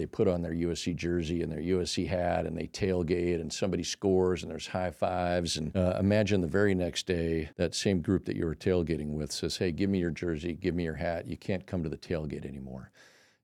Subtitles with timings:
[0.00, 3.82] they put on their USC jersey and their USC hat and they tailgate and somebody
[3.82, 5.58] scores and there's high fives.
[5.58, 9.30] And uh, imagine the very next day, that same group that you were tailgating with
[9.30, 11.26] says, Hey, give me your jersey, give me your hat.
[11.26, 12.90] You can't come to the tailgate anymore.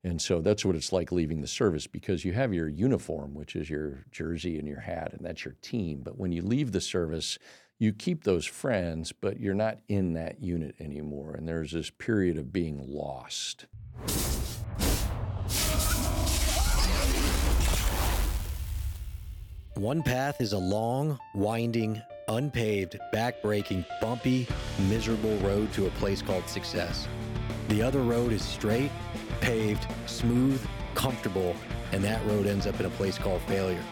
[0.03, 3.55] And so that's what it's like leaving the service because you have your uniform, which
[3.55, 6.01] is your jersey and your hat, and that's your team.
[6.03, 7.39] But when you leave the service,
[7.79, 11.35] you keep those friends, but you're not in that unit anymore.
[11.35, 13.67] And there's this period of being lost.
[19.77, 24.49] One path is a long, winding, unpaved, backbreaking, bumpy,
[24.89, 27.07] miserable road to a place called success.
[27.69, 28.91] The other road is straight,
[29.43, 31.55] paved, smooth, comfortable,
[31.93, 33.83] and that road ends up in a place called failure.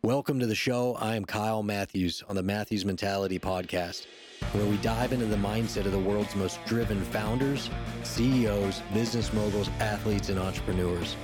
[0.00, 0.94] Welcome to the show.
[0.94, 4.06] I am Kyle Matthews on the Matthews Mentality Podcast,
[4.52, 7.68] where we dive into the mindset of the world's most driven founders,
[8.02, 11.16] CEOs, business moguls, athletes, and entrepreneurs.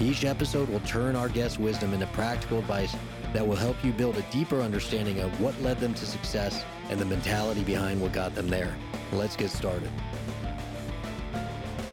[0.00, 2.96] Each episode will turn our guest wisdom into practical advice
[3.32, 6.98] that will help you build a deeper understanding of what led them to success and
[6.98, 8.74] the mentality behind what got them there.
[9.12, 9.90] Let's get started.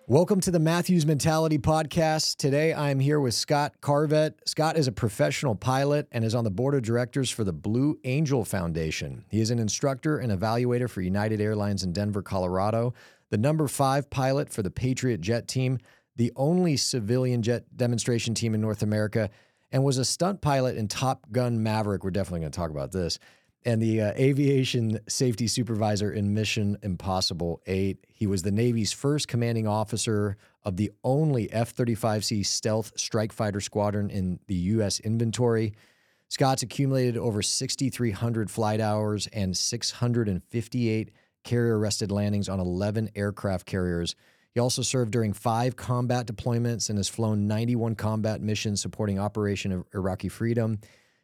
[0.10, 2.38] Welcome to the Matthews Mentality Podcast.
[2.38, 4.36] Today I am here with Scott Kartvedt.
[4.46, 8.00] Scott is a professional pilot and is on the board of directors for the Blue
[8.06, 9.26] Angel Foundation.
[9.30, 12.94] He is an instructor and evaluator for United Airlines in Denver, Colorado,
[13.32, 15.78] the number five pilot for the Patriot jet team,
[16.16, 19.30] the only civilian jet demonstration team in North America,
[19.72, 22.04] and was a stunt pilot in Top Gun Maverick.
[22.04, 23.20] We're definitely going to talk about this.
[23.66, 28.06] And the uh, aviation safety supervisor in Mission Impossible 8.
[28.08, 33.60] He was the Navy's first commanding officer of the only F 35C stealth strike fighter
[33.60, 35.00] squadron in the U.S.
[35.02, 35.74] inventory.
[36.30, 41.12] Scott's accumulated over 6,300 flight hours and 658
[41.44, 44.16] carrier arrested landings on 11 aircraft carriers.
[44.58, 49.86] He also served during five combat deployments and has flown 91 combat missions supporting Operation
[49.94, 50.80] Iraqi Freedom.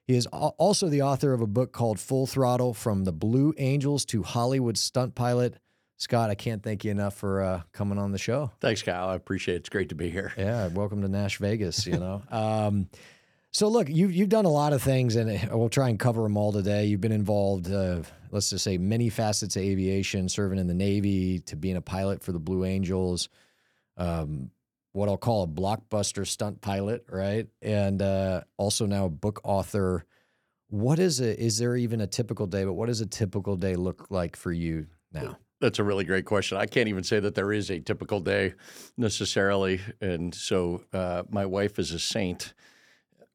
[0.06, 4.06] He is also the author of a book called Full Throttle From the Blue Angels
[4.06, 5.57] to Hollywood Stunt Pilot.
[5.97, 8.52] Scott, I can't thank you enough for uh, coming on the show.
[8.62, 9.09] Thanks, Kyle.
[9.09, 9.62] I appreciate it.
[9.62, 10.31] It's great to be here.
[10.38, 12.22] Yeah, welcome to Nash Vegas, you know.
[12.30, 12.88] um,
[13.50, 16.22] so, look, you've, you've done a lot of things, and uh, we'll try and cover
[16.22, 16.86] them all today.
[16.86, 21.38] You've been involved, uh, let's just say, many facets of aviation, serving in the Navy
[21.41, 23.29] to being a pilot for the Blue Angels,
[23.95, 24.49] um,
[24.91, 27.47] what I'll call a blockbuster stunt pilot, right?
[27.61, 30.05] And uh, also now a book author.
[30.69, 31.38] What is it?
[31.38, 32.66] Is there even a typical day?
[32.66, 35.38] But what does a typical day look like for you now?
[35.61, 36.57] That's a really great question.
[36.57, 38.55] I can't even say that there is a typical day
[38.97, 39.79] necessarily.
[40.01, 42.53] And so uh, my wife is a saint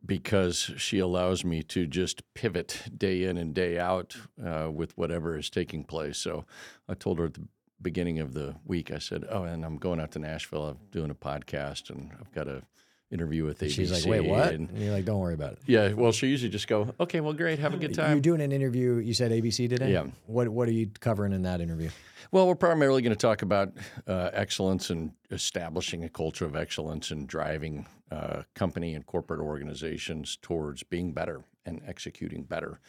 [0.05, 5.37] because she allows me to just pivot day in and day out uh, with whatever
[5.37, 6.19] is taking place.
[6.19, 6.45] So
[6.89, 7.49] I told her at the
[7.81, 10.67] beginning of the week, I said, "Oh, and I'm going out to Nashville.
[10.67, 12.63] I'm doing a podcast, and I've got a
[13.11, 15.59] interview with ABC." She's like, "Wait, what?" And, and, you're like, "Don't worry about it."
[15.67, 15.93] Yeah.
[15.93, 17.59] Well, she usually just go, "Okay, well, great.
[17.59, 18.97] Have a good time." You're doing an interview.
[18.97, 19.93] You said ABC today.
[19.93, 20.07] Yeah.
[20.27, 21.91] What What are you covering in that interview?
[22.31, 23.73] Well, we're primarily going to talk about
[24.07, 30.37] uh, excellence and establishing a culture of excellence and driving uh, company and corporate organizations
[30.41, 32.81] towards being better and executing better.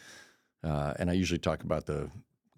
[0.62, 2.10] Uh, and I usually talk about the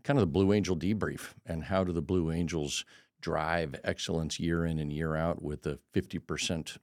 [0.03, 2.85] kind of the Blue Angel debrief and how do the Blue Angels
[3.21, 6.79] drive excellence year in and year out with a 50%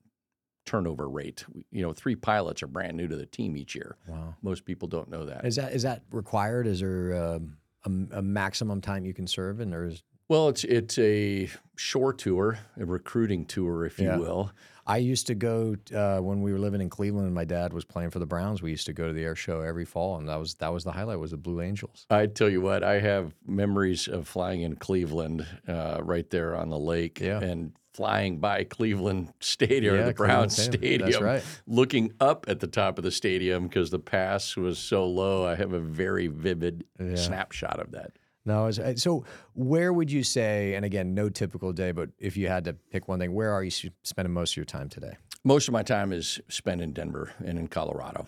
[0.69, 1.44] turnover rate.
[1.72, 3.97] You know, three pilots are brand new to the team each year.
[4.07, 4.35] Wow.
[4.44, 5.44] Most people don't know that.
[5.44, 6.68] Is that is that required?
[6.68, 11.00] Is there um, a, a, maximum time you can serve and there's well, it's it's
[11.00, 14.52] a shore tour, a recruiting tour, if you will.
[14.85, 17.84] I used to go uh, when we were living in Cleveland and my dad was
[17.84, 18.62] playing for the Browns.
[18.62, 20.84] We used to go to the air show every fall, and that was that was
[20.84, 22.06] the highlight was the Blue Angels.
[22.12, 26.69] I tell you what, I have memories of flying in Cleveland, uh, right there on
[26.69, 27.40] the lake, yeah.
[27.40, 31.44] and flying by Cleveland Stadium, yeah, the Browns Stadium, right.
[31.68, 35.46] looking up at the top of the stadium because the pass was so low.
[35.46, 37.16] I have a very vivid yeah.
[37.16, 38.14] snapshot of that.
[38.46, 42.48] No, uh, so where would you say, and again, no typical day, but if you
[42.48, 43.72] had to pick one thing, where are you
[44.04, 45.18] spending most of your time today?
[45.44, 48.28] Most of my time is spent in Denver and in Colorado.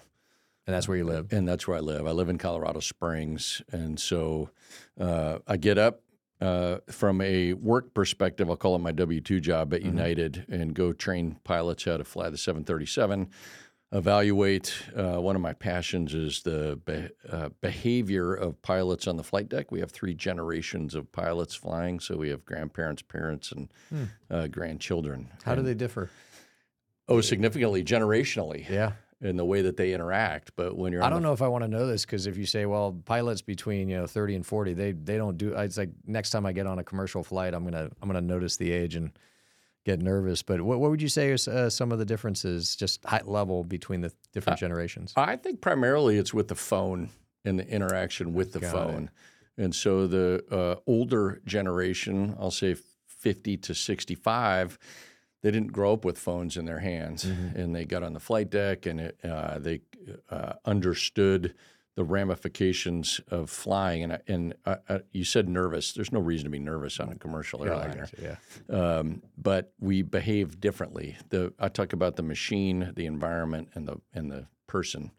[0.67, 1.33] And that's where you live?
[1.33, 2.05] And that's where I live.
[2.05, 3.61] I live in Colorado Springs.
[3.71, 4.51] And so
[4.99, 6.01] uh, I get up
[6.41, 9.89] uh, from a work perspective, I'll call it my W 2 job at mm-hmm.
[9.89, 13.29] United and go train pilots how to fly the 737
[13.93, 14.73] evaluate.
[14.95, 19.49] Uh, one of my passions is the be- uh, behavior of pilots on the flight
[19.49, 19.71] deck.
[19.71, 23.69] We have three generations of pilots flying, so we have grandparents, parents, and
[24.29, 25.29] uh, grandchildren.
[25.43, 26.09] How and, do they differ?
[27.07, 28.67] Oh, significantly, generationally.
[28.69, 28.93] Yeah.
[29.21, 31.63] In the way that they interact, but when you're, I don't know if I want
[31.63, 34.73] to know this because if you say, well, pilots between you know 30 and 40,
[34.73, 35.53] they they don't do.
[35.53, 38.57] It's like next time I get on a commercial flight, I'm gonna I'm gonna notice
[38.57, 39.11] the age and
[39.85, 40.41] get nervous.
[40.41, 43.63] But what, what would you say is uh, some of the differences, just high level,
[43.63, 45.13] between the different generations?
[45.15, 47.09] I think primarily it's with the phone
[47.45, 48.71] and the interaction with the Got it.
[48.71, 49.09] phone.
[49.57, 52.75] And so the uh, older generation, I'll say
[53.07, 54.79] 50 to 65,
[55.41, 57.59] they didn't grow up with phones in their hands, Mm-hmm.
[57.59, 59.81] and they got on the flight deck and it, uh, they
[60.29, 61.53] uh, understood
[61.95, 64.03] the ramifications of flying.
[64.03, 65.93] And and uh, you said nervous.
[65.93, 68.35] There's no reason to be nervous on a commercial airliner yeah.
[68.69, 71.17] um, but we behave differently.
[71.29, 75.11] The I talk about the machine, the environment, and the and the person.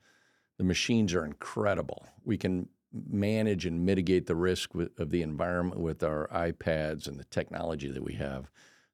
[0.58, 2.06] The machines are incredible.
[2.24, 7.18] We can manage and mitigate the risk with, of the environment with our iPads and
[7.18, 8.50] the technology that we have.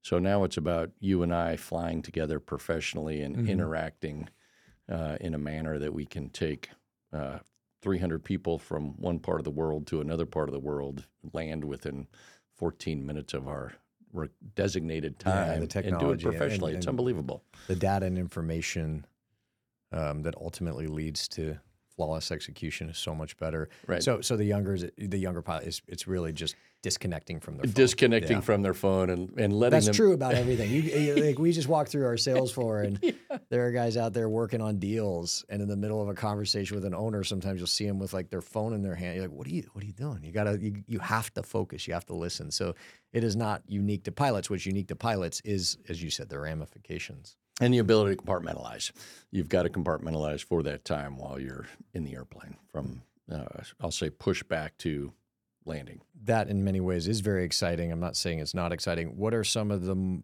[0.08, 4.30] So now it's about you and I flying together professionally and interacting
[4.90, 6.70] uh, in a manner that we can take
[7.12, 7.40] uh,
[7.82, 11.62] 300 people from one part of the world to another part of the world, land
[11.62, 12.06] within
[12.56, 13.74] 14 minutes of our
[14.54, 16.72] designated Yeah, the time, and do it technology and- professionally.
[16.72, 17.44] it's unbelievable.
[17.66, 19.04] The data and information
[19.92, 21.58] um, that ultimately leads to
[21.98, 23.68] flawless execution is so much better.
[23.88, 24.00] Right.
[24.00, 27.72] So, so the younger, the younger pilot is it's really just disconnecting from their phone.
[27.74, 28.40] Disconnecting Yeah.
[28.40, 29.94] from their phone and, and letting That's them.
[29.96, 30.70] true about everything.
[30.70, 30.80] You,
[31.16, 33.00] you- like we just walked through our sales floor, and
[33.50, 36.76] there are guys out there working on deals, and in the middle of a conversation
[36.76, 39.16] with an owner, sometimes you'll see them with like their phone in their hand.
[39.16, 39.64] You're like, "What are you?
[39.72, 40.22] What are you doing?
[40.22, 41.88] You gotta, you, you have to focus.
[41.88, 42.76] You have to listen." So
[43.12, 44.48] it is not unique to pilots.
[44.48, 47.34] What's unique to pilots is, as you said, the ramifications.
[47.60, 48.92] And the ability to compartmentalize.
[49.30, 53.90] You've got to compartmentalize for that time while you're in the airplane from, uh, I'll
[53.90, 55.12] say, push back to
[55.64, 56.00] landing.
[56.24, 57.92] That, in many ways, is very exciting.
[57.92, 59.16] I'm not saying it's not exciting.
[59.16, 60.22] What are some of the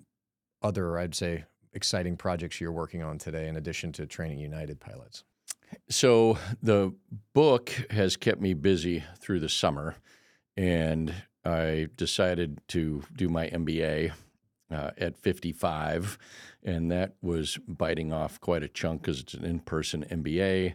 [0.63, 5.25] other, I'd say, exciting projects you're working on today, in addition to training United pilots?
[5.91, 6.95] So the
[7.33, 9.97] book has kept me busy through the summer,
[10.57, 11.13] and
[11.45, 14.13] I decided to do my MBA
[14.71, 16.19] uh, at 55,
[16.65, 20.75] and that was biting off quite a chunk because it's an in-person MBA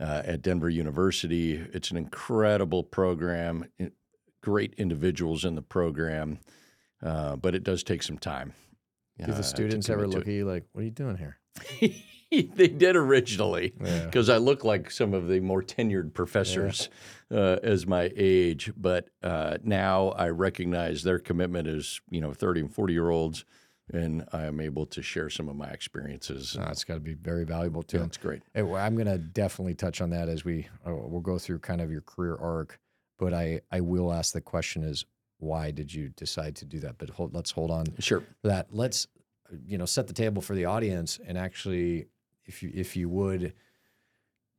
[0.00, 1.54] uh, at Denver University.
[1.72, 3.66] It's an incredible program,
[4.40, 6.38] great individuals in the program,
[7.02, 8.52] uh, but it does take some time.
[9.18, 11.38] Do uh, the to students ever look at you like, "What are you doing here?"
[12.30, 14.06] they did originally Yeah.
[14.06, 16.88] because I look like some of the more tenured professors
[17.30, 18.72] uh, as my age.
[18.76, 23.44] But uh, now I recognize their commitment as you know thirty and forty year olds,
[23.92, 26.56] and I am able to share some of my experiences.
[26.58, 28.10] Uh, it's got to be very valuable to yeah, them.
[28.20, 28.42] great.
[28.54, 31.58] Hey, well, I'm going to definitely touch on that as we uh, we'll go through
[31.60, 32.78] kind of your career arc.
[33.18, 35.04] But I I will ask the question is
[35.38, 36.96] why did you decide to do that?
[36.98, 38.22] But hold, let's hold on Sure.
[38.42, 38.68] that.
[38.74, 39.06] Let's
[39.66, 42.06] you know set the table for the audience and actually,
[42.46, 43.52] if you if you would,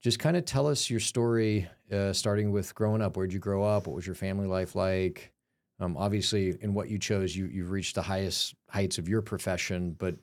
[0.01, 3.17] just kind of tell us your story, uh, starting with growing up.
[3.17, 3.87] Where'd you grow up?
[3.87, 5.31] What was your family life like?
[5.79, 9.95] Um, obviously, in what you chose, you you've reached the highest heights of your profession,
[9.97, 10.15] but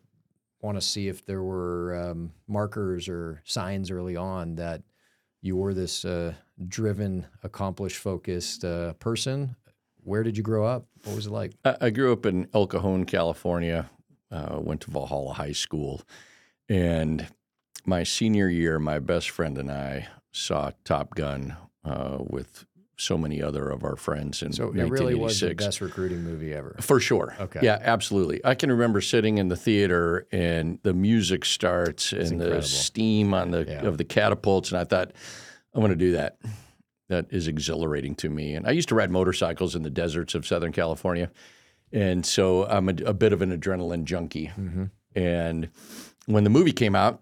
[0.60, 4.82] want to see if there were um, markers or signs early on that
[5.43, 6.32] you were this uh,
[6.69, 9.56] driven, accomplished, focused uh, person.
[10.04, 10.87] Where did you grow up?
[11.04, 11.52] What was it like?
[11.64, 13.90] I, I grew up in El Cajon, California.
[14.31, 16.00] Uh, went to Valhalla High School,
[16.66, 17.28] and
[17.84, 22.64] my senior year, my best friend and I saw Top Gun uh, with
[23.02, 26.54] so many other of our friends in So it really was the best recruiting movie
[26.54, 26.76] ever.
[26.81, 27.34] For sure.
[27.40, 27.60] Okay.
[27.62, 28.40] Yeah, absolutely.
[28.44, 32.60] I can remember sitting in the theater and the music starts and incredible.
[32.60, 33.87] the steam on the Yeah.
[33.87, 35.12] of the catapults, and I thought,
[35.74, 36.38] I want to do that.
[37.08, 38.55] That is exhilarating to me.
[38.55, 41.31] And I used to ride motorcycles in the deserts of Southern California,
[41.93, 44.50] and so I'm a, a bit of an adrenaline junkie.
[44.58, 44.84] Mm-hmm.
[45.15, 45.69] And
[46.26, 47.20] when the movie came out,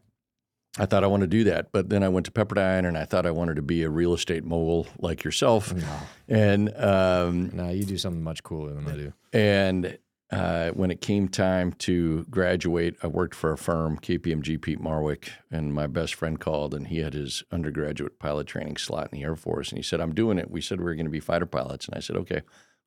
[0.79, 1.73] I thought I want to do that.
[1.73, 4.15] But then I went to Pepperdine, and I thought I wanted to be a real
[4.15, 5.75] estate mogul like yourself.
[5.75, 5.85] No,
[6.29, 9.13] And um, no, you do something much cooler than I do.
[9.33, 9.99] and
[10.33, 15.31] uh, when it came time to graduate, I worked for a firm, KPMG Peat Marwick,
[15.51, 19.25] and my best friend called, and he had his undergraduate pilot training slot in the
[19.25, 21.19] Air Force, and he said, "I'm doing it." We said we were going to be
[21.19, 22.43] fighter pilots, and I said, "Okay,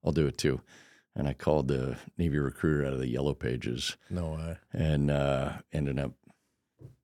[0.06, 0.62] I'll do it too."
[1.18, 4.58] And I called the Navy recruiter out of the Yellow Pages, No way.
[4.72, 6.14] and uh, ended up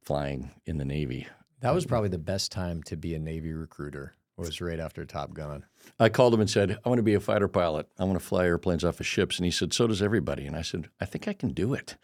[0.09, 1.27] flying in the Navy.
[1.59, 4.15] That was probably the best time to be a Navy recruiter.
[4.39, 5.65] It was right after Top Gun.
[5.99, 7.87] I called him and said, I want to be a fighter pilot.
[7.99, 9.37] I want to fly airplanes off of ships.
[9.37, 10.47] And he said, So does everybody.
[10.47, 11.95] And I said, I think I can do it.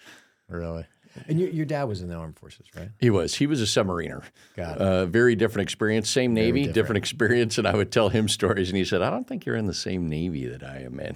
[0.48, 0.86] Really?
[1.28, 2.90] And your, your dad was in the armed forces, right?
[3.00, 3.34] He was.
[3.34, 4.24] He was a submariner.
[4.56, 4.82] Got it.
[4.84, 6.08] Uh, very different experience.
[6.08, 6.76] Same Navy, different.
[6.76, 6.98] different.
[6.98, 7.58] experience.
[7.58, 8.70] And I would tell him stories.
[8.70, 11.16] And he said, I don't think you're in the same Navy that I am in.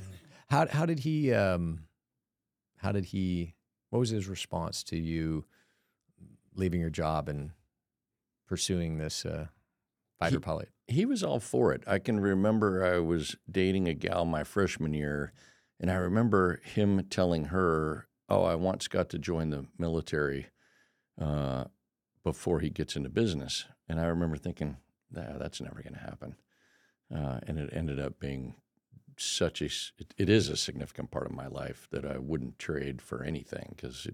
[0.50, 1.82] How how did he um
[2.78, 3.54] how did he
[3.92, 5.46] what was his response to you
[6.60, 7.52] leaving your job and
[8.48, 9.48] pursuing this uh,
[10.20, 10.70] fighter He- pilot?
[10.88, 11.84] He was all for it.
[11.86, 15.34] I can remember I was dating a gal my freshman year.
[15.80, 20.48] And I remember him telling her, "Oh, I want Scott to join the military
[21.22, 21.66] uh,
[22.24, 24.78] before he gets into business." And I remember thinking,
[25.10, 26.36] nah, "That's never going to happen."
[27.16, 28.56] Uh, and it ended up being
[29.18, 29.66] such a
[29.98, 33.74] it, it is a significant part of my life that I wouldn't trade for anything
[33.76, 34.12] because a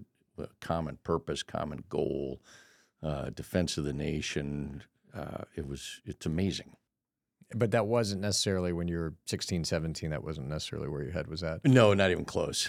[0.60, 2.40] common purpose, common goal,
[3.02, 4.82] uh, defense of the nation.
[5.14, 6.76] Uh, it was it's amazing.
[7.54, 10.10] But that wasn't necessarily when you were 16, 17.
[10.10, 11.64] That wasn't necessarily where your head was at.
[11.64, 12.68] No, not even close.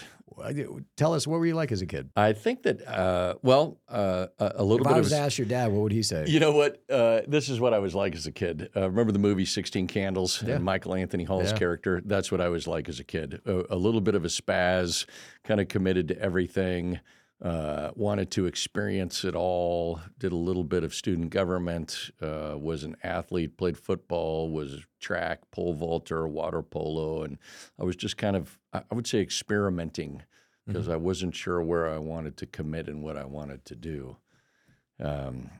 [0.96, 2.10] Tell us, what were you like as a kid?
[2.14, 5.18] I think that, uh, well, uh, a little if bit I was of.
[5.18, 6.26] to ask your dad, what would he say?
[6.28, 6.80] You know what?
[6.88, 8.70] Uh, this is what I was like as a kid.
[8.76, 10.54] Uh, remember the movie 16 Candles Yeah.
[10.54, 11.58] and Michael Anthony Hall's Yeah.
[11.58, 12.00] character?
[12.04, 13.40] That's what I was like as a kid.
[13.46, 15.06] A, a little bit of a spaz,
[15.42, 17.00] kind of committed to everything,
[17.42, 22.82] uh, wanted to experience it all, did a little bit of student government, uh, was
[22.82, 27.22] an athlete, played football, was track, pole vaulter, water polo.
[27.22, 27.38] And
[27.78, 30.22] I was just kind of, I would say, experimenting
[30.66, 34.18] because I wasn't sure where I wanted to commit and what I wanted to do.
[35.00, 35.50] Um,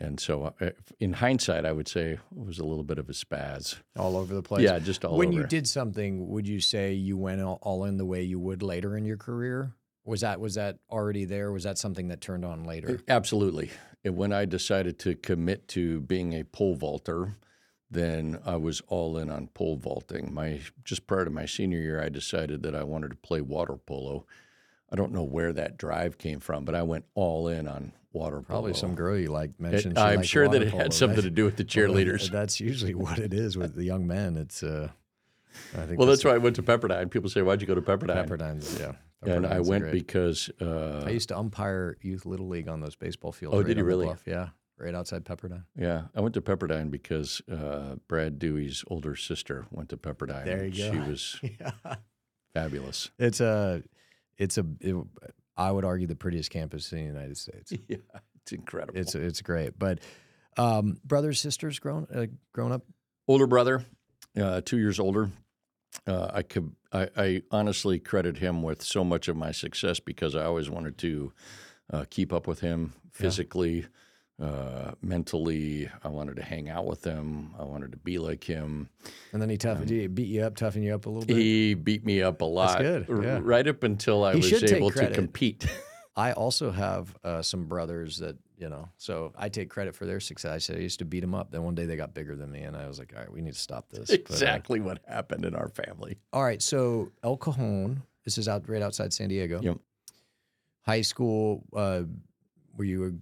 [0.00, 3.12] and so, uh, in hindsight, I would say it was a little bit of a
[3.12, 3.78] spaz.
[3.96, 4.62] All over the place.
[4.62, 5.38] Yeah, just all when over.
[5.38, 8.96] you did something, would you say you went all in the way you would later
[8.96, 9.74] in your career?
[10.08, 11.52] Was that was that already there?
[11.52, 13.00] Was that something that turned on later?
[13.08, 13.70] Absolutely.
[14.04, 17.36] And when I decided to commit to being a pole vaulter,
[17.90, 20.32] then I was all in on pole vaulting.
[20.32, 23.76] My just prior to my senior year, I decided that I wanted to play water
[23.76, 24.24] polo.
[24.90, 28.40] I don't know where that drive came from, but I went all in on water
[28.40, 28.80] Probably polo.
[28.80, 29.98] some girl you like mentioned.
[29.98, 31.24] she I'm sure that it polo, had something right?
[31.24, 32.30] to do with the Well, cheerleaders.
[32.30, 34.36] that's usually what it is with the young men.
[34.38, 34.88] It's uh,
[35.76, 37.10] I think Well, that's why I went to Pepperdine.
[37.10, 38.78] People say, "Why'd you go to Pepperdine?" Pepperdine's.
[38.80, 39.92] Yeah, and I went great.
[39.92, 43.54] because uh, I used to umpire youth little league on those baseball fields.
[43.54, 44.06] Oh, right did you really?
[44.06, 44.22] bluff.
[44.26, 44.48] Yeah,
[44.78, 45.64] right outside Pepperdine.
[45.76, 50.44] Yeah, I went to Pepperdine because uh, Brad Dewey's older sister went to Pepperdine.
[50.44, 51.96] There you She was Yeah,
[52.54, 53.10] fabulous.
[53.18, 53.82] it's a,
[54.36, 54.66] it's a.
[54.80, 54.96] It,
[55.56, 57.72] I would argue the prettiest campus in the United States.
[57.88, 57.96] Yeah,
[58.42, 58.98] it's incredible.
[58.98, 59.78] It's it's great.
[59.78, 59.98] But
[60.56, 62.82] um, brothers sisters grown uh, grown up.
[63.26, 63.84] older brother,
[64.40, 65.30] uh, two years older.
[66.06, 70.34] Uh, I could, I, I honestly credit him with so much of my success because
[70.34, 71.32] I always wanted to
[71.92, 73.86] uh, keep up with him physically,
[74.40, 75.90] uh, mentally.
[76.02, 77.54] I wanted to hang out with him.
[77.58, 78.88] I wanted to be like him.
[79.32, 81.36] And then he tough, did he beat you up, toughen you up a little bit.
[81.36, 83.40] He beat me up a lot, good, r- yeah.
[83.42, 85.66] right up until I He was able to compete.
[86.16, 90.20] I also have uh, some brothers that you know, so I take credit for their
[90.20, 90.52] success.
[90.52, 91.50] I said I used to beat them up.
[91.50, 93.40] Then one day they got bigger than me, and I was like, all right, we
[93.40, 94.10] need to stop this.
[94.10, 96.18] Uh, exactly what happened in our family.
[96.32, 98.02] all right, so El Cajon.
[98.24, 99.60] This is out right outside San Diego.
[99.62, 99.78] Yep.
[100.82, 101.64] High school.
[101.74, 102.02] Uh,
[102.76, 103.20] were you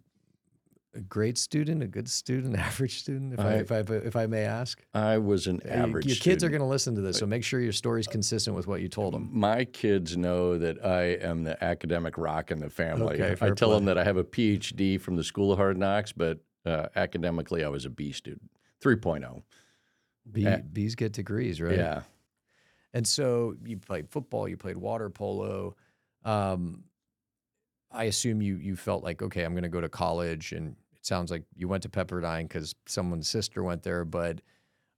[0.97, 3.35] a, great student, a good student, average student?
[3.35, 4.83] If I, I- if I if I may ask.
[4.95, 6.07] I was an Uh, average.
[6.07, 8.67] Your kids are going to listen to this, so make sure your story's consistent with
[8.67, 9.29] what you told them.
[9.33, 13.15] My kids know that I am the academic rock in the family.
[13.23, 13.77] Okay, I tell play.
[13.77, 17.65] them that I have a PhD from the School of Hard Knocks, but uh, academically
[17.65, 18.51] I was a B student,
[18.83, 19.43] 3.0.
[20.33, 20.57] B, Yeah.
[20.59, 21.77] B's get degrees, right?
[21.77, 22.03] Yeah.
[22.93, 25.77] And so you played football, you played water polo.
[26.25, 26.85] Um,
[27.93, 30.75] I assume you you felt like okay, I'm going to go to college, and
[31.07, 34.05] sounds like you went to Pepperdine because someone's sister went there.
[34.05, 34.41] But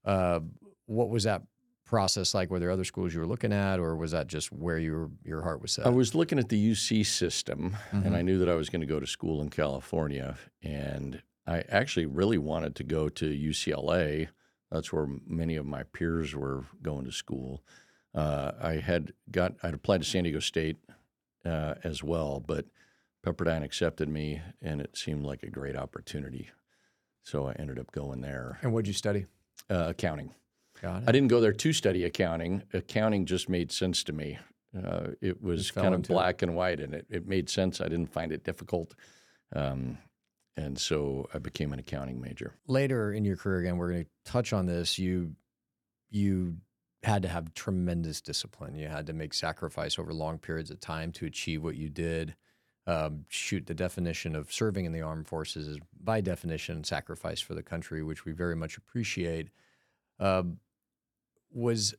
[0.04, 0.40] uh,
[0.86, 1.42] what was that
[1.84, 2.50] process like?
[2.50, 5.42] Were there other schools you were looking at, or was that just where your your
[5.42, 5.86] heart was set?
[5.86, 8.06] I was looking at the UC system, Mhm.
[8.06, 10.36] and I knew that I was going to go to school in California.
[10.62, 14.28] And I actually really wanted to go to UCLA.
[14.70, 17.62] That's where many of my peers were going to school.
[18.14, 20.76] Uh, I had got I'd applied to San Diego State
[21.44, 22.66] uh, as well, but
[23.32, 26.50] Pepperdine accepted me, and it seemed like a great opportunity.
[27.22, 28.58] So I ended up going there.
[28.62, 29.26] and what'd you study?
[29.70, 30.34] Uh, accounting.
[30.80, 32.62] Got I didn't go there to study accounting.
[32.72, 34.38] Accounting just made sense to me.
[34.76, 36.14] Uh, it was kind of into it.
[36.14, 37.80] black and white, and it, it made sense.
[37.80, 38.94] I didn't find it difficult.
[39.54, 39.98] Um,
[40.56, 42.54] and so I became an accounting major.
[42.66, 45.36] later in your career again we're going to touch on this you
[46.10, 46.56] you
[47.04, 51.12] had to have tremendous discipline you had to make sacrifice over long periods of time
[51.12, 52.34] to achieve what you did
[52.88, 57.54] um, shoot the definition of serving in the armed forces is by definition sacrifice for
[57.54, 59.50] the country which we very much appreciate
[60.18, 60.58] um,
[61.52, 61.94] was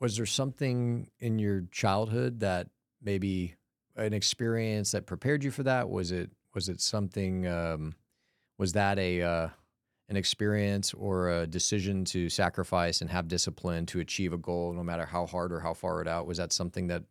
[0.00, 2.68] was there something in your childhood that
[3.02, 3.56] maybe
[3.96, 7.94] an experience that prepared you for that was it was it something um,
[8.56, 9.48] was that a uh,
[10.10, 14.82] an experience or a decision to sacrifice and have discipline to achieve a goal, no
[14.82, 16.26] matter how hard or how far it out?
[16.26, 17.04] Was that something that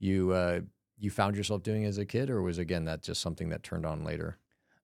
[0.00, 0.60] you uh,
[0.98, 3.86] you found yourself doing as a kid, or was again that just something that turned
[3.86, 4.38] on later?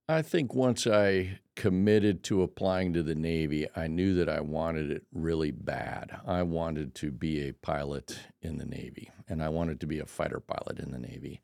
[0.08, 4.90] I think once I committed to applying to the Navy, I knew that I wanted
[4.90, 6.10] it really bad.
[6.26, 10.06] I wanted to be a pilot in the Navy, and I wanted to be a
[10.06, 11.40] fighter pilot in the Navy.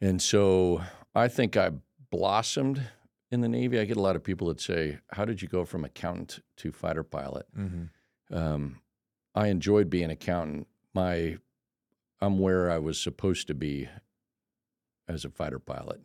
[0.00, 0.82] And so
[1.14, 1.70] I think I
[2.10, 2.82] blossomed
[3.30, 3.78] in the Navy.
[3.78, 6.72] I get a lot of people that say, How did you go from accountant to
[6.72, 7.46] fighter pilot?
[7.56, 8.36] Mm-hmm.
[8.36, 8.80] Um,
[9.34, 10.66] I enjoyed being an accountant.
[10.94, 11.38] My,
[12.20, 13.88] I'm where I was supposed to be
[15.08, 16.00] as a fighter pilot.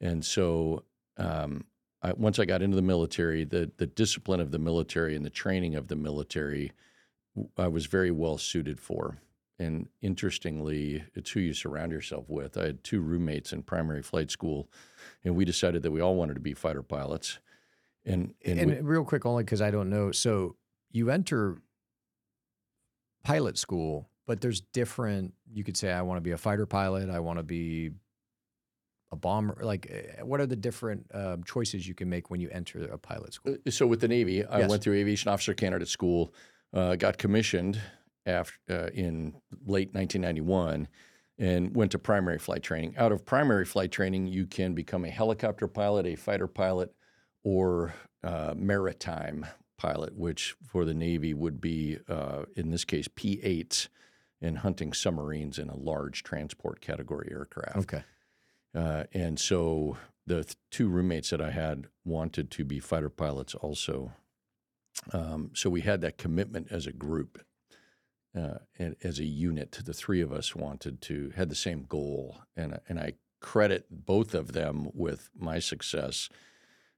[0.00, 0.84] And so
[1.16, 1.64] um,
[2.02, 5.30] I, once I got into the military, the, the discipline of the military and the
[5.30, 6.72] training of the military,
[7.56, 9.18] I was very well suited for.
[9.58, 12.56] And interestingly, it's who you surround yourself with.
[12.56, 14.70] I had two roommates in primary flight school,
[15.22, 17.38] and we decided that we all wanted to be fighter pilots.
[18.06, 20.12] And and, And, we, real quick, only because I don't know.
[20.12, 20.56] So
[20.90, 21.58] you enter
[23.22, 25.34] pilot school, but there's different.
[25.52, 27.10] You could say, I want to be a fighter pilot.
[27.10, 27.90] I want to be
[29.10, 29.58] a bomber.
[29.60, 32.96] Like, eh, what are the different um, choices you can make when you enter a
[32.96, 33.56] pilot school?
[33.70, 34.70] so with the Navy, I Yes.
[34.70, 36.32] went through aviation officer candidate school,
[36.72, 37.80] uh, got commissioned
[38.24, 39.32] after uh, in
[39.66, 40.86] late 1991,
[41.36, 42.94] and went to primary flight training.
[42.98, 46.94] Out of primary flight training, you can become a helicopter pilot, a fighter pilot,
[47.42, 49.44] or uh, maritime
[49.76, 53.88] pilot, which for the Navy would be, uh, in this case, P-8s
[54.40, 57.76] and hunting submarines in a large transport category aircraft.
[57.76, 58.02] Okay.
[58.74, 63.54] Uh, and so the th- two roommates that I had wanted to be fighter pilots
[63.54, 64.12] also.
[65.12, 67.44] Um, so we had that commitment as a group,
[68.36, 69.72] uh, and as a unit.
[69.84, 74.34] The three of us wanted to had the same goal, and and I credit both
[74.34, 76.28] of them with my success.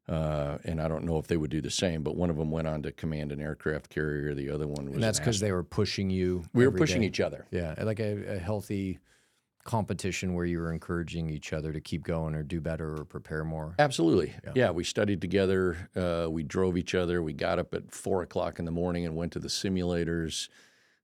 [0.08, 2.50] Uh, and I don't know if they would do the same, but one of them
[2.50, 4.34] went on to command an aircraft carrier.
[4.34, 4.94] The other one was.
[4.94, 6.44] And that's because they were pushing you.
[6.52, 7.06] we were pushing day.
[7.06, 7.46] each other.
[7.50, 8.98] Yeah, like a, a healthy
[9.64, 13.44] competition where you were encouraging each other to keep going or do better or prepare
[13.44, 13.74] more.
[13.78, 14.34] Absolutely.
[14.44, 14.52] Yeah.
[14.54, 14.70] Yeah.
[14.70, 15.88] we studied together.
[15.94, 17.22] Uh, we drove each other.
[17.22, 20.48] We got up at four o'clock in the morning and went to the simulators.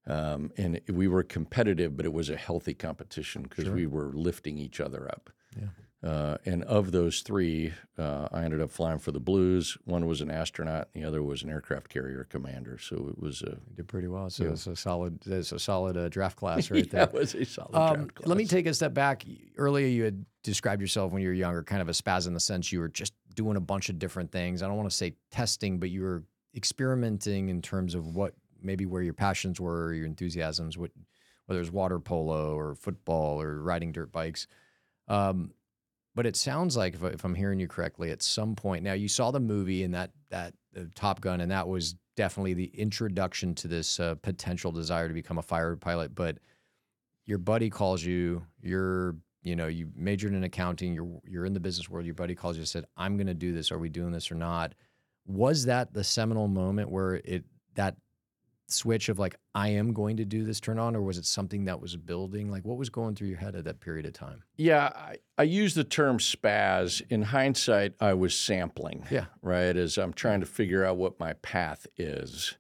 [0.09, 3.75] Um, and we were competitive, but it was a healthy competition because Sure.
[3.75, 5.31] we were lifting each other up.
[5.57, 5.69] Yeah.
[6.01, 9.77] Uh, and of those three, uh, I ended up flying for the Blues.
[9.85, 12.79] One was an astronaut, and the other was an aircraft carrier commander.
[12.79, 14.31] So it was a You did pretty well.
[14.31, 14.51] So Yeah.
[14.51, 15.19] it's a solid.
[15.27, 17.03] It's a solid uh, draft class right yeah, there.
[17.05, 19.25] it was a solid Um, draft let me take a step back.
[19.57, 22.39] Earlier, you had described yourself when you were younger, kind of a spaz in the
[22.41, 24.63] sense you were just doing a bunch of different things.
[24.63, 26.23] I don't want to say testing, but you were
[26.55, 30.93] experimenting in terms of what maybe where your passions were, your enthusiasms, what
[31.47, 34.47] whether it's water polo or football or riding dirt bikes.
[35.09, 35.53] Um,
[36.19, 39.07] but it sounds like, if, if I'm hearing you correctly, at some point now you
[39.07, 43.55] saw the movie and that that uh, Top Gun, and that was definitely the introduction
[43.55, 46.17] to this uh, potential desire to become a fighter pilot.
[46.17, 46.39] But
[47.25, 51.61] your buddy calls you, you're you know you majored in accounting, you're you're in the
[51.61, 52.05] business world.
[52.05, 53.71] Your buddy calls you and said, "I'm going to do this.
[53.71, 54.75] Are we doing this or not?"
[55.25, 57.45] Was that the seminal moment where it
[57.77, 57.95] that
[58.71, 61.65] switch of like I am going to do this turn on, or was it something
[61.65, 62.51] that was building?
[62.51, 64.43] Like what was going through your head at that period of time?
[64.57, 67.03] Yeah, I, I use the term spaz.
[67.11, 69.07] In hindsight, I was sampling.
[69.11, 69.27] Yeah.
[69.43, 69.77] Right.
[69.77, 72.57] As I'm trying to figure out what my path is.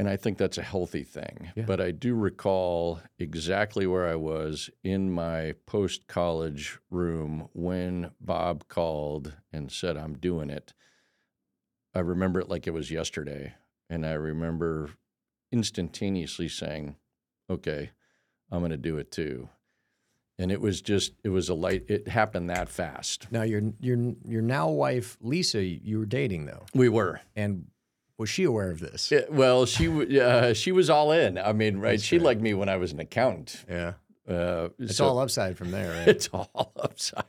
[0.00, 1.50] And I think that's a healthy thing.
[1.56, 1.64] Yeah.
[1.66, 8.68] But I do recall exactly where I was in my post college room when Bob
[8.68, 10.72] called and said, I'm doing it.
[11.94, 13.54] I remember it like it was yesterday.
[13.90, 14.90] And I remember
[15.52, 16.96] instantaneously saying,
[17.50, 17.90] okay,
[18.50, 19.48] I'm going to do it too.
[20.38, 23.26] And it was just, it was a light, it happened that fast.
[23.32, 27.20] Now your your your now wife Lisa, you were dating though, We were.
[27.34, 27.66] and
[28.18, 29.10] was she aware of this?
[29.10, 29.88] Yeah, well, she
[30.20, 31.38] uh, she was all in.
[31.38, 31.92] I mean, right?
[31.92, 33.64] That's She liked me when I was an accountant.
[33.68, 33.94] Yeah,
[34.28, 36.08] Uh, it's so- all upside from there, right?
[36.14, 37.24] It's all upside.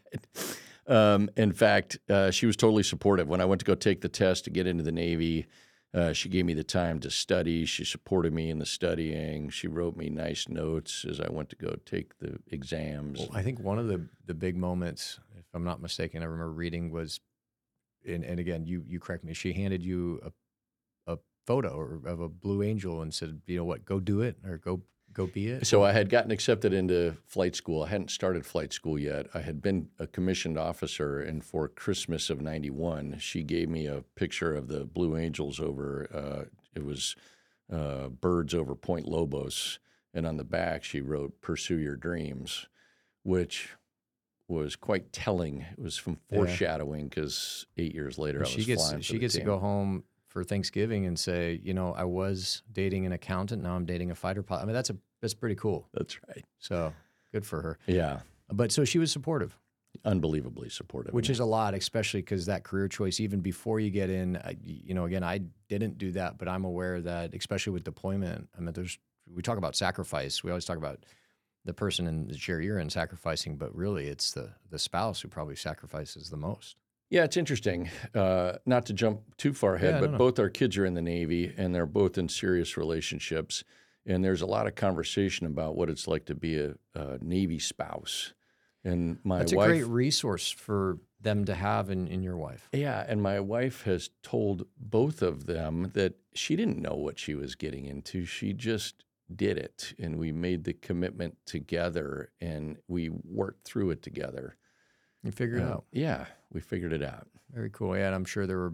[0.85, 3.27] Um, in fact, uh, she was totally supportive.
[3.27, 5.47] When I went to go take the test to get into the Navy,
[5.93, 7.65] uh, she gave me the time to study.
[7.65, 9.49] She supported me in the studying.
[9.49, 13.19] She wrote me nice notes as I went to go take the exams.
[13.19, 16.51] Well, I think one of the the big moments, if I'm not mistaken, I remember
[16.51, 17.19] reading was,
[18.07, 19.33] and, and again, you you correct me.
[19.33, 23.83] She handed you a a photo of a blue angel and said, you know what,
[23.85, 24.81] go do it or go
[25.19, 25.67] go be it.
[25.67, 27.83] So I had gotten accepted into flight school.
[27.83, 29.27] I hadn't started flight school yet.
[29.33, 34.03] I had been a commissioned officer, and for Christmas of '91, she gave me a
[34.15, 36.07] picture of the Blue Angels over.
[36.13, 37.15] Uh, it was
[37.71, 39.79] uh, birds over Point Lobos,
[40.13, 42.67] and on the back she wrote "Pursue your dreams,"
[43.23, 43.75] which
[44.47, 45.65] was quite telling.
[45.77, 49.41] It was from foreshadowing because eight years later I was she gets she gets to
[49.41, 53.85] go home for Thanksgiving and say, you know, I was dating an accountant, now I'm
[53.85, 54.61] dating a fighter pilot.
[54.61, 55.87] I mean, that's a that's pretty cool.
[55.93, 56.45] That's right.
[56.59, 56.93] So
[57.33, 57.77] good for her.
[57.87, 59.57] Yeah, But so she was supportive.
[60.05, 61.13] unbelievably supportive.
[61.13, 64.55] which is a lot, especially because that career choice, even before you get in, I-
[64.63, 68.61] you know, again, I didn't do that, but I'm aware that, especially with deployment, I
[68.61, 68.97] mean, there's,
[69.29, 70.41] we talk about sacrifice.
[70.43, 71.05] We always talk about
[71.65, 75.27] the person in the chair you're in sacrificing, but really it's the the spouse who
[75.27, 76.77] probably sacrifices the most.
[77.09, 77.89] Yeah, it's interesting.
[78.13, 81.01] Uh, not to jump too far ahead, Yeah, but both our kids are in the
[81.01, 83.63] Navy and they're both in serious relationships.
[84.05, 87.59] And there's a lot of conversation about what it's like to be a, a Navy
[87.59, 88.33] spouse.
[88.83, 92.69] And my That's a great resource for them to have in, in your wife.
[92.71, 97.35] yeah, and my wife has told both of them that she didn't know what she
[97.35, 98.25] was getting into.
[98.25, 99.03] She just
[99.35, 104.55] did it, and we made the commitment together, and we worked through it together.
[105.23, 105.85] You figure it Uh, out.
[105.91, 107.27] Yeah, we figured it out.
[107.53, 107.97] Very cool.
[107.97, 108.73] Yeah, and I'm sure there were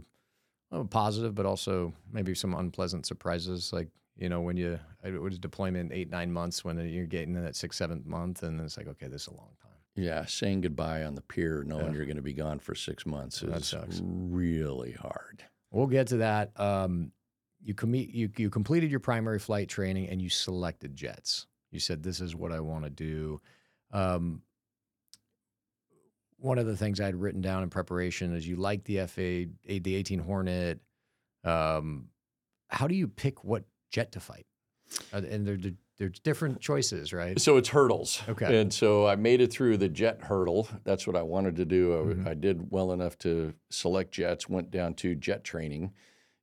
[0.72, 3.72] well, positive, but also maybe some unpleasant surprises.
[3.74, 7.44] Like you know, when you it was deployment eight nine months when you're getting in
[7.44, 9.72] that sixth seventh month, and it's like okay, this is a long time.
[9.96, 11.94] Yeah, saying goodbye on the pier, knowing Yeah.
[11.94, 15.44] you're going to be gone for six months is really hard.
[15.72, 16.52] We'll get to that.
[16.60, 17.12] Um,
[17.64, 21.48] you, commi- you you completed your primary flight training and you selected jets.
[21.72, 23.40] You said this is what I want to do.
[23.92, 24.42] Um,
[26.38, 29.46] one of the things I had written down in preparation is you like the FA,
[29.68, 30.80] the 18 Hornet.
[31.44, 32.08] Um,
[32.68, 34.46] how do you pick what jet to fight?
[35.14, 35.58] And there,
[35.98, 37.40] there's different choices, right?
[37.40, 38.22] So it's hurdles.
[38.28, 38.60] Okay.
[38.60, 40.68] And so I made it through the jet hurdle.
[40.84, 41.94] That's what I wanted to do.
[41.94, 42.28] I, Mhm.
[42.28, 45.94] I did well enough to select jets, went down to jet training.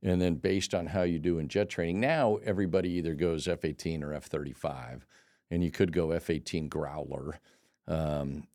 [0.03, 3.65] And then based on how you do in jet training, now everybody either goes F
[3.65, 5.07] 18 or F 35.
[5.51, 7.39] And you could go F 18 Growler.
[7.87, 8.49] Um,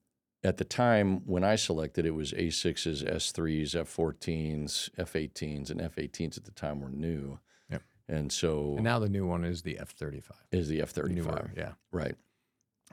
[0.47, 5.81] at the time when I selected, it was A6s, S3s, F 14s, F 18s, and
[5.81, 7.39] F 18s at the time were new.
[7.69, 7.81] Yep.
[8.07, 10.37] And so And now the new one is the F 35.
[10.51, 11.51] is the F 35.
[11.57, 11.73] Yeah.
[11.91, 12.15] Right.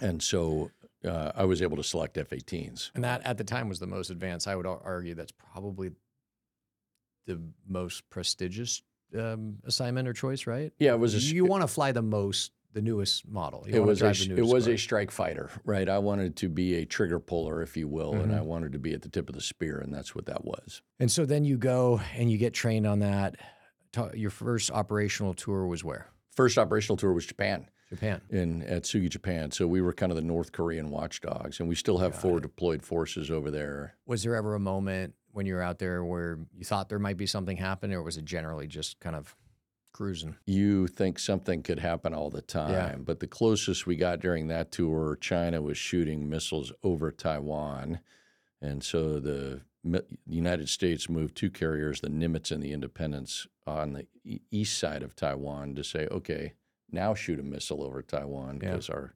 [0.00, 0.70] And so
[1.04, 2.90] uh, I was able to select F 18s.
[2.94, 4.48] And that at the time was the most advanced.
[4.48, 5.90] I would argue that's probably
[7.26, 8.82] the most prestigious
[9.16, 10.72] um, assignment or choice, right?
[10.78, 13.64] Yeah, it was a, you want to fly the most, the newest model.
[13.66, 15.88] You it was a, drive sh- the it was a strike fighter, right?
[15.88, 18.44] I wanted to be a trigger puller, if you will, and I Mhm.
[18.46, 20.82] wanted to be at the tip of the spear, and that's what that was.
[21.00, 23.36] And so then you go and you get trained on that.
[24.12, 26.08] Your first operational tour was where?
[26.32, 28.20] First operational tour was Japan Japan.
[28.28, 29.52] in Atsugi, Japan.
[29.52, 32.40] So we were kind of the North Korean watchdogs, and we still have Got four
[32.40, 33.94] deployed forces over there.
[34.04, 37.16] Was there ever a moment when you were out there where you thought there might
[37.16, 39.36] be something happening, or was it generally just kind of
[39.94, 40.36] cruising?
[40.44, 43.02] you think something could happen all the time.
[43.04, 48.00] But the closest we got during that tour, China was shooting missiles over Taiwan.
[48.60, 49.62] And so the
[50.26, 54.06] United States moved two carriers, the Nimitz and the Independence, on the
[54.50, 56.52] east side of Taiwan to say, okay,
[56.90, 58.70] now shoot a missile over Taiwan Yeah.
[58.72, 59.14] because our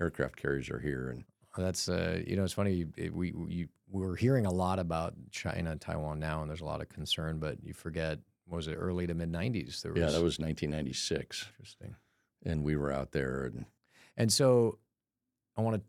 [0.00, 1.08] aircraft carriers are here.
[1.08, 1.24] And
[1.56, 2.84] That's uh, you know, it's funny.
[3.12, 6.80] We we we're hearing a lot about China and Taiwan now, and there's a lot
[6.82, 7.38] of concern.
[7.38, 9.82] But you forget, was it early to mid '90s?
[9.82, 11.46] There was, yeah, that was 1996.
[11.58, 11.96] interesting.
[12.44, 13.44] And we were out there.
[13.44, 13.66] And
[14.16, 14.78] And so,
[15.56, 15.82] I want to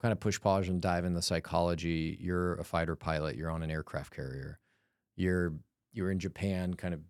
[0.00, 2.18] kind of push pause and dive in the psychology.
[2.20, 3.36] You're a fighter pilot.
[3.36, 4.58] You're on an aircraft carrier.
[5.16, 5.54] You're
[5.92, 7.00] you're in Japan, kind of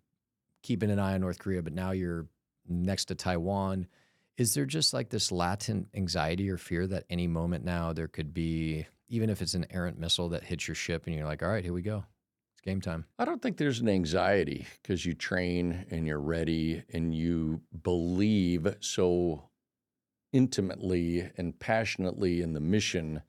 [0.61, 2.27] keeping an eye on North Korea, but now you're
[2.67, 3.87] next to Taiwan.
[4.37, 8.33] Is there just like this latent anxiety or fear that any moment now there could
[8.33, 11.49] be, even if it's an errant missile that hits your ship, and you're like, all
[11.49, 12.03] right, here we go,
[12.63, 13.05] game time.
[13.19, 18.75] I don't think there's an anxiety because you train and you're ready and you believe
[18.79, 19.49] so
[20.31, 23.21] intimately and passionately in the mission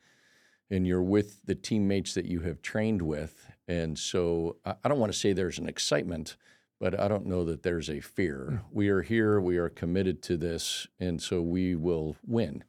[0.70, 3.50] and you're with the teammates that you have trained with.
[3.68, 6.36] And so I don't want to say there's an excitement,
[6.80, 8.62] but I don't know that there's a fear.
[8.70, 12.64] We are here, we are committed to this, and so we will win,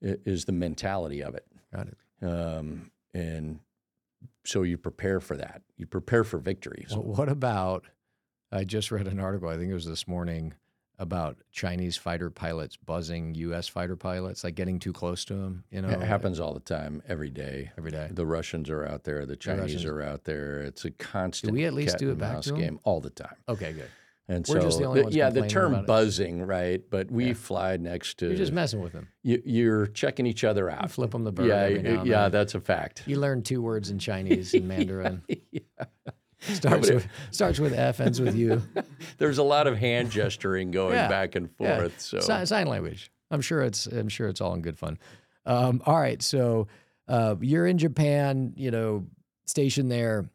[0.00, 1.46] is the mentality of it.
[1.74, 2.26] Got it.
[2.26, 3.60] Um, and
[4.44, 5.62] so you prepare for that.
[5.76, 6.88] You prepare for victories.
[6.90, 7.86] Well, what about?
[8.52, 9.48] I just read an article.
[9.48, 10.54] I think it was this morning
[10.98, 13.68] about Chinese fighter pilots buzzing U.S.
[13.68, 15.64] fighter pilots, like getting too close to them.
[15.70, 17.70] You know, it happens all the time, every day.
[17.78, 18.08] every day.
[18.10, 19.24] The Russians are out there.
[19.24, 20.60] The Chinese Russians- are out there.
[20.60, 21.52] It's a constant.
[21.52, 23.36] Do we at least do it back to game all the time.
[23.48, 23.88] Okay, good.
[24.30, 25.86] And We're so, just the only ones yeah, the term it.
[25.86, 26.80] buzzing, right?
[26.88, 27.32] But we Yeah.
[27.34, 28.28] fly next to.
[28.28, 29.08] You're just messing with them.
[29.24, 30.90] you, you're checking each other You out.
[30.92, 31.46] flip them the bird.
[31.48, 32.30] yeah, and yeah, then.
[32.30, 33.02] that's a fact.
[33.06, 35.22] You learn two words in Chinese and Mandarin.
[35.50, 35.60] Yeah.
[36.54, 38.62] Starts with starts with F, ends with U.
[39.18, 41.76] There's a lot of hand gesturing going Yeah, back and yeah.
[41.78, 42.00] forth.
[42.00, 43.10] So Si- sign language.
[43.30, 44.96] I'm sure it's I'm sure it's all in good fun.
[45.44, 46.68] Um, all right, so
[47.08, 49.06] uh, you're in Japan, you know,
[49.46, 50.30] stationed there.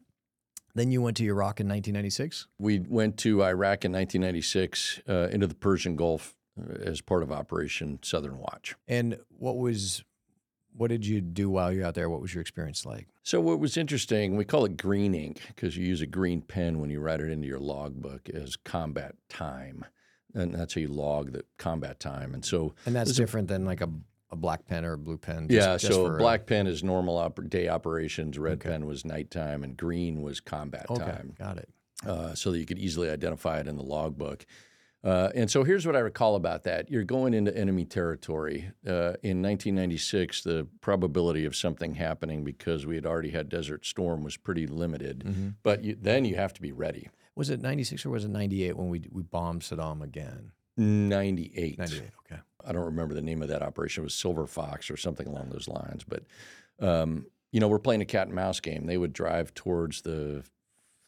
[0.76, 2.48] Then you went to Iraq in 1996.
[2.58, 7.32] We went to Iraq in 1996 uh, into the Persian Gulf uh, as part of
[7.32, 8.74] Operation Southern Watch.
[8.86, 10.04] And what was
[10.76, 12.10] what did you do while you're out there?
[12.10, 13.08] What was your experience like?
[13.22, 16.78] So what was interesting, we call it green ink because you use a green pen
[16.78, 19.86] when you write it into your logbook as combat time.
[20.34, 22.34] and that's how you log the combat time.
[22.34, 23.88] And so, And that's There's a- different than like a,
[24.30, 25.48] a black pen or a blue pen.
[25.48, 28.70] just- yeah, just so for, uh, black pen is normal op- day operations, red Okay.
[28.70, 31.34] pen was nighttime, and green was combat okay, time.
[31.38, 31.68] got it.
[32.04, 34.44] uh, so that you could easily identify it in the logbook.
[35.04, 36.90] Uh, and so here's what I recall about that.
[36.90, 38.70] You're going into enemy territory.
[38.84, 44.24] Uh, in 1996, the probability of something happening because we had already had Desert Storm
[44.24, 45.20] was pretty limited.
[45.20, 45.48] Mm-hmm.
[45.62, 47.08] But you, then you have to be ready.
[47.36, 50.50] Was it 96 or was it 98 when we we bombed Saddam again?
[50.76, 51.78] 98.
[51.78, 52.02] 98.
[52.30, 52.40] Okay.
[52.66, 54.02] I don't remember the name of that operation.
[54.02, 56.04] It was Silver Fox or something along those lines.
[56.04, 56.24] But,
[56.80, 58.86] um, you know, we're playing a cat and mouse game.
[58.86, 60.44] They would drive towards the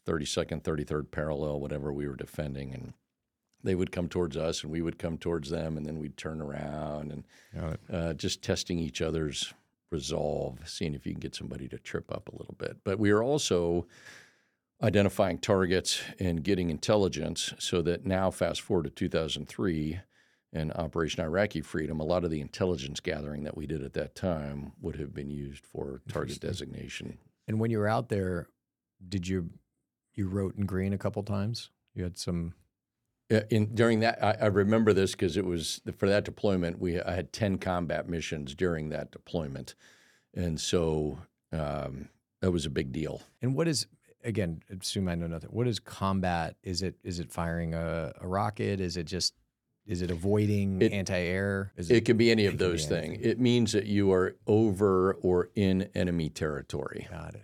[0.07, 2.73] 32nd, 33rd parallel, whatever we were defending.
[2.73, 2.93] And
[3.63, 5.77] they would come towards us and we would come towards them.
[5.77, 9.53] And then we'd turn around and uh, just testing each other's
[9.91, 12.77] resolve, seeing if you can get somebody to trip up a little bit.
[12.83, 13.85] But we are also
[14.81, 19.99] identifying targets and getting intelligence so that now, fast forward to 2003
[20.51, 24.15] and Operation Iraqi Freedom, a lot of the intelligence gathering that we did at that
[24.15, 27.19] time would have been used for target designation.
[27.47, 28.47] And when you were out there,
[29.07, 29.49] did you
[30.15, 31.69] you wrote in green a couple times?
[31.93, 32.53] You had some.
[33.51, 36.79] In during that, I, I remember this because it was for that deployment.
[36.79, 39.75] We I had ten combat missions during that deployment,
[40.33, 41.19] and so
[41.51, 42.09] um,
[42.41, 43.21] that was a big deal.
[43.41, 43.85] And what is
[44.23, 44.63] again?
[44.69, 45.51] Assume I know nothing.
[45.51, 46.55] What is combat?
[46.63, 48.79] Is it is it firing a, a rocket?
[48.79, 49.35] Is it just
[49.89, 51.73] is it avoiding It- anti-air?
[51.75, 53.17] Is It can be any of those things.
[53.25, 57.07] It means that you are over or in enemy territory.
[57.09, 57.43] got it?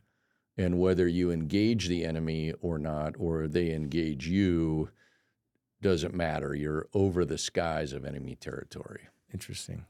[0.56, 4.90] And whether you engage the enemy or not, or they engage you,
[5.82, 6.54] doesn't matter.
[6.56, 9.08] You're over the skies of enemy territory.
[9.34, 9.86] Interesting.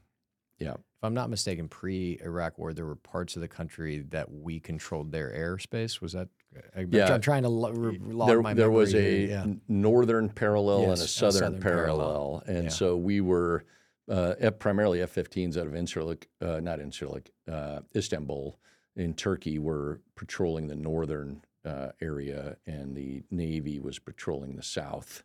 [0.58, 0.72] Yeah.
[0.72, 5.12] If I'm not mistaken, pre-Iraq War, there were parts of the country that we controlled
[5.12, 6.00] their airspace.
[6.00, 6.28] Was that?
[6.76, 7.12] I'm Yeah.
[7.14, 9.46] I'm trying to lo- re- log there, my there was a yeah.
[9.68, 11.96] northern parallel and Yes, a a southern, southern parallel.
[11.96, 12.42] parallel.
[12.46, 12.70] And Yeah.
[12.70, 13.64] so we were
[14.08, 18.56] uh, F- primarily F 15s out of Incirlik, uh, not Incirlik, uh, Istanbul
[18.94, 25.24] in Turkey were patrolling the northern uh, area, and the Navy was patrolling the south.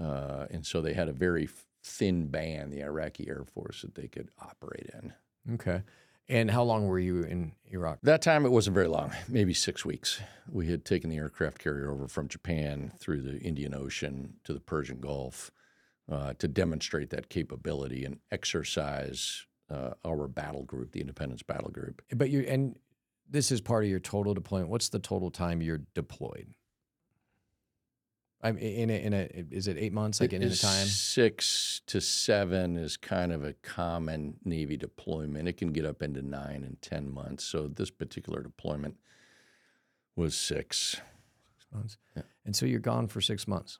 [0.00, 1.46] Uh, and so they had a very
[1.84, 5.12] thin band, the Iraqi Air Force, that they could operate in.
[5.54, 5.82] Okay.
[6.28, 7.98] And how long were you in Iraq?
[8.02, 10.20] That time it wasn't very long, maybe six weeks.
[10.50, 14.60] We had taken the aircraft carrier over from Japan through the Indian Ocean to the
[14.60, 15.52] Persian Gulf
[16.10, 22.02] uh, to demonstrate that capability and exercise uh, our battle group, the Independence Battle Group.
[22.14, 22.76] But you and
[23.28, 24.70] this is part of your total deployment.
[24.70, 26.54] What's the total time you're deployed?
[28.42, 30.86] I'm in a, in a is it eight months like in a time?
[30.86, 35.48] Six to seven is kind of a common Navy deployment.
[35.48, 37.44] It can get up into nine and 10 months.
[37.44, 38.96] So this particular deployment
[40.16, 41.00] was six.
[41.58, 41.96] Six months.
[42.14, 42.22] Yeah.
[42.44, 43.78] And so you're gone for six months.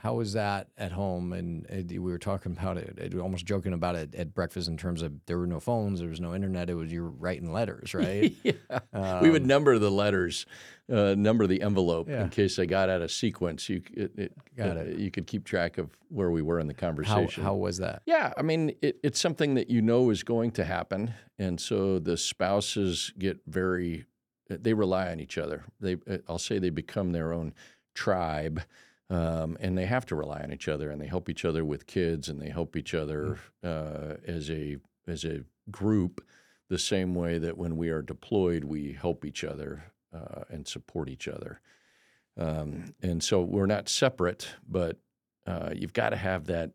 [0.00, 1.34] How was that at home?
[1.34, 4.78] And uh, we were talking about it, uh, almost joking about it at breakfast in
[4.78, 6.70] terms of there were no phones, there was no internet.
[6.70, 8.34] It was you were writing letters, right?
[8.42, 9.20] yeah.
[9.20, 10.46] we would Um, number the letters,
[10.90, 12.22] uh, number the envelope Yeah.
[12.22, 13.68] in case they got out of sequence.
[13.68, 14.98] You it, it, Got it.
[14.98, 17.42] You could keep track of where we were in the conversation.
[17.44, 18.00] how was that?
[18.06, 21.98] yeah, I mean, it, it's something that you know is going to happen, and so
[21.98, 24.06] the spouses get very.
[24.48, 25.62] They rely on each other.
[25.78, 27.52] They, uh, I'll say, they become their own
[27.94, 28.62] tribe,
[29.10, 31.86] um, and they have to rely on each other, and they help each other with
[31.86, 36.24] kids, and they help each other uh, as a as a group
[36.68, 41.08] the same way that when we are deployed, we help each other uh, and support
[41.08, 41.60] each other.
[42.36, 44.98] Um, and so we're not separate, but
[45.46, 46.70] uh, you've got to have that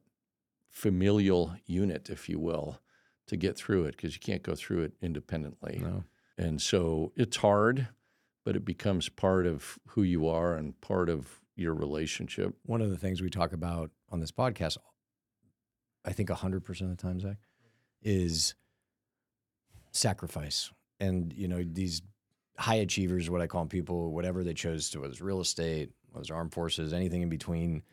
[0.69, 2.79] familial unit, if you will,
[3.27, 5.79] to get through it because you can't go through it independently.
[5.81, 6.03] No.
[6.37, 7.87] And so it's hard,
[8.43, 12.53] but it becomes part of who you are and part of your relationship.
[12.63, 14.77] One of the things we talk about on this podcast,
[16.03, 17.37] I think 100% of the time, Zach,
[18.01, 18.55] is
[19.91, 20.71] sacrifice.
[20.99, 22.01] And, you know, these
[22.57, 25.91] high achievers, what I call 'em, people, whatever they chose to, whether it's real estate,
[26.11, 27.83] whether it's armed forces, anything in between,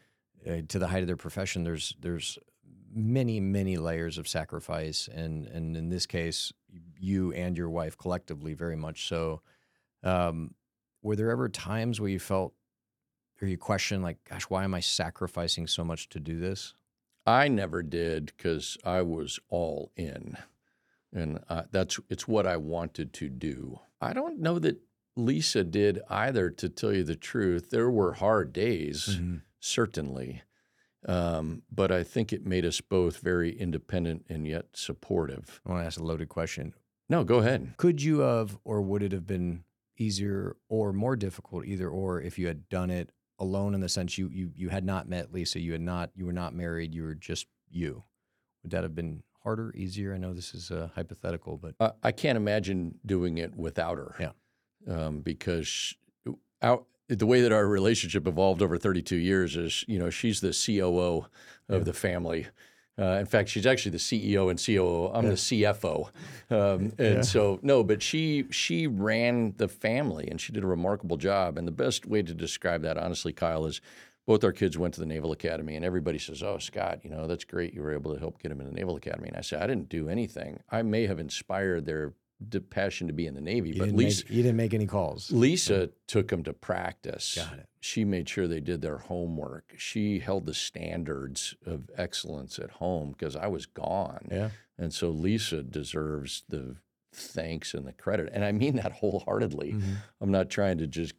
[0.47, 2.39] uh, to the height of their profession, there's, there's
[2.95, 5.09] many, many layers of sacrifice.
[5.09, 6.53] And, and in this case,
[6.99, 9.43] you and your wife collectively, very much so.
[10.03, 10.55] Um,
[11.03, 12.55] were there ever times where you felt
[13.43, 16.75] or you question like gosh why am i sacrificing so much to do this
[17.25, 20.37] I never did because I was all in,
[21.13, 23.79] and uh, that's it's what I wanted to do.
[24.01, 24.81] I don't know that
[25.17, 26.51] Lisa did either.
[26.51, 29.21] To tell you the truth, there were hard days,
[29.61, 30.43] certainly,
[31.07, 35.61] um, but I think it made us both very independent and yet supportive.
[35.65, 36.75] i want to ask a loaded question
[37.09, 37.75] No, go ahead.
[37.77, 39.63] could you have or would it have been
[39.97, 43.11] easier or more difficult either or if you had done it
[43.43, 46.25] alone in the sense you you you had not met Lisa, you had not you
[46.25, 48.05] were not married, you were just you.
[48.63, 50.15] Would that have been harder, easier?
[50.15, 54.15] I know this is uh, hypothetical, but I, I can't imagine doing it without her.
[54.19, 54.31] Yeah.
[54.89, 55.95] Um, because
[57.09, 61.27] the way that our relationship evolved over 32 years is, you know, she's the COO
[61.69, 62.47] of the family.
[62.99, 65.11] Uh, in fact, she's actually the CEO and COO.
[65.15, 66.11] I'm the CFO,
[66.51, 67.83] um, and so no.
[67.83, 71.57] But she she ran the family, and she did a remarkable job.
[71.57, 73.81] And the best way to describe that, honestly, Kyle, is
[74.27, 77.27] both our kids went to the Naval Academy, and everybody says, "Oh, Scott, you know
[77.27, 77.73] that's great.
[77.73, 79.67] You were able to help get them in the Naval Academy." And I said, "I
[79.67, 80.61] didn't do anything.
[80.71, 82.13] I may have inspired their
[82.49, 84.87] d- passion to be in the Navy, you but Lisa, make, you didn't make any
[84.87, 85.31] calls.
[85.31, 87.35] Lisa took them to practice.
[87.37, 87.69] Got it.
[87.81, 89.75] She made sure they did their homework.
[89.77, 94.29] She held the standards of excellence at home because I was gone.
[94.31, 94.51] Yeah.
[94.79, 96.77] And so Lisa deserves the
[97.13, 98.31] thanks and the credit.
[98.33, 99.73] And I mean that wholeheartedly.
[99.73, 99.93] Mm-hmm.
[100.21, 101.15] I'm not trying to just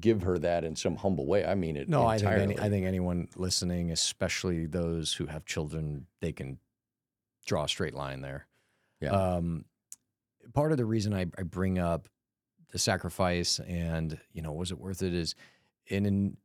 [0.00, 1.44] give her that in some humble way.
[1.44, 5.44] I mean it No, I think any, I think anyone listening, especially those who have
[5.44, 6.58] children, they can
[7.46, 8.46] draw a straight line there.
[9.00, 9.10] Yeah.
[9.10, 9.64] Um,
[10.54, 12.08] part of the reason I, I bring up
[12.72, 15.34] the sacrifice and you know was it worth it is
[15.86, 16.36] in, in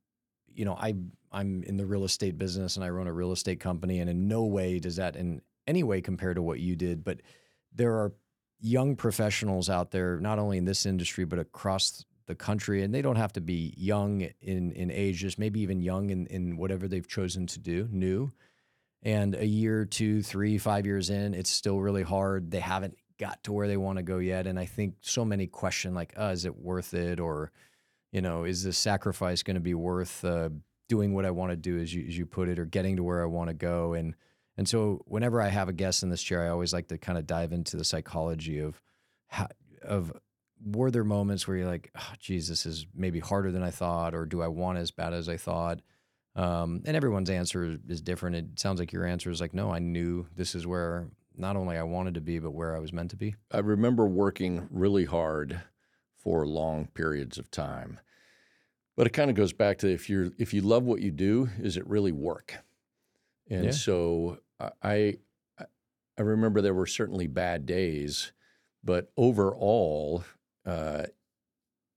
[0.54, 0.96] you know I
[1.32, 4.28] I'm in the real estate business and I run a real estate company and in
[4.28, 7.22] no way does that in any way compare to what you did but
[7.74, 8.14] there are
[8.60, 13.02] young professionals out there not only in this industry but across the country and they
[13.02, 16.88] don't have to be young in in age just maybe even young in in whatever
[16.88, 18.32] they've chosen to do new.
[19.04, 22.52] And a year two three five years in it's still really hard.
[22.52, 25.46] They haven't got to where they want to go yet and i think so many
[25.46, 27.20] question like uh, is it worth it?
[27.20, 27.52] or
[28.12, 30.50] you know is this sacrifice going to be worth uh,
[30.90, 33.04] doing what i want to do as you, as you put it or getting to
[33.04, 33.94] where i want to go?
[33.94, 34.16] And
[34.58, 37.20] and so whenever i have a guest in this chair i always like to kind
[37.20, 38.82] of dive into the psychology of
[39.28, 39.48] how,
[39.84, 40.12] of
[40.66, 44.16] were there moments where you're like oh, geez this is maybe harder than i thought
[44.16, 45.80] or do i want as bad as i thought?
[46.34, 48.38] Um, and everyone's answer is different.
[48.38, 51.78] It sounds like your answer is like no i knew this is where not only
[51.78, 55.06] i wanted to be but where i was meant to be I remember working really
[55.06, 55.64] hard
[56.16, 58.00] for long periods of time.
[58.96, 61.50] But it kind of goes back to if you're if you love what you do,
[61.60, 62.64] is it really work?
[63.50, 63.76] And Yeah.
[63.76, 64.72] so I
[65.60, 65.66] I
[66.18, 68.34] I remember there were certainly bad days,
[68.84, 70.24] but overall,
[70.66, 71.08] uh,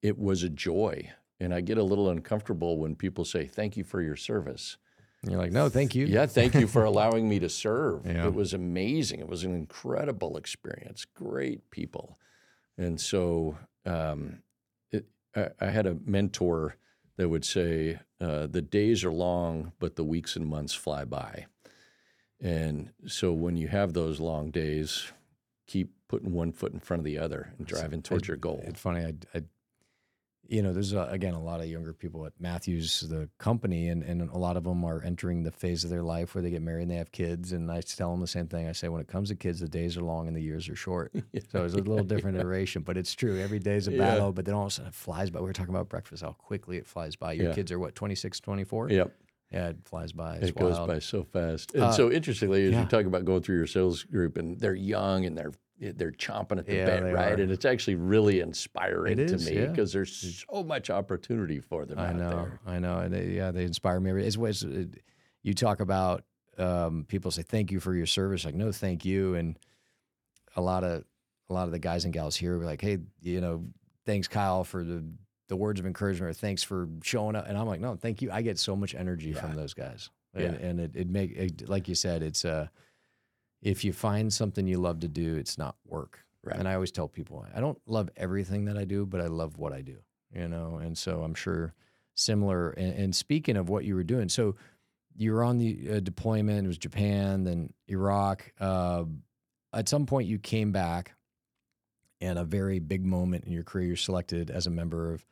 [0.02, 1.12] it was a joy.
[1.40, 4.78] And I get a little uncomfortable when people say, "Thank you for your service."
[5.24, 8.06] And you're like no thank you Yeah, thank you for allowing me to serve.
[8.14, 8.26] Yeah.
[8.26, 9.20] It was amazing.
[9.20, 11.04] It was an incredible experience.
[11.04, 12.18] Great people,
[12.76, 13.56] and so
[13.86, 14.42] um,
[14.92, 16.76] it, I, I had a mentor
[17.16, 21.46] that would say, uh, "The days are long, but the weeks and months fly by."
[22.40, 25.12] And so when you have those long days,
[25.66, 28.62] keep putting one foot in front of the other and driving towards your goal.
[28.66, 29.00] It's funny.
[29.04, 29.42] I, I
[30.48, 34.02] you know, there's uh again a lot of younger people at Matthews, the company, and,
[34.02, 36.62] and a lot of them are entering the phase of their life where they get
[36.62, 37.52] married and they have kids.
[37.52, 38.68] And I tell them the same thing.
[38.68, 40.76] I say, when it comes to kids, the days are long and the years are
[40.76, 41.12] short.
[41.52, 43.40] So it's a little different iteration, but it's true.
[43.40, 43.98] Every day is a Yeah.
[43.98, 45.38] battle, but then all of a sudden it flies by.
[45.40, 47.32] We were talking about breakfast, how quickly it flies by.
[47.34, 47.54] Your Yeah.
[47.54, 48.90] kids are what, 26, 24?
[48.90, 49.12] Yep.
[49.52, 50.36] Yeah, it flies by.
[50.38, 50.88] It's It goes wild.
[50.88, 51.74] by so fast.
[51.74, 52.80] And Uh, so interestingly, as yeah.
[52.82, 56.58] you talk about going through your sales group and they're young and they're they're chomping
[56.58, 57.32] at the Yeah, bit, right?
[57.32, 57.42] are.
[57.42, 59.66] And it's actually really inspiring It to is, me yeah.
[59.66, 62.60] because there's so much opportunity for them I out know, there.
[62.66, 64.10] I know, and they, yeah, they inspire me.
[64.22, 65.02] It's ways it,
[65.42, 66.24] you talk about.
[66.56, 68.44] Um, people say thank you for your service.
[68.44, 69.34] Like no, thank you.
[69.34, 69.58] And
[70.54, 71.04] a lot of
[71.50, 73.64] a lot of the guys and gals here were like, hey, you know,
[74.06, 75.04] thanks Kyle for the
[75.48, 77.46] the words of encouragement, or thanks for showing up.
[77.48, 78.30] And I'm like, no, thank you.
[78.30, 80.10] I get so much energy from those guys.
[80.36, 80.46] Yeah.
[80.46, 82.68] And, and it it make it, like you said, it's uh,
[83.64, 86.20] if you find something you love to do, it's not work.
[86.44, 86.56] Right.
[86.56, 89.56] And I always tell people, I don't love everything that I do, but I love
[89.56, 89.96] what I do,
[90.32, 90.76] you know?
[90.76, 91.74] And so I'm sure
[92.14, 92.70] similar.
[92.70, 94.54] And, and speaking of what you were doing, so
[95.16, 98.52] you were on the uh, deployment, it was Japan, then Iraq.
[98.60, 99.04] Uh,
[99.72, 101.14] at some point, you came back,
[102.20, 105.24] and a very big moment in your career, you're selected as a member of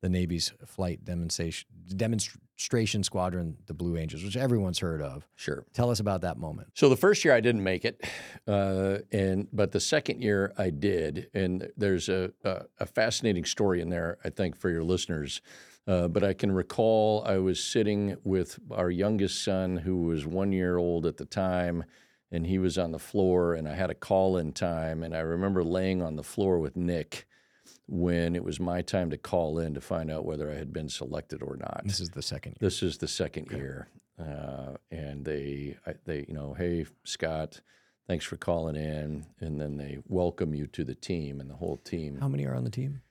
[0.00, 5.26] the Navy's flight demonstration, demonstration squadron, the Blue Angels, which everyone's heard of.
[5.34, 5.64] Sure.
[5.72, 6.68] Tell us about that moment.
[6.74, 8.04] So the first year I didn't make it,
[8.46, 13.80] uh, and but the second year I did, and there's a, a, a fascinating story
[13.80, 15.40] in there, I think, for your listeners.
[15.86, 20.52] Uh, but I can recall I was sitting with our youngest son, who was one
[20.52, 21.84] year old at the time,
[22.30, 25.20] and he was on the floor, and I had a call in time, and I
[25.20, 27.26] remember laying on the floor with Nick
[27.88, 30.88] when it was my time to call in to find out whether I had been
[30.88, 31.82] selected or not.
[31.84, 32.58] This is the second year.
[32.68, 37.60] This is the second year, uh, and they I- they you know, hey Scott,
[38.06, 41.78] thanks for calling in, and then they welcome you to the team, and the whole
[41.78, 42.18] team.
[42.20, 43.02] How many are on the team?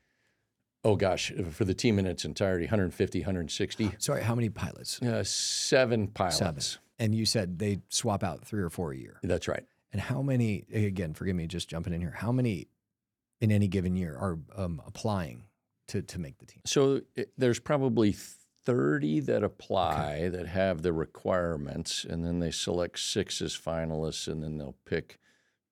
[0.83, 5.01] oh gosh, for the team in its entirety, 150, 160, Sorry, how many pilots?
[5.01, 6.37] uh, seven pilots.
[6.37, 6.63] Seven.
[6.99, 9.19] And you said they swap out three or four a year.
[9.21, 9.65] That's right.
[9.91, 10.65] And how many?
[10.73, 12.13] Again, forgive me, just jumping in here.
[12.15, 12.67] How many
[13.41, 15.43] in any given year are um, applying
[15.89, 16.61] to to make the team?
[16.65, 18.15] So it, there's probably
[18.65, 24.43] 30 that apply that have the requirements, and then they select six as finalists, and
[24.43, 25.19] then they'll pick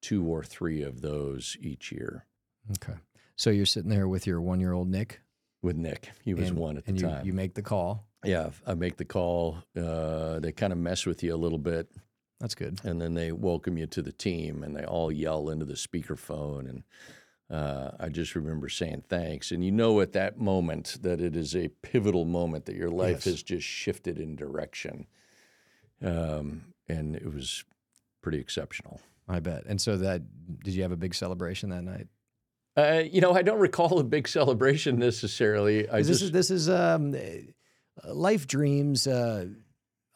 [0.02, 2.26] two or three of those each year.
[2.72, 2.98] Okay.
[3.36, 5.20] So you're sitting there with your one year old Nick.
[5.62, 7.26] With Nick, he was and, one at the and you, time.
[7.26, 8.06] you make the call.
[8.24, 9.58] yeah, I make the call.
[9.76, 11.90] Uh, they kind of mess with you a little bit,
[12.40, 12.80] That's good.
[12.84, 16.70] and then they welcome you to the team, and they all yell into the speakerphone.
[16.70, 16.84] And
[17.52, 19.52] uh, I just remember saying thanks.
[19.52, 23.18] And you know at that moment that it is a pivotal moment that your life
[23.18, 23.26] Yes.
[23.26, 25.08] has just shifted in direction.
[26.02, 27.64] Um, and it was
[28.22, 29.00] pretty exceptional.
[29.28, 29.64] I bet.
[29.66, 30.22] And so that
[30.64, 32.08] did you have a big celebration that night?
[32.78, 35.88] Uh, you know, I don't recall a big celebration necessarily.
[35.90, 37.16] I this just is this is um,
[38.04, 39.08] life dreams.
[39.08, 39.48] Uh,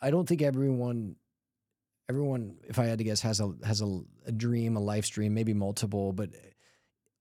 [0.02, 1.16] I don't think everyone,
[2.10, 5.34] everyone, if I had to guess, has a has a, a dream, a life dream,
[5.34, 6.12] maybe multiple.
[6.12, 6.32] But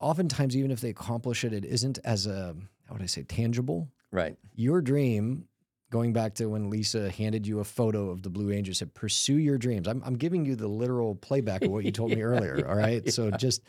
[0.01, 2.55] oftentimes, even if they accomplish it, it isn't as a
[2.87, 3.89] how would I say tangible.
[4.13, 4.37] right.
[4.55, 5.47] Your dream,
[5.91, 9.37] going back to when Lisa handed you a photo of the Blue Angels, said, "Pursue
[9.39, 12.67] your dreams." I'm I'm giving you the literal playback of what you told me earlier.
[12.69, 13.63] All right, so just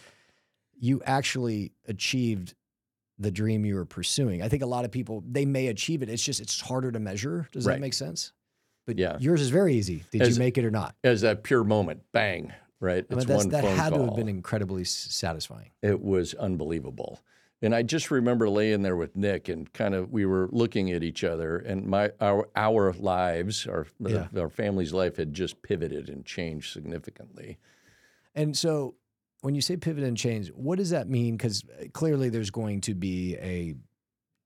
[0.80, 2.54] you actually achieved
[3.18, 4.42] the dream you were pursuing.
[4.42, 6.10] I think a lot of people they may achieve it.
[6.10, 7.50] It's just it's harder to measure.
[7.52, 7.74] Does Right.
[7.76, 8.32] that make sense?
[8.86, 9.18] But Yeah.
[9.20, 10.06] yours is very easy.
[10.12, 10.96] Did As- you make it or not?
[11.04, 13.06] As that pure moment, bang, right?
[13.10, 15.72] I mean, It's one that phone had to have been incredibly satisfying.
[15.82, 17.20] it was unbelievable.
[17.62, 21.04] And I just remember laying there with Nick and kind of we were looking at
[21.04, 24.28] each other and my our our lives, our Yeah.
[24.38, 27.58] our family's life had just pivoted and changed significantly.
[28.34, 28.96] And so
[29.42, 31.36] when you say pivot and change, what does that mean?
[31.36, 33.76] Because uh, clearly there's going to be a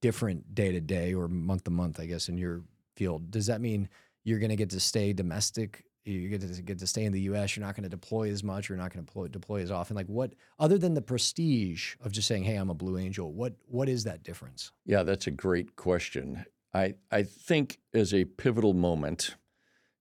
[0.00, 2.62] different day to day or month to month, I guess, in your
[2.96, 3.30] field.
[3.30, 3.88] Does that mean
[4.24, 5.84] you're going to get to stay domestic?
[6.04, 7.56] You get to get to stay in the U.S.
[7.56, 8.68] You're not going to deploy as much.
[8.68, 9.96] You're not going to deploy, as often.
[9.96, 13.54] Like what, other than the prestige of just saying, "Hey, I'm a Blue Angel," what
[13.66, 14.70] what is that difference?
[14.84, 16.44] Yeah, that's a great question.
[16.74, 19.36] I I think as a pivotal moment,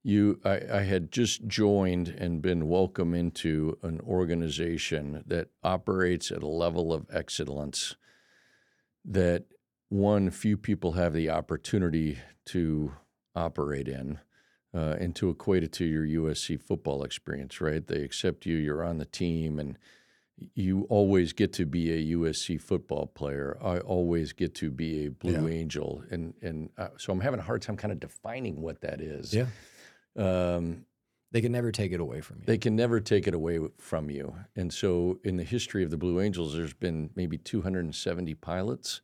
[0.03, 6.43] you I, I had just joined and been welcome into an organization that operates at
[6.43, 7.95] a level of excellence
[9.05, 9.45] that
[9.89, 12.93] one few people have the opportunity to
[13.35, 14.19] operate in.
[14.73, 17.85] Uh, and to equate it to your USC football experience, right?
[17.85, 19.77] They accept you, you're on the team, and
[20.55, 23.55] you always get to be a USC football player.
[23.61, 27.43] I always get to be a Blue Angel, and and uh, so I'm having a
[27.43, 29.31] hard time kind of defining what that is.
[30.15, 30.85] Um,
[31.31, 32.43] They can never take it away from you.
[32.45, 34.35] they can never take it away from you.
[34.55, 39.01] And so, in the history of the Blue Angels, there's been maybe 270 pilots.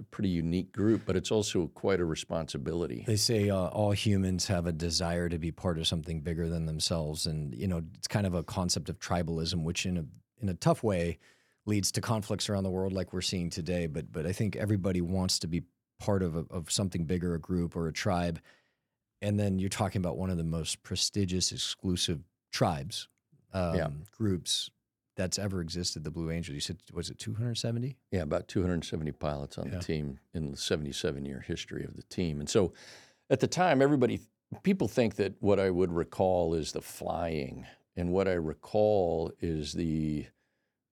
[0.00, 3.04] A pretty unique group, but it's also quite a responsibility.
[3.06, 6.64] They say uh, all humans have a desire to be part of something bigger than
[6.64, 10.04] themselves, and you know it's kind of a concept of tribalism, which in a
[10.40, 11.18] in a tough way
[11.66, 13.86] leads to conflicts around the world, like we're seeing today.
[13.86, 15.64] But but I think everybody wants to be
[15.98, 18.40] part of a, of something bigger, a group or a tribe,
[19.20, 22.20] and then you're talking about one of the most prestigious, exclusive
[22.50, 23.08] tribes,
[23.52, 23.88] um, Yeah.
[24.16, 24.70] groups
[25.16, 26.04] that's ever existed.
[26.04, 26.54] The Blue Angels.
[26.54, 27.96] You said was it 270?
[28.10, 29.78] Yeah, about 270 pilots on Yeah.
[29.78, 32.40] the team in the 77 year history of the team.
[32.40, 32.72] And so
[33.28, 34.20] at the time, everybody,
[34.62, 37.66] people think that what I would recall is the flying.
[37.96, 40.26] And what I recall is the,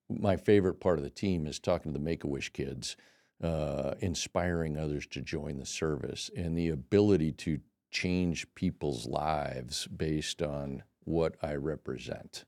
[0.09, 2.97] my favorite part of the team is talking to the Make a Wish kids,
[3.43, 7.61] uh, inspiring others to join the service, and the ability to
[7.91, 12.45] change people's lives based on what I represent.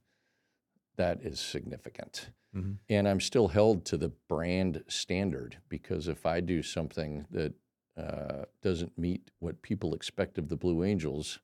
[1.01, 2.79] That is significant Mhm.
[2.89, 7.53] and I'm still held to the brand standard because if I do something that
[7.97, 11.39] uh, doesn't meet what people expect of the Blue Angels,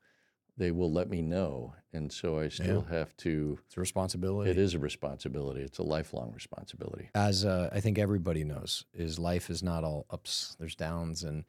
[0.57, 3.59] they will let me know, and so I still have to.
[3.67, 4.51] It's a responsibility.
[4.51, 5.61] It is a responsibility.
[5.61, 7.11] It's a lifelong responsibility.
[7.15, 10.57] as uh, I think everybody knows, is life is not all ups.
[10.59, 11.45] There's downs, and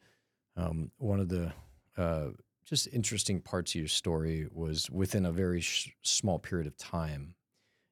[0.56, 1.52] um, one of the
[1.96, 2.30] uh,
[2.64, 7.34] just interesting parts of your story was within a very sh- small period of time,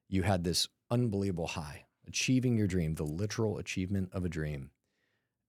[0.09, 4.71] you had this unbelievable high, achieving your dream, the literal achievement of a dream,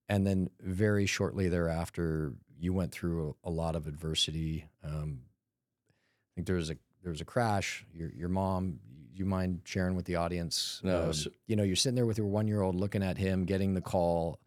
[0.07, 4.65] and then very shortly thereafter, you went through a, a lot of adversity.
[4.83, 7.85] Um, I think there was a there was a crash.
[7.93, 8.79] Your your mom.
[9.13, 10.79] You mind sharing with the audience?
[10.81, 13.17] No, um, so- you know, you're sitting there with your one year old, looking at
[13.17, 14.39] him, getting the call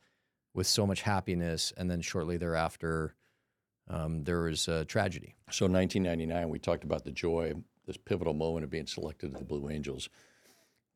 [0.55, 3.15] with so much happiness, and then shortly thereafter,
[3.89, 5.35] um, there was a tragedy.
[5.51, 7.53] So, 1999, we talked about the joy,
[7.87, 10.09] this pivotal moment of being selected to the Blue Angels.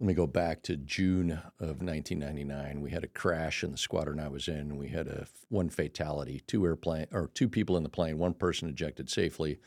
[0.00, 2.80] let me go back to June of 1999.
[2.80, 4.76] We had a crash in the squadron I was in.
[4.76, 8.68] We had a one fatality, two airplane or two people in the plane, one person
[8.68, 9.58] ejected safely.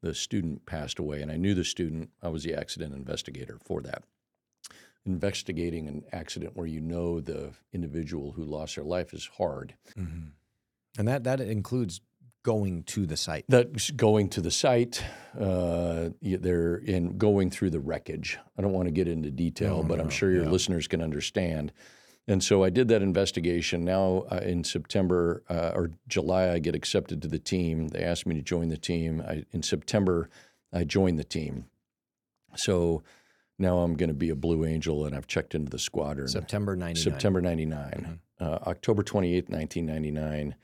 [0.00, 2.10] The student passed away, and I knew the student.
[2.22, 4.04] I was the accident investigator for that.
[5.04, 9.74] Investigating an accident where you know the individual who lost their life is hard.
[9.98, 10.28] Mm-hmm.
[10.98, 12.00] And that that includes
[12.48, 13.44] going to the site.
[13.48, 15.04] That's going to the site.
[15.38, 18.38] Uh, they're in going through the wreckage.
[18.56, 20.50] I don't want to get into detail, No, but no, I'm sure your yeah.
[20.50, 21.72] listeners can understand.
[22.26, 23.84] And so I did that investigation.
[23.84, 27.88] Now uh, in September uh, or July, I get accepted to the team.
[27.88, 29.22] They asked me to join the team.
[29.28, 30.30] I, in September,
[30.72, 31.66] I joined the team.
[32.56, 33.02] So
[33.58, 36.28] now I'm going to be a Blue Angel, and I've checked into the squadron.
[36.28, 36.96] September 99.
[36.96, 38.20] September 99.
[38.40, 40.54] Uh, October 28th, 1999,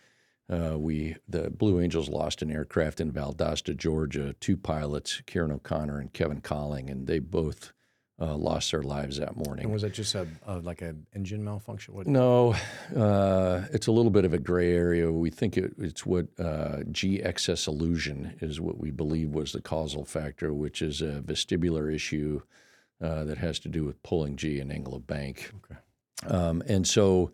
[0.52, 4.34] uh, we the Blue Angels lost an aircraft in Valdosta, Georgia.
[4.40, 7.72] Two pilots, Kieran O'Connor and Kevin Colling, and they both
[8.20, 9.64] uh, lost their lives that morning.
[9.64, 11.94] And was it just a, a like a engine malfunction?
[11.94, 12.06] What?
[12.06, 12.54] No,
[12.94, 15.10] uh, it's a little bit of a gray area.
[15.10, 19.62] We think it, it's what uh, G excess illusion is what we believe was the
[19.62, 22.42] causal factor, which is a vestibular issue
[23.02, 25.50] uh, that has to do with pulling G and angle of bank.
[25.64, 25.80] Okay.
[26.32, 27.32] Um, and so,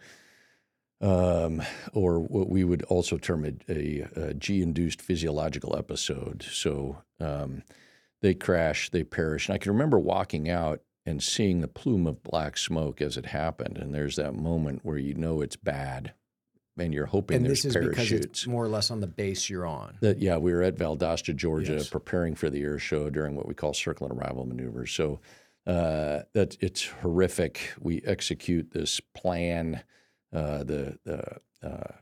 [1.00, 6.42] um, or what we would also term a, a, a G-induced physiological episode.
[6.50, 7.62] So um,
[8.22, 12.22] they crash, they perish, and I can remember walking out and seeing the plume of
[12.22, 13.78] black smoke as it happened.
[13.78, 16.12] And there's that moment where you know it's bad,
[16.78, 18.26] and you're hoping And there's this is because parachutes.
[18.26, 19.96] it's more or less on the base you're on.
[20.02, 21.88] That yeah, we were at Valdosta, Georgia, Yes.
[21.88, 24.92] preparing for the air show during what we call circle and arrival maneuvers.
[24.92, 25.20] So
[25.66, 27.72] uh, that it's horrific.
[27.80, 29.82] We execute this plan,
[30.32, 31.92] uh, the the uh,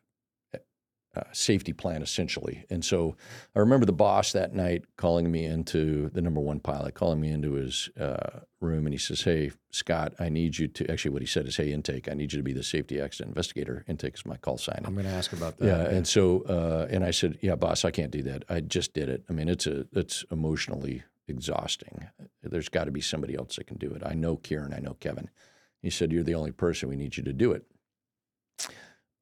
[1.19, 2.65] uh, safety plan essentially.
[2.71, 3.17] And so
[3.57, 7.31] I remember the boss that night calling me into the number one pilot, calling me
[7.31, 11.23] into his uh, room, and he says, "Hey, Scott, I need you to." Actually, what
[11.23, 14.15] he said is, "Hey, intake, I need you to be the safety accident investigator." Intake
[14.15, 14.83] is my call sign.
[14.85, 15.67] I'm going to ask about that.
[15.67, 18.45] Yeah, and so uh, and I said, "Yeah, boss, I can't do that.
[18.49, 19.25] I just did it.
[19.29, 22.07] I mean, it's a it's emotionally exhausting.
[22.43, 24.03] There's got to be somebody else that can do it.
[24.05, 24.75] I know Kieran.
[24.75, 25.31] I know Kevin."
[25.81, 26.89] He said, "You're the only person.
[26.89, 27.65] We need you to do it."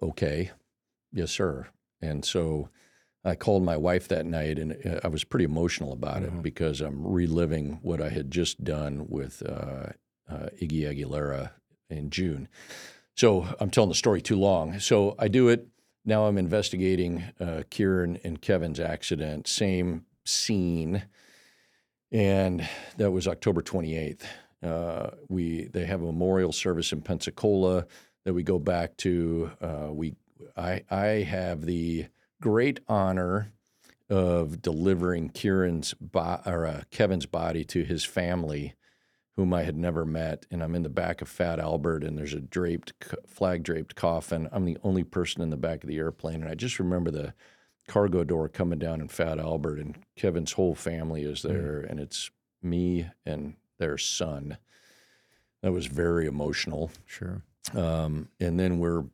[0.02, 0.50] Okay,
[1.12, 1.66] yes, sir.
[2.00, 2.68] And so
[3.24, 6.24] I called my wife that night, and uh, I was pretty emotional about Mhm.
[6.38, 9.92] it because I'm reliving what I had just done with uh,
[10.28, 11.52] uh, Iggy Aguilera
[11.88, 12.48] in June.
[13.14, 14.78] So I'm telling the story too long.
[14.78, 15.66] So I do it.
[16.04, 21.04] Now I'm investigating uh, Kieran and Kevin's accident, same scene,
[22.12, 22.68] and
[22.98, 24.22] that was October 28th.
[24.62, 27.86] Uh, we they have a memorial service in Pensacola
[28.26, 29.52] that we go back to.
[29.62, 30.16] Uh, we
[30.56, 32.06] I I have the
[32.42, 33.52] great honor
[34.10, 38.74] of delivering Kieran's bo- or uh, Kevin's body to his family,
[39.36, 42.34] whom I had never met, and I'm in the back of Fat Albert, and there's
[42.34, 42.92] a draped
[43.26, 44.48] flag draped coffin.
[44.50, 47.32] I'm the only person in the back of the airplane, and I just remember the
[47.86, 52.32] cargo door coming down in Fat Albert, and Kevin's whole family is there, and it's
[52.60, 54.58] me and their son.
[55.62, 56.90] That was very emotional.
[57.06, 57.42] Sure.
[57.74, 59.04] Um, and then we're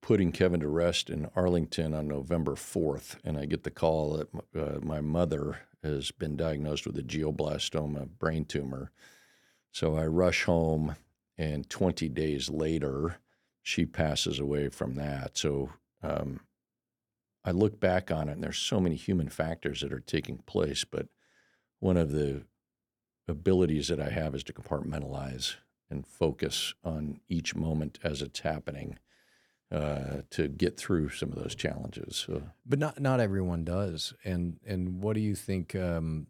[0.00, 3.16] putting Kevin to rest in Arlington on November 4th.
[3.24, 4.28] And I get the call that
[4.58, 8.90] uh, my mother has been diagnosed with a glioblastoma brain tumor.
[9.70, 10.96] So I rush home,
[11.38, 13.16] and 20 days later,
[13.62, 15.38] she passes away from that.
[15.38, 15.70] So
[16.02, 16.40] um,
[17.44, 20.84] I look back on it, and there's so many human factors that are taking place.
[20.84, 21.06] But
[21.80, 22.42] one of the
[23.28, 25.56] abilities that I have is to compartmentalize
[25.92, 28.98] and focus on each moment as it's happening
[29.70, 32.16] uh, to get through some of those challenges.
[32.16, 34.14] So, But not not everyone does.
[34.24, 35.76] And and what do you think?
[35.76, 36.26] Um,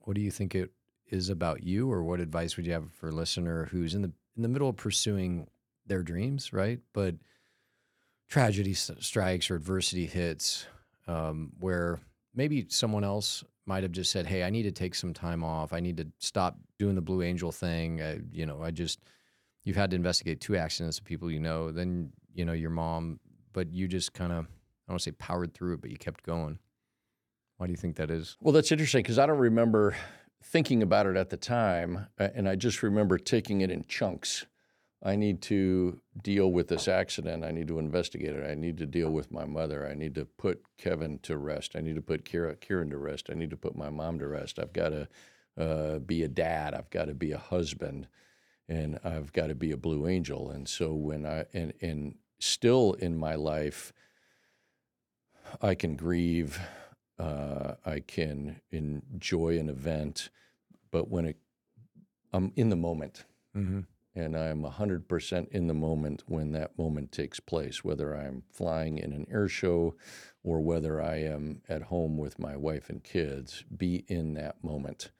[0.00, 0.70] what do you think it
[1.10, 4.12] is about you, or what advice would you have for a listener who's in the
[4.36, 5.48] in the middle of pursuing
[5.86, 6.80] their dreams, right?
[6.92, 7.16] But
[8.28, 10.66] tragedy strikes or adversity hits,
[11.06, 12.00] um, where
[12.34, 15.72] maybe someone else might have just said, "Hey, I need to take some time off.
[15.72, 18.02] I need to stop doing the Blue Angel thing.
[18.02, 18.98] I, you know, I just."
[19.64, 21.70] You've had to investigate two accidents of people you know.
[21.70, 23.20] Then you know your mom,
[23.52, 25.98] but you just kind of I don't want to say powered through it, but you
[25.98, 26.58] kept going.
[27.58, 28.36] Why do you think that is?
[28.40, 29.94] well, that's interesting because I don't remember
[30.42, 34.46] thinking about it at the time, uh, and I just remember taking it in chunks.
[35.02, 37.44] I need to deal with this accident.
[37.44, 38.48] I need to investigate it.
[38.48, 39.86] I need to deal with my mother.
[39.88, 41.76] I need to put Kevin to rest.
[41.76, 43.28] I need to put Kira, Kieran to rest.
[43.30, 44.58] I need to put my mom to rest.
[44.58, 45.08] I've got to
[45.56, 46.74] uh, be a dad.
[46.74, 48.08] I've got to be a husband,
[48.68, 50.50] and I've got to be a blue angel.
[50.50, 53.92] And so when I and and still in my life,
[55.62, 56.58] I can grieve.
[57.20, 60.30] Uh, I can enjoy an event,
[60.92, 61.36] but when it,
[62.32, 63.24] I'm in the moment.
[63.56, 63.80] Mm-hmm.
[64.14, 69.12] And I'm 100% in the moment when that moment takes place, whether I'm flying in
[69.12, 69.94] an air show
[70.42, 75.10] or whether I am at home with my wife and kids, be in that moment.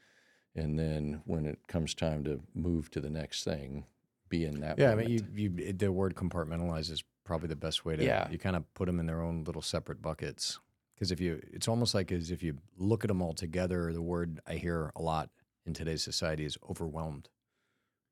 [0.55, 3.85] And then when it comes time to move to the next thing,
[4.29, 4.81] be in that moment.
[4.81, 8.05] Yeah, I mean, you, you the word compartmentalize is probably the best way to.
[8.05, 8.29] Yeah.
[8.31, 10.59] You kind of put them in their own little separate buckets
[10.95, 13.93] because if you, it's almost like as if you look at them all together.
[13.93, 15.31] The word I hear a lot
[15.65, 17.29] in today's society is overwhelmed.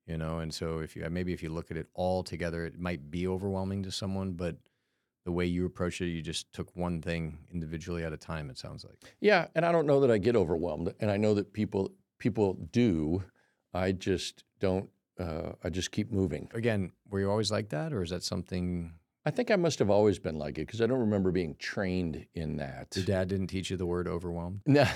[0.07, 2.79] You know, and so if you maybe if you look at it all together, it
[2.79, 4.57] might be overwhelming to someone, but
[5.25, 8.49] the way you approach it, you just took one thing individually at a time.
[8.49, 8.97] It sounds like.
[9.21, 12.55] Yeah, and I don't know that I get overwhelmed, and I know that people people
[12.71, 13.25] do.
[13.75, 14.89] I just don't.
[15.19, 16.49] Uh, I just keep moving.
[16.55, 18.93] Again, were you always like that, or is that something
[19.27, 22.27] I think I must have always been like it because I don't remember being trained
[22.35, 22.95] in that.
[22.95, 24.61] your dad didn't teach you the word overwhelmed?
[24.67, 24.87] No,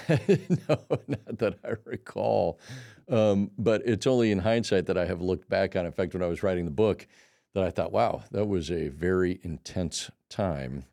[0.68, 0.78] no,
[1.08, 2.60] not that I recall.
[3.08, 5.84] Um, but it's only in hindsight that I have looked back on.
[5.84, 7.08] In fact, when I was writing the book,
[7.54, 10.84] that I thought, wow, that was a very intense time.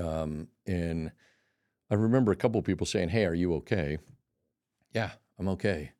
[0.00, 1.10] Um, and
[1.90, 3.98] I remember a couple of people saying, "Hey, are you okay?"
[4.94, 5.90] Yeah, I'm okay,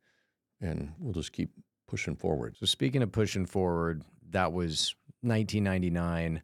[0.61, 1.51] and we'll just keep
[1.89, 2.57] pushing forward.
[2.61, 4.95] So speaking of pushing forward, that was
[5.27, 6.43] 1999.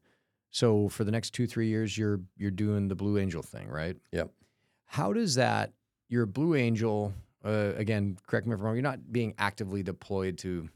[0.51, 3.97] So for the next two three years, you're you're doing the Blue Angel thing, right?
[4.13, 4.31] Yep.
[4.87, 5.73] How does that?
[6.09, 7.15] You're a Blue Angel.
[7.45, 8.75] Uh, again, correct me if I'm wrong.
[8.75, 10.69] You're not being actively deployed to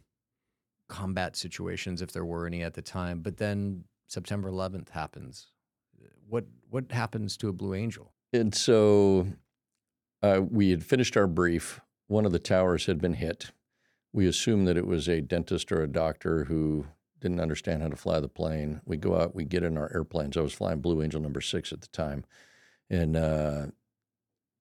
[0.88, 3.20] combat situations, if there were any at the time.
[3.20, 5.48] But then September 11th happens.
[6.28, 8.12] What what happens to a Blue Angel?
[8.32, 9.26] And so
[10.22, 11.80] uh, we had finished our brief.
[12.08, 13.50] One of the towers had been hit.
[14.12, 16.86] We assumed that it was a dentist or a doctor who
[17.20, 18.80] didn't understand how to fly the plane.
[18.84, 20.36] We go out, we get in our airplanes.
[20.36, 22.24] I was flying Blue Angel number six at the time.
[22.90, 23.66] And uh,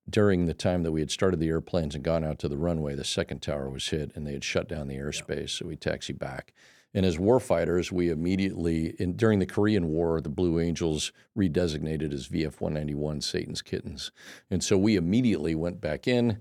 [0.08, 2.94] during the time that we had started the airplanes and gone out to the runway,
[2.94, 5.50] the second tower was hit and they had shut down the airspace.
[5.50, 6.52] So we taxied back.
[6.94, 12.28] And as warfighters, we immediately, in, during the Korean War, the Blue Angels redesignated as
[12.28, 14.12] VF 191 Satan's Kittens.
[14.50, 16.38] And so we immediately went back in.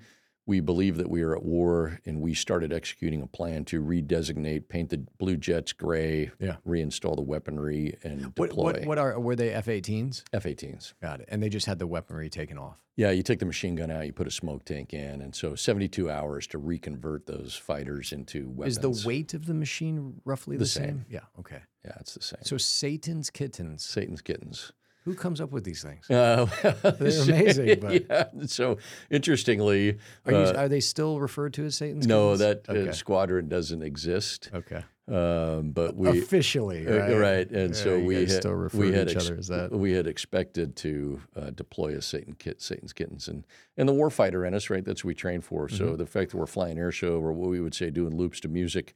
[0.48, 4.68] We believe that we are at war, and we started executing a plan to redesignate,
[4.70, 6.58] paint the blue jets gray, Yeah.
[6.68, 10.24] reinstall the weaponry, and What deploy what what are were they F-18s?
[10.34, 10.94] F-18s.
[11.02, 11.30] Got it.
[11.32, 12.78] And they just had the weaponry taken off.
[12.96, 15.56] Yeah, you take the machine gun out, you put a smoke tank in, and so
[15.56, 18.78] 72 hours to reconvert those fighters into weapons.
[18.78, 21.06] Is the weight of the machine roughly the, The same.
[21.10, 21.22] Yeah.
[21.40, 21.60] Okay.
[21.84, 22.40] Yeah, it's the same.
[22.44, 23.84] So Satan's kittens.
[23.84, 24.72] Satan's kittens.
[25.06, 26.10] Who comes up with these things?
[26.10, 26.46] Uh,
[26.82, 28.26] They're amazing, but- yeah.
[28.48, 28.78] So
[29.12, 32.66] interestingly, Are, you, uh, are they still referred to as Satan's no, kittens?
[32.66, 34.50] that uh, squadron doesn't exist.
[34.54, 34.84] okay.
[35.08, 37.14] Um, but we officially uh, right.
[37.14, 39.48] right, and Yeah, so we had, still refer we to had each ex- other as
[39.50, 39.72] that.
[39.72, 43.46] we had expected to uh, deploy a Satan kit, Satan's kittens, and
[43.78, 44.84] and the warfighter in us, right?
[44.84, 45.68] That's what we trained for.
[45.68, 45.78] Mm-hmm.
[45.78, 48.40] So the fact that we're flying air show, or what we would say, doing loops
[48.40, 48.96] to music,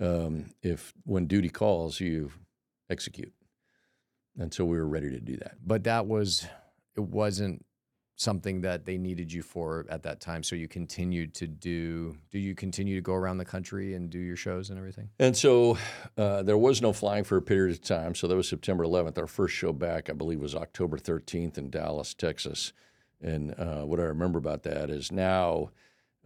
[0.00, 2.32] um, if when duty calls, you
[2.88, 3.34] execute,
[4.50, 5.56] so we were ready to do that.
[5.64, 6.46] But that was
[6.96, 7.64] it wasn't
[8.20, 10.42] something that they needed you for at that time.
[10.42, 12.18] So you continued to do.
[12.30, 15.08] Do you continue to go around the country and do your shows and everything?
[15.18, 15.78] And so
[16.18, 18.14] uh, there was no flying for a period of time.
[18.14, 19.16] So that was September 11th.
[19.16, 22.74] Our first show back, I believe, was October 13th in Dallas, Texas.
[23.22, 25.70] And uh, what I remember about that is now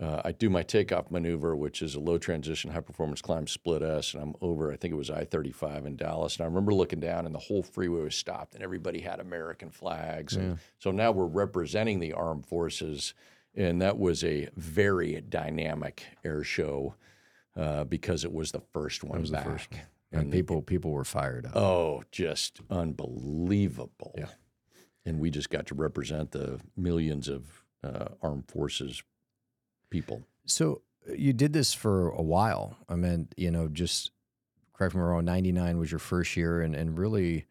[0.01, 3.81] uh, I do my takeoff maneuver, which is a low transition, high performance climb split
[3.83, 6.37] S, and I'm over, I think it was I 35 in Dallas.
[6.37, 9.71] And I remember looking down, and the whole freeway was stopped, and everybody had American
[9.71, 10.35] flags.
[10.35, 13.15] And so now we're representing the armed forces.
[13.55, 16.97] And that was a very dynamic air show
[17.57, 19.45] uh, because it was the first one back.
[19.45, 19.69] first
[20.11, 21.57] And people people were fired up.
[21.57, 24.15] Oh, just unbelievable.
[24.17, 24.27] Yeah.
[25.05, 29.03] And we just got to represent the millions of uh, armed forces
[29.95, 30.27] people.
[30.47, 32.77] So uh, you did this for a while.
[32.89, 34.11] I mean, you know, just
[34.73, 35.25] correct me wrong.
[35.25, 37.47] Ninety nine was your first year, and and really,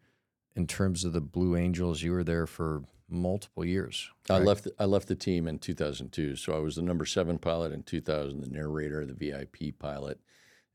[0.54, 4.10] in terms of the Blue Angels, you were there for multiple years.
[4.28, 4.46] I right?
[4.46, 4.68] left.
[4.78, 6.36] I left the team in 2002.
[6.36, 10.20] So I was the number seven pilot in 2000, the narrator, the VIP pilot,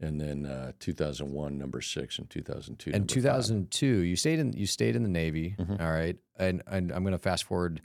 [0.01, 2.89] and then uh, 2001 number six and 2002.
[2.89, 3.13] In number five.
[3.13, 5.55] 2002, you stayed in you stayed in the Navy.
[5.59, 5.79] Mhm.
[5.79, 7.81] all right, and and I'm going to fast forward.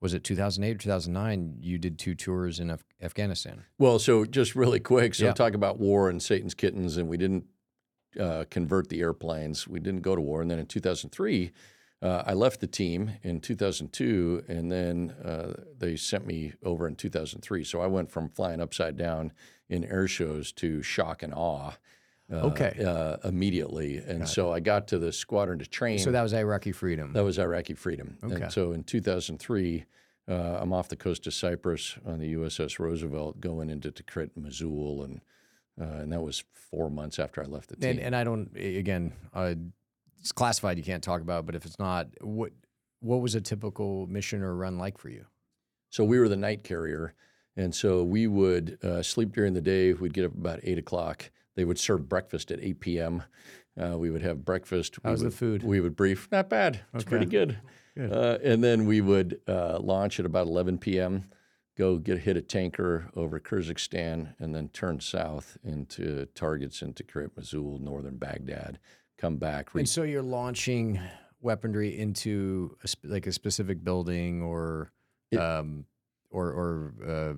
[0.00, 1.58] Was it 2008 or 2009?
[1.60, 3.64] You did two tours in Af- Afghanistan.
[3.78, 5.14] Well, so just really quick.
[5.14, 5.32] So Yeah.
[5.32, 7.44] talk about war and Satan's kittens, and we didn't
[8.18, 9.68] uh, convert the airplanes.
[9.68, 11.52] We didn't go to war, and then in 2003,
[12.02, 16.96] uh, I left the team in 2002, and then uh, they sent me over in
[16.96, 17.62] 2003.
[17.62, 19.32] So I went from flying upside down
[19.68, 21.74] in air shows to shock and awe.
[22.32, 22.84] Uh, Okay.
[22.84, 25.98] Uh, immediately, and so I got to the squadron to train.
[25.98, 27.12] So that was Iraqi Freedom.
[27.12, 28.16] That was Iraqi Freedom.
[28.22, 28.42] Okay.
[28.44, 29.84] And so in 2003,
[30.28, 35.02] uh, I'm off the coast of Cyprus on the USS Roosevelt, going into Tikrit, Mosul,
[35.02, 35.20] and
[35.80, 37.90] uh, and that was four months after I left the team.
[37.90, 39.54] And, and I don't again, uh,
[40.20, 40.78] it's classified.
[40.78, 41.46] You can't talk about.
[41.46, 42.52] But if it's not, what
[43.00, 45.24] what was a typical mission or run like for you?
[45.88, 47.14] So we were the night carrier,
[47.56, 49.94] and so we would uh, sleep during the day.
[49.94, 51.30] We'd get up about eight o'clock.
[51.60, 53.22] They would serve breakfast at eight p.m.
[53.78, 54.96] Uh, we would have breakfast.
[55.04, 55.62] We How's the would- food?
[55.62, 56.26] We would brief.
[56.32, 56.80] Not bad.
[56.94, 57.58] It's pretty good.
[57.94, 58.10] Good.
[58.10, 61.26] Uh, and then we would uh, launch at about 11 p.m.
[61.76, 67.32] Go get hit a tanker over Kurdistan, and then turn south into targets into Kiryat
[67.36, 68.78] Mosul, northern Baghdad.
[69.18, 69.74] Come back.
[69.74, 70.98] Re- And so you're launching
[71.42, 74.92] weaponry into a sp- like a specific building or
[75.30, 75.84] It- um,
[76.30, 77.34] or or uh,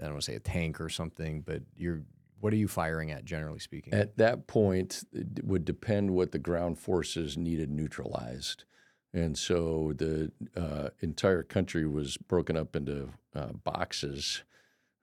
[0.00, 2.02] I don't want to say a tank or something, but you're
[2.40, 3.92] what are you firing at generally speaking?
[3.94, 8.64] At that point, it would depend what the ground forces needed neutralized.
[9.12, 14.44] And so the uh, entire country was broken up into uh, boxes,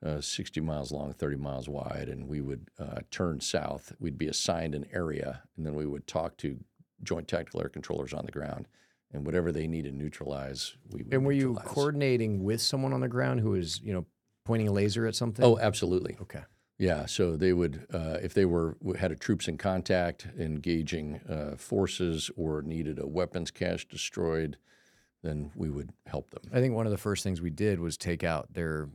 [0.05, 3.93] uh, 60 miles long, 30 miles wide, and we would uh, turn south.
[3.99, 6.57] We'd be assigned an area, and then we would talk to
[7.03, 8.67] Joint Tactical Air Controllers on the ground,
[9.11, 13.07] and whatever they needed neutralize, we would and were you coordinating with someone on the
[13.07, 14.05] ground who was you know
[14.45, 15.43] pointing a laser at something?
[15.43, 16.17] Oh, absolutely.
[16.21, 16.43] okay.
[16.80, 21.55] Yeah, so they would, uh, if they were had a troops in contact, engaging uh,
[21.57, 24.57] forces, or needed a weapons cache destroyed,
[25.23, 26.43] then we would help them.
[26.53, 28.89] I think one of the first things we did was take out their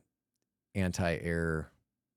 [0.76, 1.72] anti-air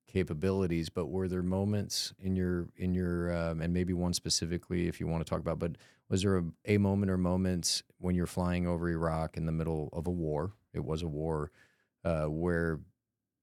[0.07, 0.89] capabilities.
[0.89, 5.07] But were there moments in your in your um, and maybe one specifically, if you
[5.07, 5.77] want to talk about, but
[6.09, 9.89] was there a, a moment or moments when you're flying over Iraq in the middle
[9.93, 10.53] of a war?
[10.73, 11.51] It was a war
[12.03, 12.79] uh, where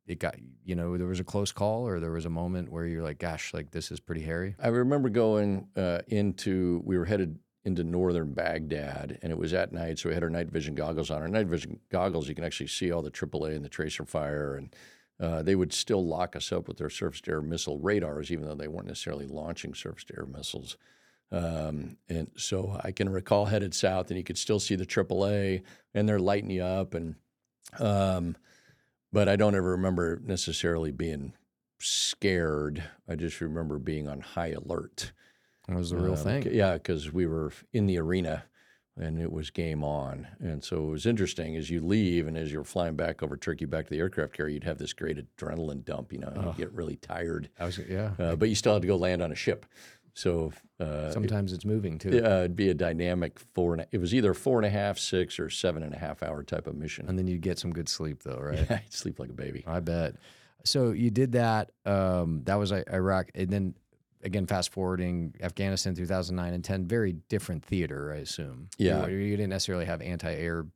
[0.07, 2.87] it got you know there was a close call, or there was a moment where
[2.87, 4.57] you're like, gosh, like this is pretty hairy.
[4.61, 9.73] I remember going uh, into, we were headed into northern Baghdad, and it was at
[9.73, 11.23] night, so we had our night vision goggles on.
[11.23, 14.57] Our night vision goggles, you can actually see all the AAA and the tracer fire,
[14.57, 14.75] and
[15.21, 18.67] uh, they would still lock us up with their surface-to-air missile radars, even though they
[18.67, 20.77] weren't necessarily launching surface-to-air missiles.
[21.31, 25.63] Um, and so I can recall headed south, and you could still see the AAA,
[25.95, 27.15] and they're lighting you up, and
[27.79, 28.37] um,
[29.13, 31.33] but I don't ever remember necessarily being
[31.79, 32.83] scared.
[33.09, 35.13] I just remember being on high alert.
[35.69, 36.49] That was the real Um, thing.
[36.53, 38.45] Yeah, because we were in the arena
[38.97, 40.27] and it was game on.
[40.39, 43.65] And so it was interesting as you leave and as you're flying back over Turkey
[43.65, 46.49] back to the aircraft carrier, you'd have this great adrenaline dump, you know, and Oh.
[46.49, 48.13] you get really tired, I was yeah.
[48.19, 49.65] uh, but you still had to go land on a ship.
[50.15, 52.11] So uh, Sometimes it's moving too.
[52.11, 54.99] yeah, it'd be a dynamic four and a, it was either four and a half,
[54.99, 57.09] six, or seven and a half hour type of mission.
[57.09, 58.71] And then you'd get some good sleep though, right?
[58.71, 59.65] I'd sleep like a baby.
[59.67, 60.17] I bet.
[60.65, 61.71] So you did that.
[61.87, 63.75] Um, that was Iraq, and then
[64.23, 66.87] again, fast forwarding Afghanistan, two thousand nine and ten.
[66.87, 68.69] Very different theater, I assume.
[68.79, 69.01] Yeah.
[69.03, 70.67] were- you, didn't necessarily have anti-air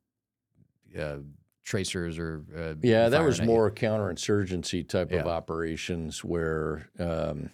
[0.99, 1.17] uh,
[1.63, 7.49] tracers or uh, Yeah, that was more counterinsurgency type of operations where um,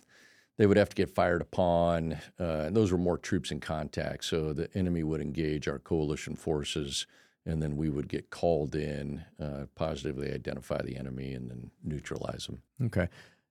[0.58, 2.14] they would have to get fired upon.
[2.40, 4.26] Uh, and those were more troops in contact.
[4.26, 7.08] So the enemy would engage our coalition forces,
[7.46, 12.46] and then we would get called in, uh, positively identify the enemy, and then neutralize
[12.46, 12.62] them.
[12.86, 13.10] Okay,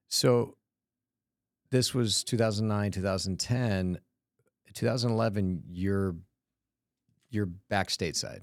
[0.09, 0.57] so
[1.71, 3.99] this was two thousand nine, two thousand ten,
[4.73, 5.63] two thousand eleven.
[5.69, 6.15] You're
[7.31, 8.41] you're back stateside.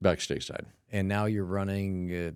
[0.00, 0.64] Back stateside.
[0.90, 2.30] and now you're running uh,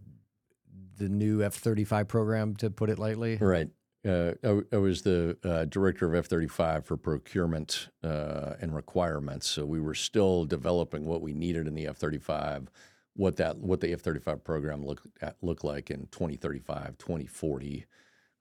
[0.96, 3.36] the new F thirty five program, to put it lightly.
[3.36, 3.68] Right.
[4.06, 4.34] Uh,
[4.72, 9.48] I, was the uh, director of F 35 for procurement uh, and requirements.
[9.48, 12.70] So we were still developing what we needed in the F 35,
[13.14, 17.86] what that what the F 35 program looked at, look like in 2035, 2040.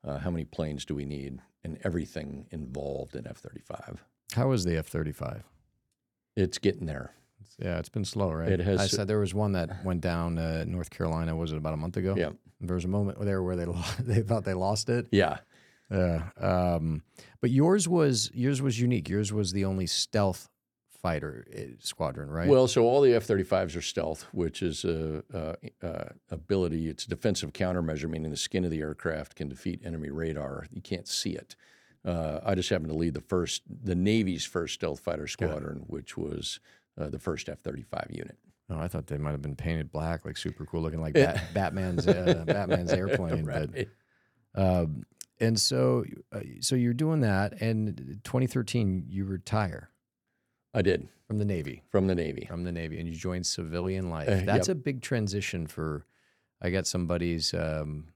[0.03, 4.03] Uh, how many planes do we need, and everything involved in F 35.
[4.35, 5.43] How is the F thirty five?
[6.35, 7.13] It's getting there.
[7.57, 8.51] Yeah, it's been slow, right?
[8.51, 11.35] It has- I said there was one that went down uh, North Carolina.
[11.35, 12.13] Was it about a month ago?
[12.17, 12.31] Yeah.
[12.61, 15.07] There was a moment there where they lo- they thought they lost it.
[15.11, 15.37] Yeah.
[15.91, 16.29] Yeah.
[16.39, 17.03] Um,
[17.41, 19.07] but yours was yours was unique.
[19.09, 20.49] Yours was the only stealth
[21.01, 22.47] fighter uh, squadron, right?
[22.49, 25.55] Well, so all the F 35s are stealth, which is a, a,
[25.87, 26.87] a ability.
[26.89, 30.65] It's a defensive countermeasure, meaning the skin of the aircraft can defeat enemy radar.
[30.71, 31.55] You can't see it.
[32.03, 36.17] Uh, I just happened to lead the first, the Navy's first stealth fighter squadron, which
[36.17, 36.59] was
[36.99, 38.37] uh, the first F 35 unit.
[38.71, 41.53] oh, I thought they might have been painted black, like super cool looking, like Bat-
[41.53, 43.45] Batman's uh, Batman's airplane.
[43.45, 43.87] But Right.
[44.55, 45.03] Um,
[45.39, 49.89] and so, uh, so you're doing that, and 2013 you retire
[50.73, 52.45] I did from the Navy, from the Navy.
[52.45, 54.27] from the Navy, and you join civilian life.
[54.27, 54.77] Uh, That's yep.
[54.77, 56.05] a big transition for.
[56.61, 58.07] I got some buddies um,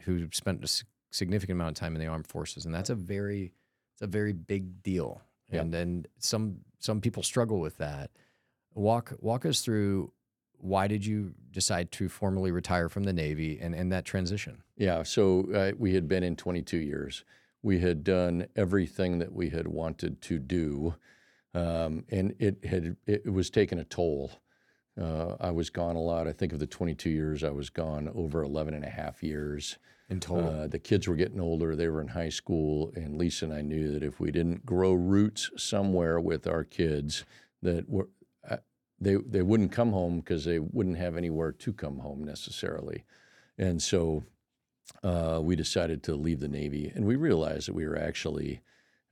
[0.00, 3.52] who spent a significant amount of time in the armed forces, and that's a very,
[3.92, 5.20] it's a very big deal.
[5.50, 5.62] Yep.
[5.62, 8.10] And then some some people struggle with that.
[8.74, 10.12] Walk walk us through
[10.60, 14.62] why did you decide to formally retire from the Navy and and that transition?
[14.76, 17.24] Yeah, so uh, we had been in 22 years.
[17.62, 20.94] we had done everything that we had wanted to do,
[21.54, 24.30] um, and it had it was taking a toll.
[25.00, 26.26] Uh, I was gone a lot.
[26.26, 29.78] I think of the 22 years I was gone, over 11 and a half years.
[30.10, 30.48] In total.
[30.48, 31.76] Uh, the kids were getting older.
[31.76, 34.94] They were in high school, and Lisa and I knew that if we didn't grow
[34.94, 37.24] roots somewhere with our kids,
[37.62, 38.08] that were,
[39.00, 43.04] they they wouldn't come home because they wouldn't have anywhere to come home necessarily,
[43.56, 44.24] and so
[45.02, 48.60] uh, we decided to leave the Navy, and we realized that we were actually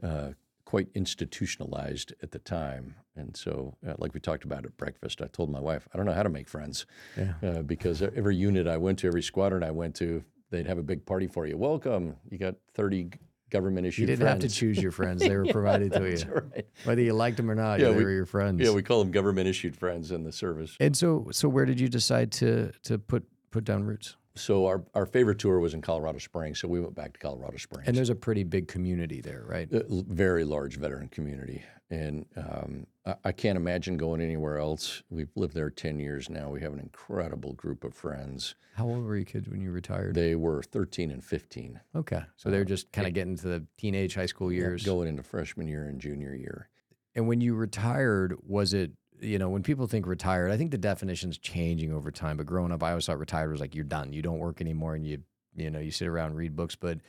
[0.02, 0.30] uh,
[0.64, 2.94] quite institutionalized at the time.
[3.14, 6.06] And so, uh, like we talked about at breakfast, I told my wife, I don't
[6.06, 7.34] know how to make friends Yeah.
[7.42, 10.82] uh, because every unit I went to, every squadron I went to, they'd have a
[10.82, 11.56] big party for you.
[11.56, 12.16] Welcome.
[12.30, 13.10] You got 30
[13.50, 16.24] government issued You didn't have to choose your friends; they were provided to you,
[16.54, 16.66] right.
[16.84, 17.80] whether you liked them or not.
[17.80, 18.60] Yeah, they we- were your friends.
[18.60, 20.76] Yeah, we call them government issued friends in the service.
[20.80, 24.16] and so, so where did you decide to to put put down roots?
[24.36, 27.56] So our, our favorite tour was in Colorado Springs, so we went back to Colorado
[27.56, 27.88] Springs.
[27.88, 29.68] And there's a pretty big community there, right?
[29.72, 35.02] a very large veteran community, and um, I, I can't imagine going anywhere else.
[35.10, 36.50] We've lived there ten years now.
[36.50, 38.54] We have an incredible group of friends.
[38.74, 40.14] How old were your kids when you retired?
[40.14, 44.14] They were thirteen and fifteen, okay, so they're just kind of getting to the teenage
[44.14, 44.84] high school years.
[44.84, 46.68] going into freshman year and junior year.
[47.14, 50.78] And when you retired, was it, you know, when people think retired, I think the
[50.78, 52.36] definition's changing over time.
[52.36, 54.12] But growing up, I always thought retired was like you're done.
[54.12, 55.22] You don't work anymore and you,
[55.54, 56.76] you know, you sit around and read books.
[56.76, 57.00] But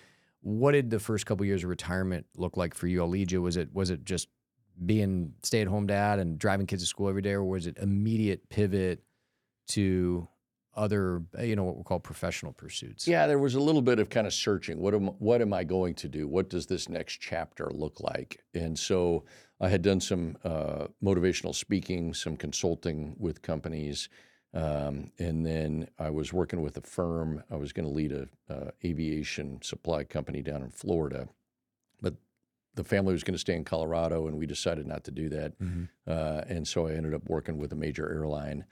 [0.42, 3.42] what did the first couple years of retirement look like for you, Allegia?
[3.42, 4.28] Was it was it just
[4.86, 7.78] being stay at home dad and driving kids to school every day, or was it
[7.78, 9.04] immediate pivot
[9.70, 10.28] to
[10.76, 13.08] other, you know, what we call professional pursuits?
[13.08, 14.80] Yeah, there was a little bit of kind of searching.
[14.80, 16.28] What am what am I going to do?
[16.28, 18.44] What does this next chapter look like?
[18.54, 19.26] And so
[19.60, 24.10] I had done some uh, motivational speaking, some consulting with companies,
[24.54, 27.44] um, and then I was working with a firm.
[27.52, 31.28] I was going to lead a uh, aviation supply company down in Florida,
[32.02, 32.16] but
[32.76, 35.60] the family was going to stay in Colorado, and we decided not to do that.
[35.60, 35.90] Mhm.
[36.06, 38.66] Uh, and so I ended up working with a major airline,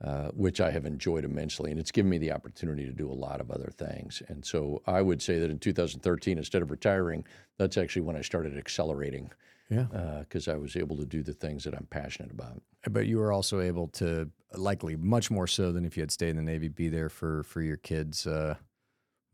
[0.00, 1.70] uh, which I have enjoyed immensely.
[1.70, 4.22] And it's given me the opportunity to do a lot of other things.
[4.28, 7.24] And so I would say that in 2013, instead of retiring,
[7.56, 9.30] that's actually when I started accelerating
[9.70, 10.20] Yeah.
[10.20, 12.62] because I was able to do the things that I'm passionate about.
[12.88, 16.30] But you were also able to, likely much more so than if you had stayed
[16.30, 18.54] in the Navy, be there for for your kids' uh,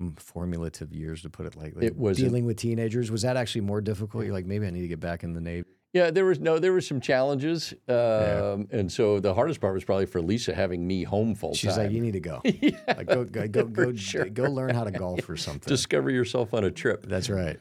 [0.00, 1.86] mm, formulative years, to put it lightly.
[1.86, 3.10] It was dealing with teenagers.
[3.10, 4.24] Was that actually more difficult?
[4.24, 5.68] You're like, maybe I need to get back in the Navy.
[5.92, 9.82] Yeah, there was no, there were some challenges, um, and so the hardest part was
[9.82, 11.86] probably for Lisa having me home full She's time.
[11.86, 12.40] like, you need to go.
[12.44, 14.26] like, go go go go, sure.
[14.26, 15.68] go learn how to golf or something.
[15.68, 17.06] Discover yourself on a trip.
[17.06, 17.58] That's right.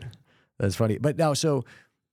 [0.60, 1.00] That's funny.
[1.00, 1.66] But now, so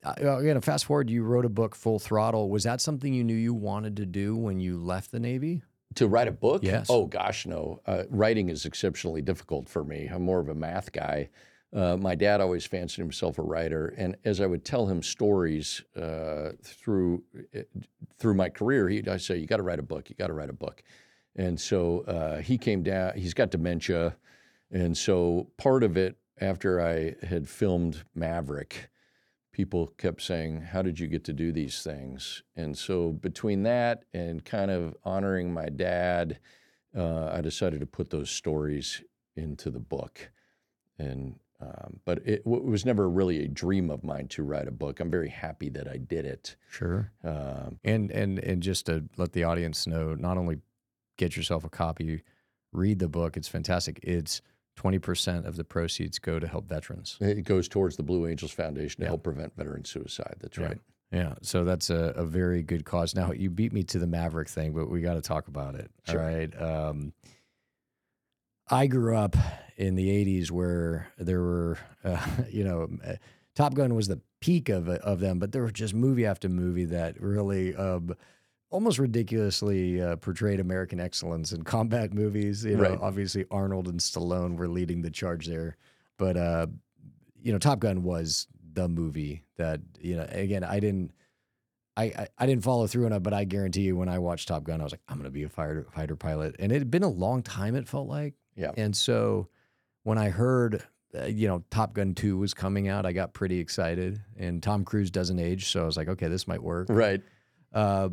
[0.05, 1.11] uh, again, fast forward.
[1.11, 2.51] You wrote a book, Full Throttle.
[2.51, 5.63] Was that something you knew you wanted to do when you left the Navy?
[5.97, 6.63] To write a book?
[6.63, 6.89] Yes.
[6.91, 7.81] Oh gosh, no.
[7.87, 10.09] Uh, writing is exceptionally difficult for me.
[10.13, 11.31] I'm more of a math guy.
[11.75, 15.83] Uh, my dad always fancied himself a writer, and as I would tell him stories
[15.97, 17.23] uh, through
[17.55, 17.61] uh,
[18.19, 20.09] through my career, he'd I say, "You got to write a book.
[20.09, 20.83] You got to write a book."
[21.35, 23.13] And so uh, he came down.
[23.17, 24.17] He's got dementia,
[24.71, 28.91] and so part of it after I had filmed Maverick,
[29.57, 32.43] people kept saying, How did you get to do these things?
[32.57, 36.39] And so, between that and kind of honoring my dad,
[36.95, 39.03] uh, I decided to put those stories
[39.35, 40.31] into the book.
[40.99, 44.69] And um, but it, w- it was never really a dream of mine to write
[44.69, 45.01] a book.
[45.01, 46.55] I'm very happy that I did it.
[46.71, 47.11] Sure.
[47.25, 50.59] Um, And and and just to let the audience know, not only
[51.17, 52.23] get yourself a copy,
[52.73, 53.39] read the book.
[53.39, 54.01] It's fantastic.
[54.03, 54.43] It's
[54.77, 57.17] twenty percent of the proceeds go to help veterans.
[57.21, 59.09] it goes towards the Blue Angels Foundation to Yeah.
[59.09, 60.37] help prevent veteran suicide.
[60.41, 60.67] That's Yeah.
[60.67, 60.79] right.
[61.13, 63.15] Yeah, so that's a, a very good cause.
[63.15, 65.91] Now you beat me to the Maverick thing, but we got to talk about it.
[66.09, 66.21] Sure.
[66.21, 66.61] All right.
[66.61, 67.13] Um,
[68.69, 69.37] I grew up
[69.77, 73.15] in the '80s where there were, uh, you know, uh,
[73.55, 76.85] Top Gun was the peak of of them, but there were just movie after movie
[76.87, 77.75] that really.
[77.75, 78.15] Um,
[78.77, 82.63] Almost ridiculously uh, portrayed American excellence in combat movies.
[82.65, 82.99] You know, Right.
[83.01, 85.77] obviously Arnold and Stallone were leading the charge there,
[86.19, 86.67] but uh,
[87.43, 90.27] you know, Top Gun was the movie that you know.
[90.31, 91.13] Again, I didn't,
[91.97, 94.49] I, I, I didn't follow through on it, but I guarantee you, when I watched
[94.49, 96.79] Top Gun, I was like, I'm going to be a fighter fighter pilot, and it
[96.79, 97.75] had been a long time.
[97.77, 98.73] It felt like, Yeah.
[98.77, 99.49] And so
[100.03, 100.83] when I heard,
[101.19, 104.21] uh, you know, Top Gun Two was coming out, I got pretty excited.
[104.37, 106.89] And Tom Cruise doesn't age, so I was like, okay, this might work.
[106.91, 107.23] Right.
[107.73, 108.11] Uh,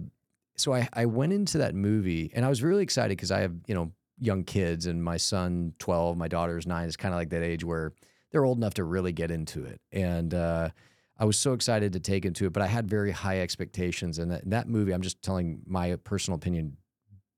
[0.56, 3.54] so I, I went into that movie and I was really excited because I have,
[3.68, 7.30] you know, young kids and my son, 12, my daughter's nine, is kind of like
[7.30, 7.94] that age where
[8.32, 9.82] they're old enough to really get into it.
[9.92, 10.70] And uh,
[11.18, 14.20] I was so excited to take into it, but I had very high expectations.
[14.20, 16.78] And that, that movie, I'm just telling my personal opinion,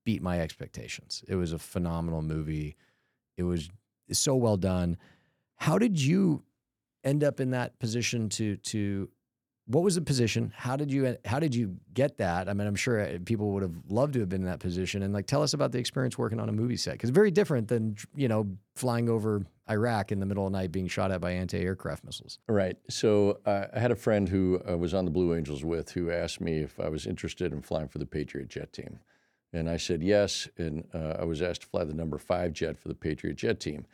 [0.04, 1.24] beat my expectations.
[1.26, 2.76] It was a phenomenal movie.
[3.36, 3.68] It was
[4.12, 4.98] so well done.
[5.56, 6.44] How did you
[7.02, 9.08] end up in that position to to
[9.66, 10.52] what was the position?
[10.56, 12.48] How did you how did you get that?
[12.48, 15.02] I mean, I'm sure uh, people would have loved to have been in that position.
[15.02, 17.68] And like, tell us about the experience working on a movie set because very different
[17.68, 18.46] than you know
[18.76, 22.38] flying over Iraq in the middle of the night being shot at by anti-aircraft missiles.
[22.48, 22.76] Right.
[22.88, 26.10] So uh, I had a friend who I was on the Blue Angels with who
[26.10, 29.00] asked me if I was interested in flying for the Patriot jet team.
[29.52, 30.48] And I said yes.
[30.58, 33.58] And uh, I was asked to fly the number five jet for the Patriot jet
[33.58, 33.86] team.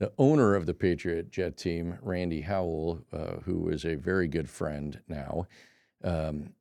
[0.00, 4.48] The owner of the Patriot jet team, Randy Howell, uh, who is a very good
[4.48, 5.46] friend now,
[6.02, 6.54] um,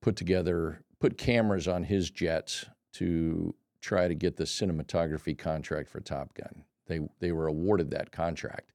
[0.00, 5.98] put together, put cameras on his jets to try to get the cinematography contract for
[5.98, 6.64] Top Gun.
[6.86, 8.72] They, they were awarded that contract.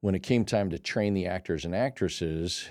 [0.00, 2.70] When it came time to train the actors and actresses,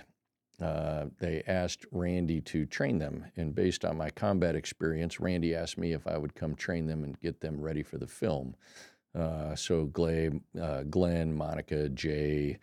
[0.60, 3.26] uh, they asked Randy to train them.
[3.36, 7.04] And based on my combat experience, Randy asked me if I would come train them
[7.04, 8.56] and get them ready for the film.
[9.18, 12.60] Uh, so Glen, uh, Glen, Monica, Jay,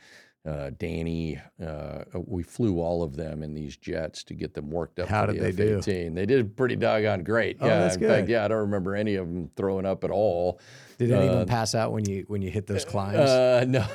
[0.46, 4.98] uh, Danny, uh, we flew all of them in these jets to get them worked
[4.98, 5.08] up.
[5.08, 5.78] How for did the they do?
[5.78, 6.14] F-18.
[6.14, 7.56] They did pretty doggone great.
[7.60, 8.32] Oh, yeah, that's in fact, good.
[8.32, 10.60] yeah, I don't remember any of them throwing up at all.
[10.98, 13.16] Did any of Uh, them pass out when you when you hit those climbs?
[13.16, 13.86] Uh, no,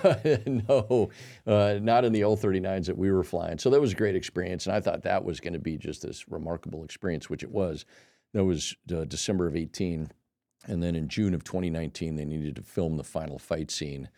[0.67, 1.09] no,
[1.45, 3.57] uh, not in the old 39s that we were flying.
[3.59, 6.01] So that was a great experience, and I thought that was going to be just
[6.01, 7.85] this remarkable experience, which it was.
[8.33, 10.09] That was uh, December of 18,
[10.67, 14.09] and then in June of 2019, they needed to film the final fight scene,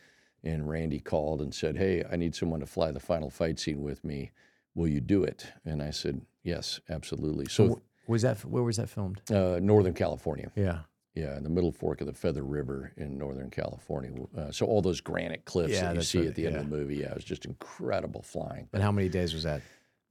[0.44, 3.82] and Randy called and said, "Hey, I need someone to fly the final fight scene
[3.82, 4.32] with me.
[4.76, 8.90] Will you do it?" And I said, "Yes, absolutely." So, was that where was that
[8.90, 9.22] filmed?
[9.32, 10.52] uh, Northern California.
[10.56, 10.80] Yeah.
[11.14, 14.12] Yeah, in the middle fork of the Feather River in Northern California.
[14.36, 16.62] Uh, so all those granite cliffs Yeah, that you see what- at the end yeah.
[16.62, 18.70] of the movie, yeah, it was just incredible flying.
[18.72, 19.62] And how many days was that?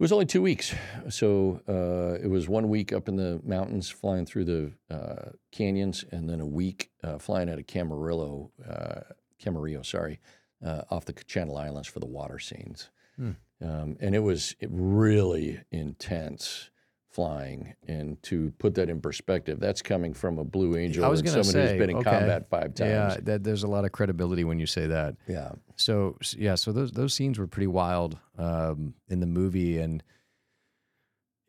[0.01, 0.75] It was only two weeks,
[1.11, 6.07] so uh, it was one week up in the mountains flying through the uh, canyons,
[6.11, 9.01] and then a week uh, flying out of Camarillo, uh,
[9.45, 10.19] Camarillo, sorry,
[10.65, 12.89] uh, off the Channel Islands for the water scenes.
[13.17, 13.33] Hmm.
[13.61, 16.71] Um, and it was really intense
[17.11, 17.75] flying.
[17.89, 21.29] And to put that in perspective, that's coming from a Blue Angel I was and
[21.29, 22.11] someone say, who's been in okay.
[22.11, 23.25] combat five Yeah, times.
[23.25, 25.17] that, there's a lot of credibility when you say that.
[25.27, 25.51] Yeah.
[25.77, 30.03] So yeah, so those those scenes were pretty wild um, in the movie, and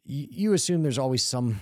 [0.08, 1.60] y- you assume there's always some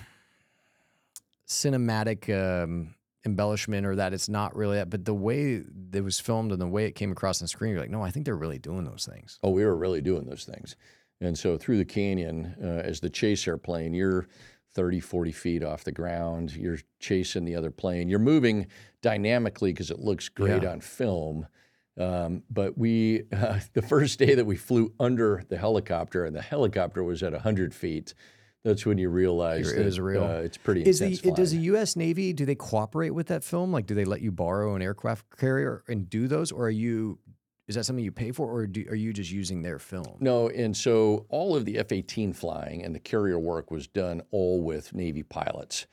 [1.46, 2.94] cinematic um,
[3.26, 4.88] embellishment or that it's not really that.
[4.88, 7.80] But the way it was filmed and the way it came across on screen, you're
[7.80, 9.38] like, no, I think they're really doing those things.
[9.42, 10.76] Oh, we were really doing those things.
[11.20, 14.26] And so through the canyon, uh, as the chase airplane, you're
[14.74, 16.54] 30, 40 feet off the ground.
[16.56, 18.08] You're chasing the other plane.
[18.08, 18.66] You're moving
[19.02, 20.72] dynamically because it looks great Yeah.
[20.72, 21.46] on film.
[21.98, 26.40] Um, but we, uh, the first day that we flew under the helicopter, and the
[26.42, 28.14] helicopter was at 100 feet,
[28.64, 30.22] that's when you realize It that was real.
[30.22, 31.20] Uh, it's pretty Is intense.
[31.24, 31.58] it- does the.
[31.58, 31.96] U.S.
[31.96, 33.72] Navy do they cooperate with that film?
[33.72, 37.18] Like, do they let you borrow an aircraft carrier and do those, or are you?
[37.70, 40.16] Is that something you pay for, or do, are you just using their film?
[40.18, 44.22] No, and so all of the F 18 flying and the carrier work was done
[44.32, 45.86] all with Navy pilots.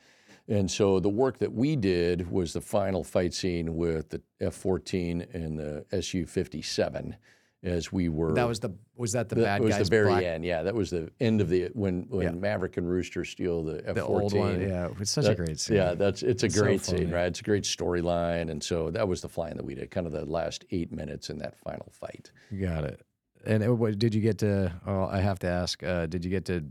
[0.48, 4.56] And so the work that we did was the final fight scene with the F
[4.56, 7.16] 14 and the Su 57
[7.62, 8.34] as we were.
[8.34, 9.86] That was the was that the that bad was guys?
[9.88, 10.44] the very black- end.
[10.44, 12.30] Yeah, that was the end of the when when Yeah.
[12.32, 14.02] Maverick and Rooster steal the F 14.
[14.06, 15.76] Old one, yeah, it's such a great scene.
[15.76, 17.26] Yeah, that's it's a It's so great scene, right?
[17.26, 20.12] It's a great storyline, and so that was the flying that we did, kind of
[20.12, 22.30] the last eight minutes in that final fight.
[22.50, 23.00] You got it.
[23.46, 24.72] And uh, what, did you get to?
[24.86, 25.82] Oh, I have to ask.
[25.82, 26.64] Uh, did you get to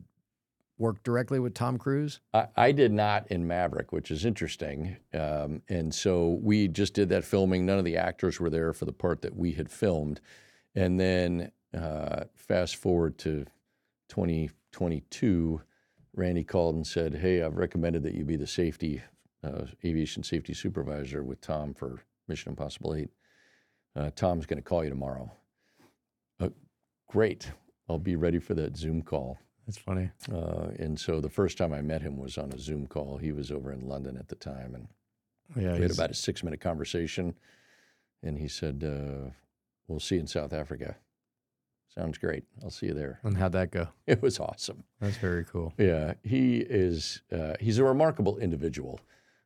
[0.78, 2.20] work directly with Tom Cruise?
[2.34, 4.98] I, I did not in Maverick, which is interesting.
[5.14, 7.66] Um, and so we just did that filming.
[7.66, 10.20] None of the actors were there for the part that we had filmed.
[10.78, 13.46] And then uh, fast forward to
[14.10, 15.60] 2022,
[16.14, 19.02] Randy called and said, Hey, I've recommended that you be the safety,
[19.44, 23.10] uh, aviation safety supervisor with Tom for Mission Impossible 8.
[23.96, 25.32] Uh, Tom's going to call you tomorrow.
[26.40, 26.50] Uh,
[27.08, 27.52] great.
[27.90, 29.40] I'll be ready for that Zoom call.
[29.66, 30.12] That's funny.
[30.32, 33.18] Uh, and so the first time I met him was on a Zoom call.
[33.18, 34.88] He was over in London at the time, and
[35.56, 37.36] Yeah, we had about a six minute conversation.
[38.22, 39.32] And he said, uh,
[39.88, 40.98] "We'll see you in South Africa."
[41.94, 42.44] Sounds great.
[42.64, 43.20] I'll see you there.
[43.24, 43.88] and how'd that go?
[44.06, 44.84] It was awesome.
[45.02, 45.74] That's very cool.
[45.80, 47.22] Yeah, he is.
[47.32, 49.00] Uh, he's a remarkable individual.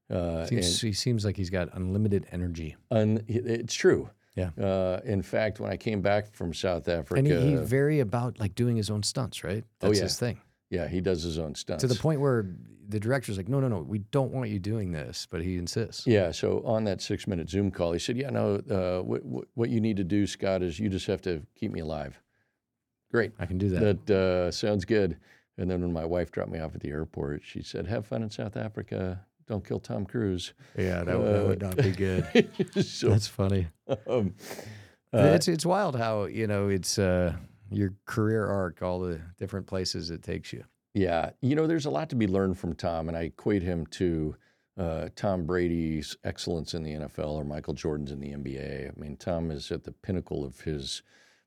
[0.10, 4.10] Uh, Seems, he seems like he's got unlimited energy, and un, it's true.
[4.36, 4.50] Yeah.
[4.62, 8.38] Uh, in fact, when I came back from South Africa, and he, he's very about
[8.39, 9.44] like doing his own stunts.
[9.44, 9.64] Right?
[9.82, 10.04] Oh, That's yeah.
[10.04, 10.42] his thing.
[10.72, 12.48] Yeah, he does his own stunts To the point where
[12.90, 16.08] the director's like, "No, no, no, we don't want you doing this," but he insists.
[16.08, 16.32] Yeah.
[16.32, 19.70] So on that six minute Zoom call, he said, Yeah, no, uh, what, what, what
[19.70, 22.20] you need to do, Scott, is you just have to keep me alive.
[23.12, 23.32] Great.
[23.40, 24.06] I can do that.
[24.08, 25.18] That uh, sounds good.
[25.58, 28.24] And then when my wife dropped me off at the airport, she said, Have fun
[28.24, 29.26] in South Africa.
[29.48, 30.54] Don't kill Tom Cruise.
[30.78, 32.50] yeah, that, would- that would not be good.
[32.86, 33.68] so, That's funny.
[34.08, 34.34] um,
[35.14, 37.34] Uh, it's it's wild how you know it's uh,
[37.72, 40.64] your career arc, all the different places it takes you.
[40.94, 43.86] Yeah, you know, there's a lot to be learned from Tom, and I equate him
[43.88, 44.36] to
[44.78, 48.90] uh, Tom Brady's excellence in the NFL or Michael Jordan's in the NBA.
[48.90, 51.02] I mean, Tom is at the pinnacle of his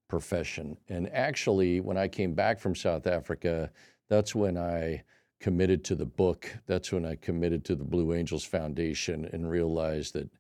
[0.09, 0.77] profession.
[0.89, 3.71] And actually, when I came back from South Africa,
[4.09, 5.03] that's when I
[5.41, 6.57] committed to the book.
[6.67, 10.31] That's when I committed to the Blue Angels Foundation and realized that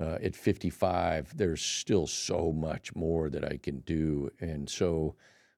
[0.00, 4.30] uh, at 55, there's still so much more that I can do.
[4.40, 5.14] And so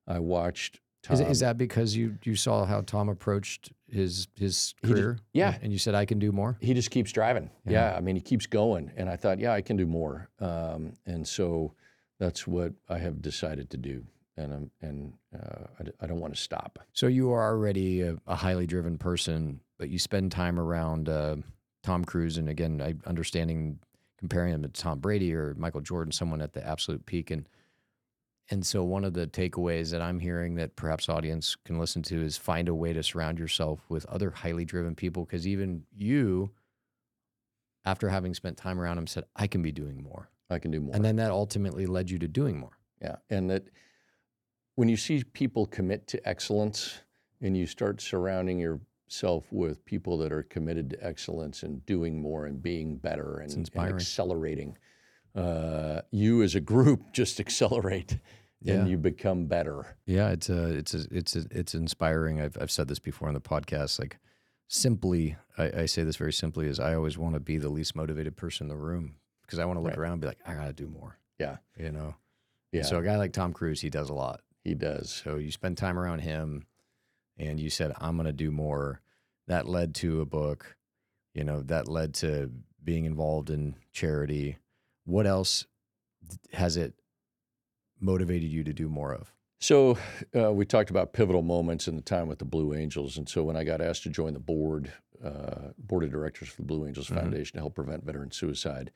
[0.07, 1.14] I watched Tom.
[1.14, 5.18] Is, is that because you you saw how Tom approached his his career?
[5.32, 5.57] yeah.
[5.62, 6.57] and you said I can do more.
[6.61, 7.50] he just keeps driving.
[7.66, 7.90] Yeah.
[7.90, 7.96] Yeah.
[7.96, 8.90] I mean, he keeps going.
[8.96, 10.28] And I thought, yeah, I can do more.
[10.40, 11.74] Um, and so
[12.18, 14.05] that's what I have decided to do.
[14.36, 16.80] And, I'm, and uh, I, I don't want to stop.
[16.92, 21.36] So you are already a, a highly driven person, but you spend time around uh,
[21.84, 23.78] Tom Cruise, and again, I understanding
[24.18, 27.48] comparing him to Tom Brady or Michael Jordan, someone at the absolute peak, and
[28.51, 32.22] and so one of the takeaways that I'm hearing that perhaps audience can listen to
[32.22, 36.51] is find a way to surround yourself with other highly driven people, because even you,
[37.84, 40.80] after having spent time around him, said I can be doing more, I can do
[40.80, 40.95] more.
[40.95, 42.78] and then that ultimately led you to doing more.
[43.01, 43.64] Yeah, and that
[44.74, 47.01] when you see people commit to excellence
[47.40, 52.47] and you start surrounding yourself with people that are committed to excellence and doing more
[52.47, 54.76] and being better and, and accelerating,
[55.35, 58.18] uh, you as a group just accelerate
[58.61, 58.74] Yeah.
[58.74, 59.97] and you become better.
[60.07, 62.41] Yeah, it's a, it's a, it's a, it's inspiring.
[62.41, 63.99] I've I've said this before on the podcast.
[63.99, 64.18] Like,
[64.68, 67.95] simply, I, I say this very simply: is I always want to be the least
[67.97, 69.99] motivated person in the room because I want to look Right.
[69.99, 71.18] around and be like, I got to do more.
[71.39, 71.57] Yeah.
[71.76, 72.14] you know.
[72.72, 74.41] Yeah, So a guy like Tom Cruise, he does a lot.
[74.64, 75.11] he does.
[75.24, 76.66] So you spend time around him,
[77.39, 79.01] and you said, I'm going to do more.
[79.47, 80.76] That led to a book.
[81.35, 82.51] You know, that led to
[82.82, 84.57] being involved in charity.
[85.05, 85.66] What else
[86.52, 86.94] has it
[88.00, 89.32] motivated you to do more of?
[89.61, 89.96] So
[90.36, 93.42] uh, we talked about pivotal moments in the time with the Blue Angels, and so
[93.44, 94.92] when I got asked to join the board,
[95.24, 97.14] uh, board of directors for the Blue Angels Mhm.
[97.14, 98.90] Foundation to help prevent veteran suicide,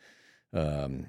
[0.53, 1.07] um,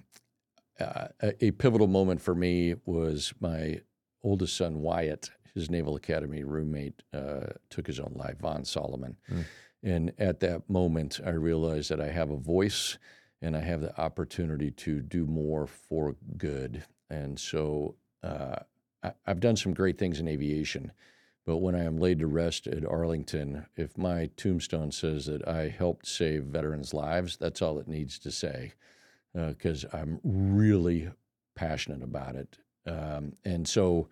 [0.80, 3.82] uh, a, a pivotal moment for me was my
[4.24, 9.45] oldest son Wyatt, his Naval Academy roommate, uh, took his own life, Von Solomon, Mm.
[9.84, 12.97] and at that moment I realized that I have a voice
[13.42, 17.96] and I have the opportunity to do more for good, and so.
[18.22, 18.56] Uh,
[19.02, 20.92] I, I've done some great things in aviation,
[21.46, 25.70] but when I am laid to rest at Arlington, if my tombstone says that I
[25.70, 28.74] helped save veterans' lives, that's all it needs to say,
[29.34, 31.10] because I'm really
[31.56, 32.58] passionate about it.
[32.86, 34.10] Um, and so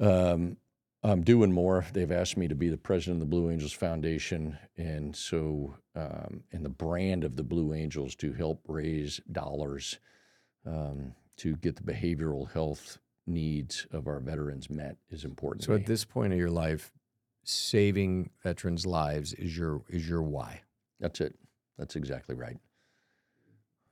[0.00, 0.56] um,
[1.02, 1.86] I'm doing more.
[1.92, 6.42] They've asked me to be the president of the Blue Angels Foundation, and so um,
[6.52, 9.98] and the brand of the Blue Angels to help raise dollars
[10.66, 15.64] um, to get the behavioral health needs of our veterans met is important.
[15.64, 16.90] So at this point of your life,
[17.44, 20.62] saving veterans' lives is your is your why.
[20.98, 21.34] That's it.
[21.78, 22.58] That's exactly right.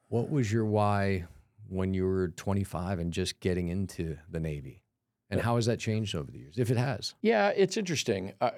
[0.08, 1.24] What was your why
[1.68, 4.82] when you were 25 and just getting into the Navy?
[5.30, 7.14] And how has that changed over the years, if it has?
[7.20, 8.32] Yeah, it's interesting.
[8.40, 8.52] I,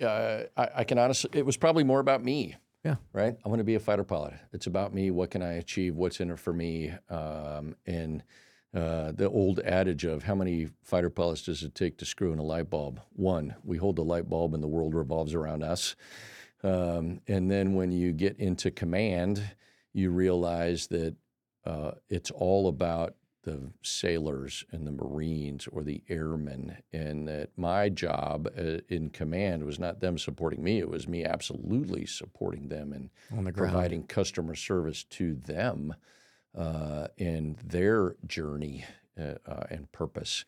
[0.00, 2.56] uh, I, I can honestly, it was probably more about me.
[2.84, 2.96] Yeah.
[3.12, 3.36] Right.
[3.44, 4.34] I want to be a fighter pilot.
[4.52, 5.10] It's about me.
[5.10, 5.94] What can I achieve?
[5.94, 6.92] What's in it for me?
[7.08, 8.22] Um, and
[8.74, 12.38] uh, the old adage of how many fighter pilots does it take to screw in
[12.38, 13.00] a light bulb?
[13.12, 13.54] One.
[13.62, 15.94] We hold the light bulb, and the world revolves around us.
[16.64, 19.42] Um, and then when you get into command,
[19.92, 21.14] you realize that
[21.64, 27.88] uh, it's all about the sailors and the Marines or the airmen, and that my
[27.88, 32.92] job uh, in command was not them supporting me; it was me absolutely supporting them
[32.92, 33.10] and
[33.44, 35.94] the providing customer service to them
[36.56, 38.84] uh, in their journey
[39.18, 40.44] uh, uh, and purpose.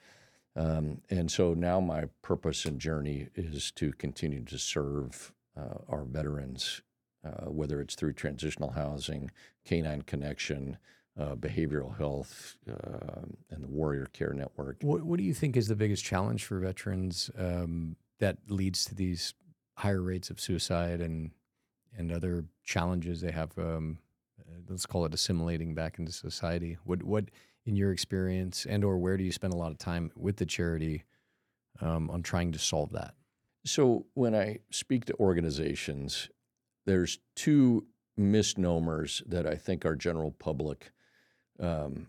[0.56, 6.04] Um, and so now my purpose and journey is to continue to serve uh, our
[6.04, 6.82] veterans,
[7.24, 9.30] uh, whether it's through transitional housing,
[9.64, 10.78] canine connection,
[11.18, 14.78] uh, behavioral health, uh, and the Warrior Care Network.
[14.82, 18.94] What, what do you think is the biggest challenge for veterans um, that leads to
[18.94, 19.34] these
[19.76, 21.30] higher rates of suicide and
[21.96, 23.56] and other challenges they have?
[23.56, 23.98] Um,
[24.40, 26.78] uh, let's call it assimilating back into society.
[26.84, 27.26] What what
[27.64, 30.46] in your experience and or where do you spend a lot of time with the
[30.46, 31.04] charity
[31.80, 33.14] um, on trying to solve that?
[33.64, 36.28] So when I speak to organizations,
[36.84, 37.86] there's two
[38.16, 40.92] misnomers that I think our general public
[41.60, 42.08] um,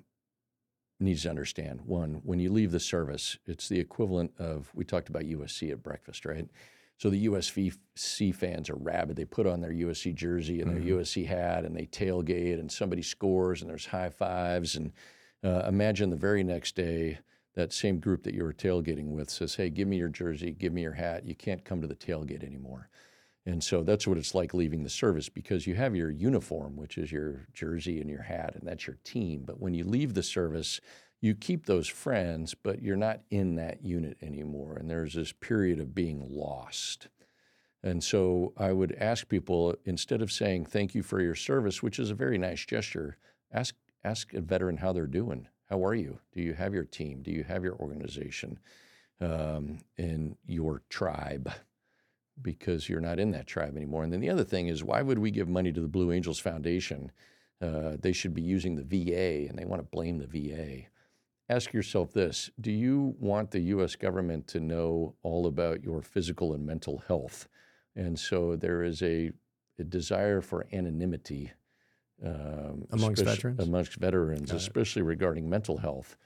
[0.99, 1.81] needs to understand.
[1.81, 5.83] One, when you leave the service, it's the equivalent of we talked about USC at
[5.83, 6.47] breakfast, right?
[6.97, 9.17] So the USC fans are rabid.
[9.17, 10.99] They put on their USC jersey and their Mhm.
[10.99, 14.91] USC hat, and they tailgate, and somebody scores, and there's high fives, and
[15.43, 17.19] Uh, imagine the very next day
[17.53, 20.73] that same group that you were tailgating with says, "Hey, give me your jersey, give
[20.73, 21.23] me your hat.
[21.23, 22.89] You can't come to the tailgate anymore."
[23.45, 26.97] And so that's what it's like leaving the service because you have your uniform, which
[26.97, 29.43] is your jersey and your hat, and that's your team.
[29.45, 30.81] But when you leave the service,
[31.21, 34.77] you keep those friends, but you're not in that unit anymore.
[34.77, 37.07] And there's this period of being lost.
[37.83, 41.99] And so I would ask people instead of saying thank you for your service, which
[41.99, 43.17] is a very nice gesture,
[43.53, 45.47] ask ask a veteran how they're doing.
[45.69, 46.19] How are you?
[46.33, 47.21] Do you have your team?
[47.23, 48.59] Do you have your organization
[49.19, 51.51] um, and your tribe?
[52.41, 54.03] Because you're not in that tribe anymore.
[54.03, 56.39] And then the other thing is, why would we give money to the Blue Angels
[56.39, 57.11] Foundation?
[57.61, 60.87] Uh, they should be using the VA, and they want to blame the VA.
[61.47, 66.53] Ask yourself this Do you want the US government to know all about your physical
[66.53, 67.47] and mental health?
[67.95, 69.31] And so there is a,
[69.79, 71.53] a desire for anonymity
[72.23, 73.59] um, Amongst veterans?
[73.59, 76.17] Amongst veterans, especially regarding mental health.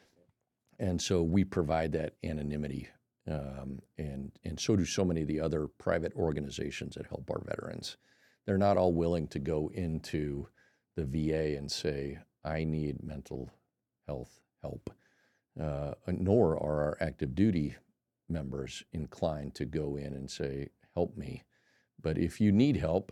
[0.77, 2.87] And so we provide that anonymity.
[3.29, 7.43] Um, and, and so do so many of the other private organizations that help our
[7.45, 7.97] veterans.
[8.45, 10.47] They're not all willing to go into
[10.95, 13.51] the VA and say, I need mental
[14.07, 14.89] health help.
[15.59, 17.75] Uh, nor are our active duty
[18.29, 21.43] members inclined to go in and say, Help me.
[22.01, 23.11] But if you need help,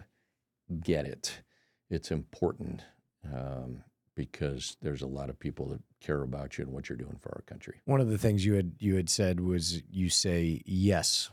[0.82, 1.42] get it.
[1.90, 2.82] It's important
[3.24, 3.84] um,
[4.16, 7.30] because there's a lot of people that care about you and what you're doing for
[7.30, 11.30] our country One of the things you had you had said was you say yes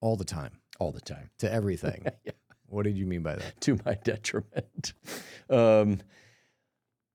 [0.00, 2.06] all the time all the time, to everything.
[2.24, 2.32] Yeah.
[2.66, 3.60] What did you mean by that?
[3.60, 4.94] to my detriment.
[5.48, 6.00] Um,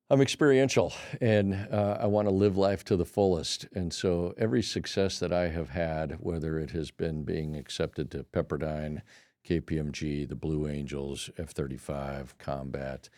[0.10, 3.68] I'm experiential and uh, I want to live life to the fullest.
[3.74, 8.24] And so every success that I have had, whether it has been being accepted to
[8.24, 9.02] Pepperdine,
[9.48, 13.10] KPMG, the Blue Angels, F 35, Combat,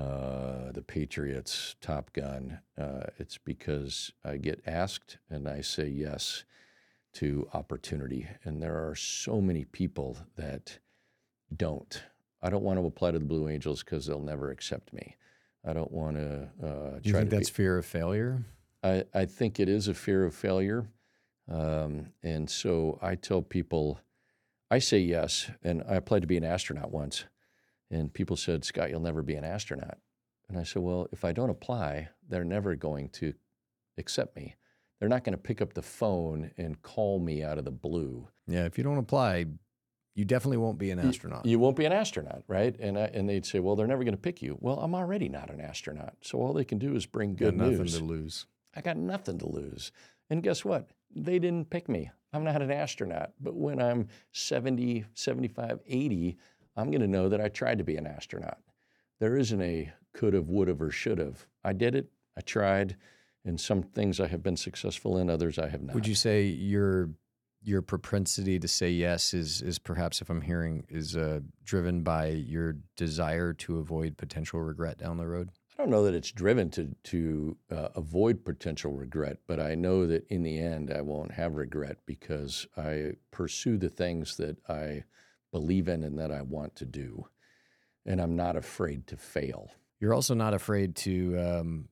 [0.00, 6.44] uh, the Patriots, Top Gun, uh, it's because I get asked and I say yes
[7.14, 8.26] to opportunity.
[8.44, 10.78] And there are so many people that
[11.54, 12.02] don't.
[12.42, 15.16] I don't want to apply to the Blue Angels because they'll never accept me.
[15.66, 18.42] I don't want to uh, Do you think that's fear of failure?
[18.82, 20.86] I, I think it is a fear of failure,
[21.50, 24.00] um, and so I tell people,
[24.70, 27.24] I say yes, and I applied to be an astronaut once,
[27.90, 29.98] and people said, Scott, you'll never be an astronaut,
[30.48, 33.34] and I said, well, if I don't apply, they're never going to
[33.98, 34.56] accept me.
[34.98, 38.28] They're not going to pick up the phone and call me out of the blue.
[38.46, 39.46] Yeah, if you don't apply,
[40.14, 41.46] you definitely won't be an astronaut.
[41.46, 42.76] You won't be an astronaut, right?
[42.78, 44.58] And I, and they'd say, well, they're never going to pick you.
[44.60, 47.56] Well, I'm already not an astronaut, so all they can do is bring Got good
[47.56, 47.98] nothing news.
[47.98, 48.46] to lose.
[48.74, 49.90] I got nothing to lose.
[50.28, 50.90] And guess what?
[51.14, 52.10] They didn't pick me.
[52.32, 53.32] I'm not an astronaut.
[53.40, 56.36] But when I'm 70, 75, 80,
[56.80, 58.58] I'm going to know that I tried to be an astronaut.
[59.20, 61.46] There isn't a could have, would have, or should have.
[61.62, 62.10] I did it.
[62.36, 62.96] I tried.
[63.44, 65.94] And some things I have been successful in, others I have not.
[65.94, 67.10] Would you say your
[67.62, 72.28] your propensity to say yes is is perhaps, if I'm hearing, is uh, driven by
[72.28, 75.50] your desire to avoid potential regret down the road?
[75.78, 80.06] I don't know that it's driven to to uh, avoid potential regret, but I know
[80.06, 85.04] that in the end I won't have regret because I pursue the things that I
[85.52, 87.26] believe in and that I want to do,
[88.06, 89.70] and I'm not afraid to fail.
[90.00, 91.88] You're also not afraid to um,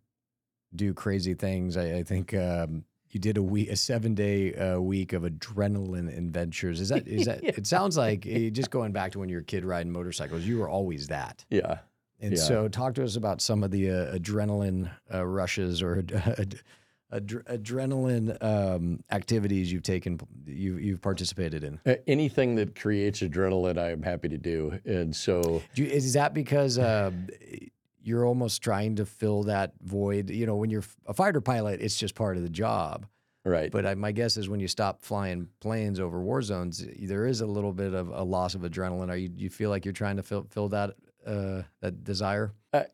[0.74, 1.76] do crazy things.
[1.76, 6.08] I, I think um, you did a week, a seven day uh, week of adrenaline
[6.16, 6.80] adventures.
[6.80, 7.42] Is that is that?
[7.58, 10.44] It sounds like eh, just going back to when you were a kid riding motorcycles.
[10.44, 11.44] You were always that.
[11.50, 11.78] Yeah,
[12.20, 12.42] And Yeah.
[12.42, 15.96] so, talk to us about some of the uh, adrenaline uh, rushes or
[17.12, 21.80] ad- ad- adrenaline um, activities you've taken, you, you've participated in.
[21.86, 26.12] Uh, anything that creates adrenaline, I am happy to do, and so Do you, is
[26.14, 27.10] that because uh,
[28.02, 30.30] you're almost trying to fill that void?
[30.30, 33.06] You know, when you're a fighter pilot, it's just part of the job.
[33.44, 33.70] right.
[33.70, 37.40] But I, my guess is when you stop flying planes over war zones, there is
[37.40, 39.10] a little bit of a loss of adrenaline.
[39.10, 40.94] Are you, you feel like you're trying to fill, fill that
[41.26, 42.52] uh, that desire?
[42.72, 42.86] I,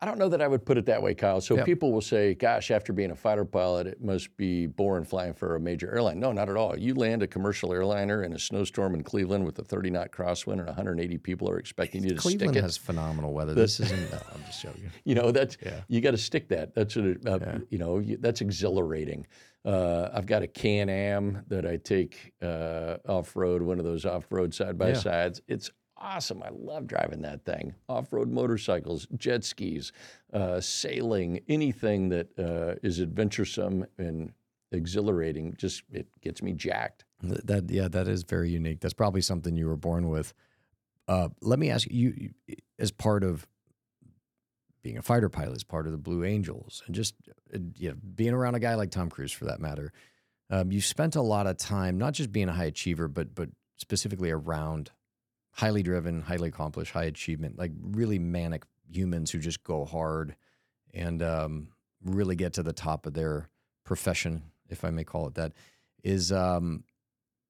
[0.00, 1.40] I, don't know that I would put it that way, Kyle.
[1.40, 1.66] So Yep.
[1.66, 5.56] people will say, gosh, after being a fighter pilot, it must be boring flying for
[5.56, 6.20] a major airline.
[6.20, 6.78] No, not at all.
[6.78, 10.60] You land a commercial airliner in a snowstorm in Cleveland with a 30 knot crosswind
[10.60, 12.62] and 1on80 people are expecting you to Cleveland stick it.
[12.62, 13.54] has phenomenal weather.
[13.54, 14.10] This isn't.
[14.12, 14.90] No, I'm just joking.
[15.04, 15.80] you know, that's, Yeah.
[15.88, 16.74] you got to stick that.
[16.74, 17.58] That's, it, uh, Yeah.
[17.70, 19.26] you know, you, that's exhilarating.
[19.64, 24.04] Uh, I've got a Can Am that I take uh, off road, one of those
[24.06, 25.42] off road side by sides.
[25.48, 26.42] It's awesome.
[26.42, 27.74] I love driving that thing.
[27.88, 29.92] Off road motorcycles, jet skis,
[30.32, 34.32] uh, sailing, anything that uh, is adventuresome and
[34.72, 35.54] exhilarating.
[35.56, 37.04] Just it gets me jacked.
[37.22, 38.80] Th- That yeah, that is very unique.
[38.80, 40.34] That's probably something you were born with.
[41.06, 42.14] Uh, let me ask you,
[42.46, 43.46] you, as part of
[44.82, 47.14] being a fighter pilot as part of the Blue Angels, and just
[47.54, 49.92] uh, you know, being around a guy like Tom Cruise for that matter.
[50.50, 53.48] Um, you spent a lot of time not just being a high achiever, but but
[53.76, 54.90] specifically around
[55.58, 60.36] highly driven, highly accomplished, high achievement, like really manic humans who just go hard
[60.94, 61.66] and um,
[62.04, 63.48] really get to the top of their
[63.84, 65.52] profession, if I may call it that.
[66.04, 66.84] Is um,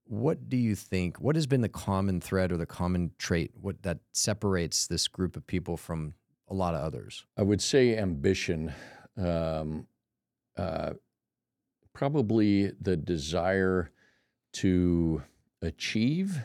[0.04, 1.20] what do you think?
[1.20, 5.36] What has been the common thread or the common trait what that separates this group
[5.36, 6.14] of people from
[6.48, 7.26] a lot of others?
[7.36, 8.72] I would say ambition.
[9.18, 9.86] Um,
[10.56, 10.94] uh,
[11.92, 13.90] probably the desire
[14.54, 15.22] to
[15.60, 16.40] achieve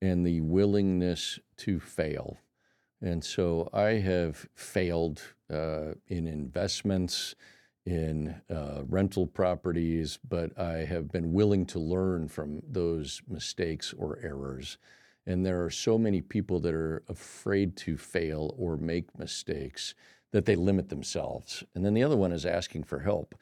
[0.00, 2.38] and the willingness to fail.
[3.00, 7.34] And so I have failed uh, in investments,
[7.84, 14.18] in uh, rental properties, but I have been willing to learn from those mistakes or
[14.22, 14.78] errors.
[15.26, 19.94] And there are so many people that are afraid to fail or make mistakes
[20.32, 21.64] that they limit themselves.
[21.74, 23.34] And then the other one is asking for help.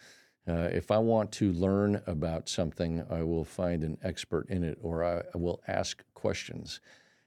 [0.47, 4.79] Uh, if I want to learn about something, I will find an expert in it
[4.83, 6.81] or I, will ask questions.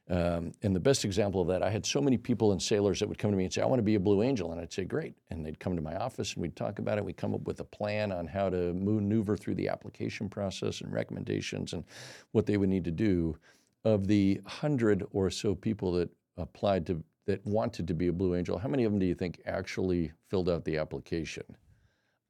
[0.09, 3.09] Um, and the best example of that, I had so many people and sailors that
[3.09, 4.51] would come to me and say, I want to be a Blue Angel.
[4.51, 5.15] And I'd say, great.
[5.31, 7.03] And they'd come to my office and we'd talk about it.
[7.03, 10.93] We'd come up with a plan on how to maneuver through the application process and
[10.93, 11.83] recommendations and
[12.31, 13.37] what they would need to do.
[13.83, 18.35] Of the hundred or so people that applied to, that wanted to be a Blue
[18.35, 21.43] Angel, how many of them do you think actually filled out the application?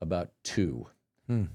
[0.01, 0.87] About two.
[1.27, 1.45] Hmm.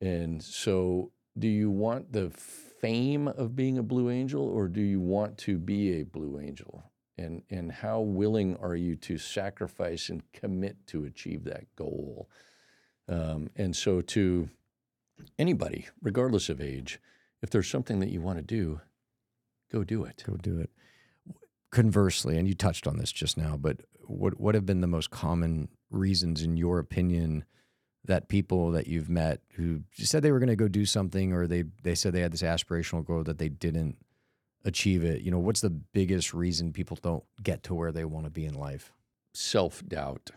[0.00, 5.00] And so, do you want the fame of being a Blue Angel, or do you
[5.00, 6.84] want to be a Blue Angel?
[7.18, 12.30] And and how willing are you to sacrifice and commit to achieve that goal?
[13.08, 14.48] Um, and so, to
[15.38, 16.98] anybody, regardless of age,
[17.42, 18.80] if there's something that you want to do,
[19.70, 20.22] go do it.
[20.26, 20.70] Go do it.
[21.70, 25.10] Conversely, and you touched on this just now, but what what have been the most
[25.10, 27.44] common reasons, in your opinion,
[28.04, 31.46] that people that you've met who said they were going to go do something, or
[31.46, 33.96] they they said they had this aspirational goal that they didn't
[34.64, 35.22] achieve it?
[35.22, 38.46] You know, what's the biggest reason people don't get to where they want to be
[38.46, 38.92] in life?
[39.32, 40.30] Self doubt.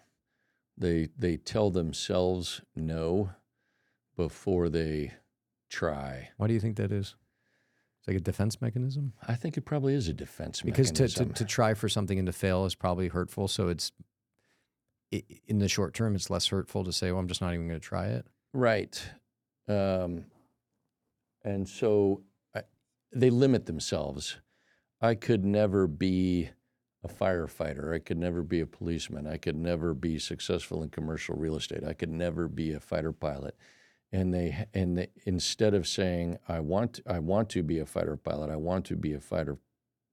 [0.77, 3.31] They they tell themselves no
[4.15, 5.13] before they
[5.69, 6.29] try.
[6.37, 7.15] Why do you think that is?
[8.03, 9.13] It's like a defense mechanism.
[9.25, 10.93] I think it probably is a defense mechanism.
[10.93, 13.47] because to, to, to try for something and to fail is probably hurtful.
[13.47, 13.93] So it's
[15.13, 17.65] i- in the short term, it's less hurtful to say, "Well, I'm just not even
[17.69, 19.01] going to try it." Right.
[19.69, 20.25] Um,
[21.45, 22.23] and so
[22.53, 22.63] I,
[23.13, 24.37] they limit themselves.
[24.99, 26.49] I could never be
[27.05, 27.93] a firefighter.
[27.95, 29.27] I could never be a policeman.
[29.27, 31.85] I could never be successful in commercial real estate.
[31.85, 33.55] I could never be a fighter pilot.
[34.13, 38.15] And they and they, instead of saying I want I want to be a fighter
[38.15, 39.57] pilot, I want to be a fighter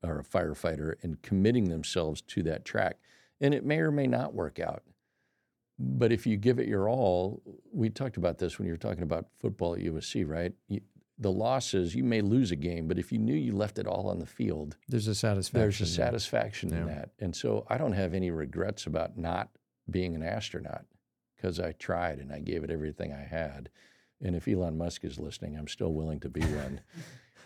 [0.03, 2.99] or a firefighter, and committing themselves to that track,
[3.41, 4.83] and it may or may not work out.
[5.79, 9.03] But if you give it your all, we talked about this when you were talking
[9.03, 10.53] about football at USC, right?
[10.69, 10.81] You,
[11.19, 14.09] the losses, you may lose a game, but if you knew you left it all
[14.09, 15.61] on the field, There's a satisfaction.
[15.61, 17.11] there's a satisfaction in that.
[17.19, 19.51] And so I don't have any regrets about not
[19.91, 20.87] being an astronaut
[21.37, 23.69] because I tried and I gave it everything I had.
[24.23, 26.81] And if Elon Musk is listening, I'm still willing to be one.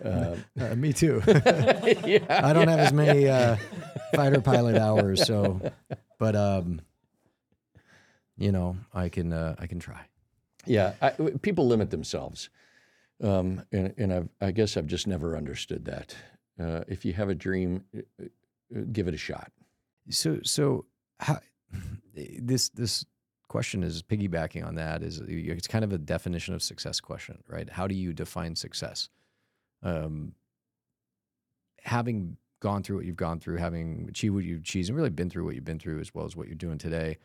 [0.04, 1.22] Uh, Uh, me too.
[1.24, 3.56] yeah, I don't have as many uh,
[4.16, 5.60] fighter pilot hours, so
[6.18, 6.80] but um,
[8.36, 10.00] you know, I can uh, I can try.
[10.66, 11.10] Yeah, I,
[11.42, 12.50] people limit themselves,
[13.22, 16.16] um, and, and I've, I guess I've just never understood that.
[16.58, 18.24] Uh, if you have a dream, uh,
[18.92, 19.52] give it a shot.
[20.10, 20.86] So so
[21.20, 21.38] how
[22.12, 23.04] this this
[23.54, 27.70] question is piggybacking on that is it's kind of a definition of success question, right?
[27.70, 29.08] How do you define success?
[29.80, 30.32] Um,
[31.80, 35.30] having gone through what you've gone through, having achieved what you've achieved, and really been
[35.30, 37.18] through what you've been through, as well as what you're doing today.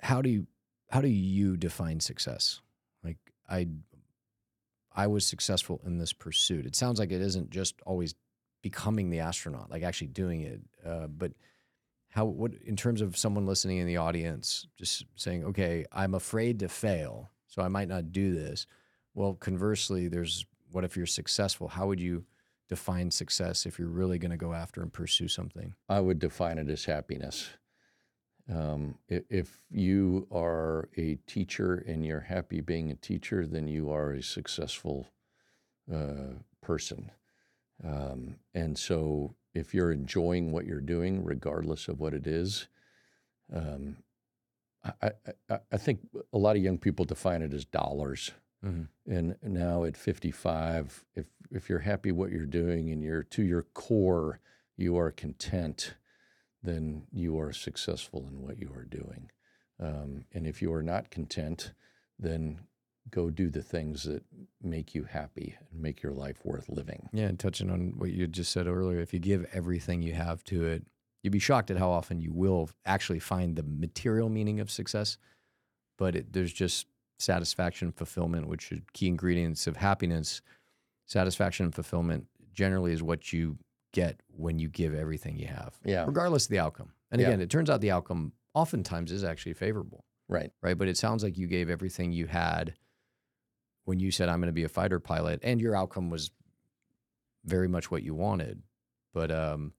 [0.00, 0.48] How do you
[0.90, 2.60] how do you define success?
[3.04, 3.18] Like
[3.48, 3.68] I
[4.92, 6.66] I was successful in this pursuit.
[6.66, 8.16] It sounds like it isn't just always
[8.60, 11.30] becoming the astronaut, like actually doing it, uh, but
[12.12, 16.58] how what in terms of someone listening in the audience just saying okay i'm afraid
[16.58, 18.66] to fail so i might not do this
[19.14, 22.24] well conversely there's what if you're successful how would you
[22.68, 26.56] define success if you're really going to go after and pursue something I would define
[26.56, 27.50] it as happiness.
[28.52, 34.12] Um, if you are a teacher and you're happy being a teacher, then you are
[34.12, 35.08] a successful
[35.92, 37.10] uh, person.
[37.84, 42.68] Um, and so, if you're enjoying what you're doing, regardless of what it is,
[43.52, 43.96] um,
[44.84, 45.12] I,
[45.48, 46.00] I, I- think
[46.32, 48.32] a lot of young people define it as dollars.
[48.64, 48.88] Mhm.
[49.06, 53.62] And now at 55, if if you're happy what you're doing and you're to your
[53.74, 54.40] core,
[54.76, 55.94] you are content,
[56.62, 59.30] then you are successful in what you are doing.
[59.78, 61.72] Um, and if you are not content,
[62.18, 62.60] then
[63.10, 64.22] go do the things that
[64.62, 67.08] make you happy and make your life worth living.
[67.12, 70.42] Yeah, and touching on what you just said earlier, if you give everything you have
[70.44, 70.84] to it,
[71.22, 75.18] you'd be shocked at how often you will actually find the material meaning of success.
[75.98, 76.86] But it, there's just
[77.18, 80.40] satisfaction, fulfillment, which are key ingredients of happiness.
[81.06, 83.58] Satisfaction and fulfillment generally is what you
[83.92, 86.04] get when you give everything you have, Yeah.
[86.06, 86.92] regardless of the outcome.
[87.10, 87.28] And Yeah.
[87.28, 90.50] again, it turns out the outcome oftentimes is actually favorable, Right.
[90.62, 90.76] right?
[90.78, 92.74] But it sounds like you gave everything you had
[93.84, 96.30] when you said, I'm going to be a fighter pilot, and your outcome was
[97.44, 98.62] very much what you wanted.
[99.12, 99.72] But um,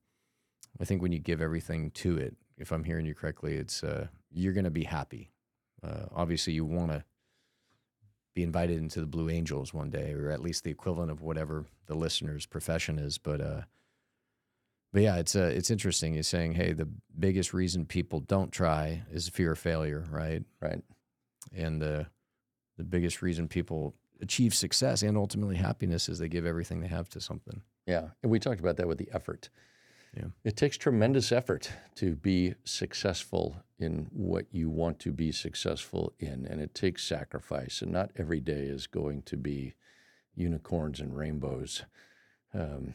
[0.80, 4.08] I think when you give everything to it, if I'm hearing you correctly, it's uh,
[4.32, 5.32] you're going to be happy.
[5.82, 7.04] Uh, obviously, you want to
[8.34, 11.66] be invited into the Blue Angels one day, or at least the equivalent of whatever
[11.88, 13.18] the listener's profession is.
[13.18, 13.62] But uh,
[14.92, 16.14] but yeah, it's uh, it's interesting.
[16.14, 20.44] You're saying, hey, the biggest reason people don't try is fear of failure, right?
[20.62, 20.84] Right.
[21.56, 21.84] And
[22.78, 27.10] the biggest reason people achieve success and ultimately happiness is they give everything they have
[27.10, 27.62] to something.
[27.86, 28.10] Yeah.
[28.22, 29.50] And we talked about that with the effort.
[30.16, 30.28] Yeah.
[30.44, 36.46] It takes tremendous effort to be successful in what you want to be successful in.
[36.46, 37.82] And it takes sacrifice.
[37.82, 39.74] And not every day is going to be
[40.36, 41.84] unicorns and rainbows.
[42.54, 42.94] Um,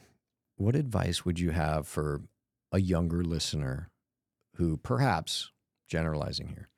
[0.56, 2.22] What advice would you have for
[2.72, 3.90] a younger listener
[4.56, 5.52] who perhaps
[5.86, 6.68] generalizing here,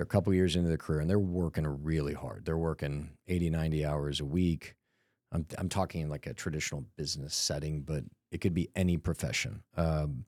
[0.00, 2.46] they're a couple years into their career and they're working really hard.
[2.46, 4.74] They're working 80, 90 hours a week.
[5.30, 9.62] I'm, I'm talking in like a traditional business setting, but it could be any profession.
[9.76, 10.24] Um,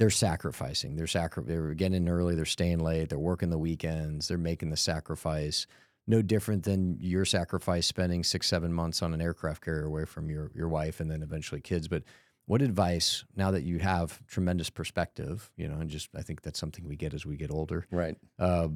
[0.00, 0.96] they're sacrificing.
[0.96, 2.34] They're sacri- They're getting in early.
[2.34, 3.10] They're staying late.
[3.10, 4.26] They're working the weekends.
[4.26, 5.68] They're making the sacrifice.
[6.08, 10.28] No different than your sacrifice spending six, seven months on an aircraft carrier away from
[10.30, 11.86] your your wife and then eventually kids.
[11.86, 12.02] But
[12.50, 16.58] what advice now that you have tremendous perspective, you know, and just I think that's
[16.58, 18.16] something we get as we get older, right.
[18.40, 18.66] uh,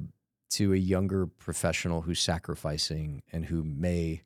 [0.51, 4.21] to a younger professional who's sacrificing and who may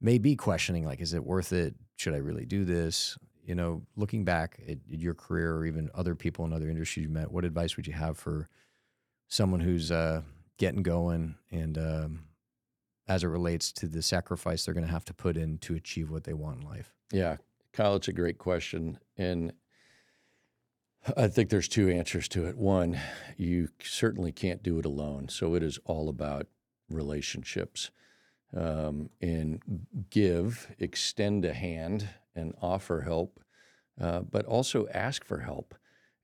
[0.00, 1.74] may be questioning like, is it worth it?
[1.96, 3.18] Should I really do this?
[3.44, 7.10] You know, looking back at your career or even other people in other industries you
[7.10, 8.48] met, what advice would you have for
[9.28, 10.22] someone who's uh,
[10.56, 12.20] getting going and um,
[13.06, 16.10] as it relates to the sacrifice they're going to have to put in to achieve
[16.10, 16.94] what they want in life?
[17.12, 17.36] Yeah.
[17.78, 18.98] Kyle, it's a great question.
[19.16, 19.52] And
[21.16, 22.58] I think there's two answers to it.
[22.58, 22.98] One,
[23.36, 25.28] you certainly can't do it alone.
[25.28, 26.48] So it is all about
[26.90, 27.92] relationships.
[28.52, 29.62] Um, and
[30.10, 33.38] give, extend a hand, and offer help,
[34.00, 35.76] uh, but also ask for help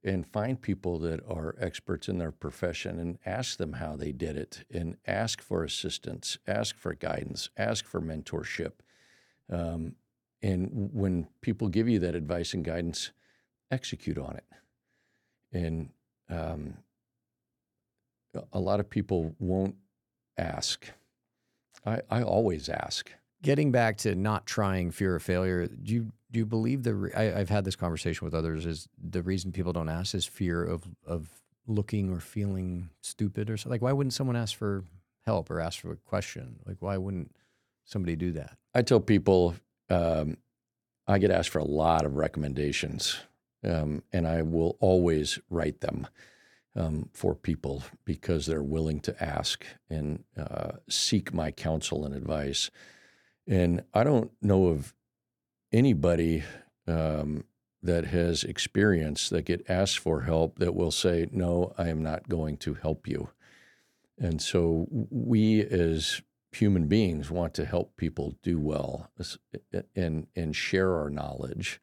[0.03, 4.37] and find people that are experts in their profession and ask them how they did
[4.37, 8.73] it and ask for assistance, ask for guidance, ask for mentorship.
[9.49, 9.95] Um,
[10.45, 13.13] and when people give you that advice and guidance,
[13.71, 14.45] execute on it.
[15.53, 15.89] And
[16.29, 16.75] um,
[18.53, 19.77] a lot of people won't
[20.37, 20.87] ask.
[21.87, 23.11] I, I always ask.
[23.43, 26.95] Getting back to not trying fear of failure, do you do you believe the?
[26.95, 28.67] Re- I, I've had this conversation with others.
[28.67, 31.29] Is the reason people don't ask is fear of of
[31.67, 33.71] looking or feeling stupid or something?
[33.71, 34.85] Like, why wouldn't someone ask for
[35.25, 36.57] help or ask for a question?
[36.67, 37.35] Like, why wouldn't
[37.85, 38.57] somebody do that?
[38.75, 39.55] I tell people
[39.91, 40.39] um,
[41.07, 43.19] I get asked for a lot of recommendations,
[43.63, 46.07] um, and I will always write them
[46.77, 52.71] um, for people because they're willing to ask and uh, seek my counsel and advice.
[53.47, 54.95] And I don't know of
[55.73, 56.43] anybody
[56.87, 57.45] um,
[57.83, 62.29] that has experience that get asked for help that will say, "No, I am not
[62.29, 63.29] going to help you."
[64.19, 66.23] And so we as
[66.55, 69.11] human beings want to help people do well
[69.95, 71.81] and and share our knowledge.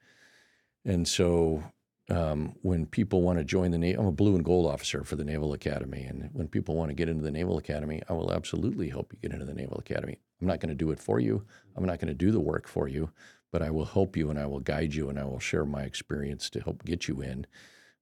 [0.86, 1.64] And so
[2.10, 5.16] um, when people want to join the Navy, I'm a blue and gold officer for
[5.16, 6.04] the Naval Academy.
[6.04, 9.20] And when people want to get into the Naval Academy, I will absolutely help you
[9.22, 10.18] get into the Naval Academy.
[10.42, 11.46] I'm not going to do it for you.
[11.76, 13.12] I'm not going to do the work for you,
[13.52, 15.84] but I will help you and I will guide you and I will share my
[15.84, 17.46] experience to help get you in.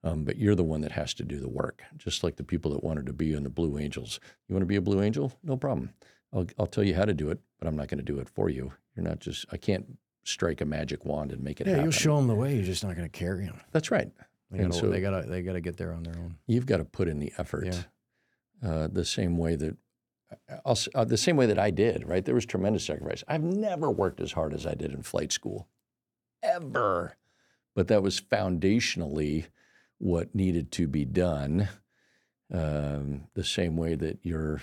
[0.01, 2.71] Um, but you're the one that has to do the work, just like the people
[2.71, 4.19] that wanted to be in the Blue Angels.
[4.47, 5.33] You want to be a Blue Angel?
[5.43, 5.93] No problem.
[6.33, 8.29] I'll, I'll tell you how to do it, but I'm not going to do it
[8.29, 8.71] for you.
[8.95, 11.85] You're not just, I can't strike a magic wand and make it Yeah, happen.
[11.85, 12.55] you'll show them the way.
[12.55, 13.59] You're just not going to carry them.
[13.71, 14.11] That's right.
[14.51, 16.37] They And gotta, so- they gotta they gotta get there on their own.
[16.47, 17.81] You've got to put in the effort Yeah.
[18.69, 19.77] uh, the same way that,
[20.65, 22.23] I'll, uh, the same way that I did, right?
[22.23, 23.23] There was tremendous sacrifice.
[23.27, 25.67] I've never worked as hard as I did in flight school,
[26.43, 27.15] ever.
[27.75, 29.45] But that was foundationally
[29.97, 31.69] what needed to be done.
[32.51, 34.61] Um, the same way that your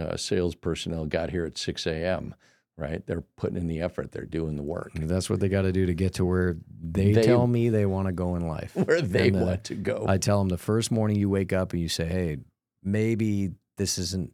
[0.00, 2.34] uh, sales personnel got here at 6 a.m.,
[2.76, 3.06] right?
[3.06, 4.10] They're putting in the effort.
[4.12, 7.12] They're doing the work That's what they got to do to get to where they,
[7.12, 8.72] They- tell me they want to go in life.
[8.86, 10.06] where they And, uh, want to go.
[10.08, 12.38] I tell them the first morning you wake up and you say, "Hey,
[12.82, 14.32] maybe this isn't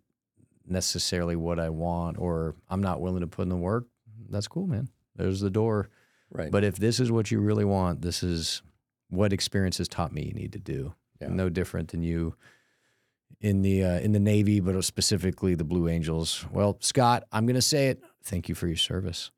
[0.67, 3.87] necessarily what I want, or I'm not willing to put in the work."
[4.31, 4.89] That's cool, man.
[5.17, 5.89] There's the door.
[6.31, 6.51] right.
[6.51, 8.63] But if this is what you really want, this is
[9.09, 10.95] what experience has taught me you need to do.
[11.21, 11.29] Yeah.
[11.29, 12.35] No different than you
[13.41, 16.45] in the uh, in the Navy, but specifically the Blue Angels.
[16.53, 18.03] Well, Scott, I'm going to say it.
[18.23, 19.31] Thank you for your service.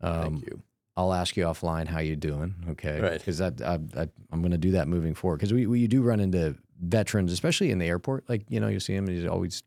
[0.00, 0.62] Um, Thank you.
[0.96, 3.00] I'll ask you offline how you doing, okay?
[3.00, 3.18] Right.
[3.18, 5.36] Because I, I, I, I'm going to do that moving forward.
[5.36, 8.28] Because we, we do run into veterans, especially in the airport.
[8.28, 9.62] Like you know, you see them, and he's always,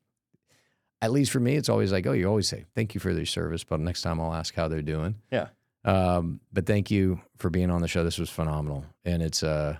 [1.01, 3.25] at least for me, it's always like, oh, you always say thank you for their
[3.25, 5.15] service, but next time I'll ask how they're doing.
[5.31, 5.47] Yeah.
[5.85, 8.03] Um, but thank you for being on the show.
[8.03, 9.77] This was phenomenal, and it's uh,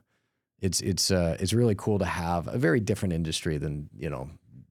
[0.64, 4.30] it's it's uh, it's really cool to have a very different industry than you know,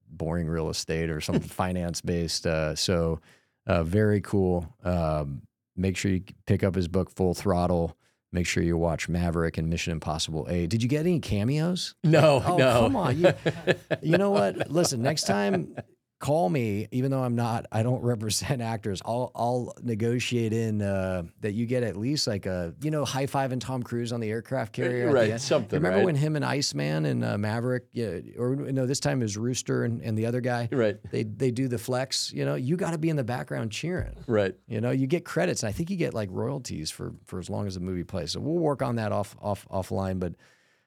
[0.08, 2.46] boring real estate or something finance based.
[2.46, 3.20] Uh, so,
[3.66, 4.74] uh, very cool.
[4.84, 5.42] Um,
[5.76, 7.96] make sure you pick up his book, Full Throttle.
[8.34, 10.70] Make sure you watch Maverick and Mission Impossible 8.
[10.70, 11.94] Did you get any cameos?
[12.02, 12.80] No, Oh, no.
[12.80, 13.18] come on.
[13.18, 13.34] You,
[14.02, 14.70] you know what?
[14.70, 15.76] Listen, next time
[16.22, 19.02] call me, even though I'm not, I don't represent actors.
[19.04, 23.26] I'll, I'll negotiate in uh, that you get at least like a, you know, high
[23.26, 25.08] five and Tom Cruise on the aircraft carrier.
[25.08, 25.76] at the right, something.
[25.76, 26.06] Remember right?
[26.06, 30.00] when him and Iceman and uh, Maverick, yeah, or no, this time is Rooster and,
[30.00, 30.68] and the other guy.
[30.70, 32.32] Right, They they do the flex.
[32.32, 34.16] You know, you got to be in the background cheering.
[34.26, 34.54] right.
[34.68, 37.50] You know, you get credits, and I think you get like royalties for for as
[37.50, 38.32] long as the movie plays.
[38.32, 40.20] So we'll work on that off off offline.
[40.20, 40.34] But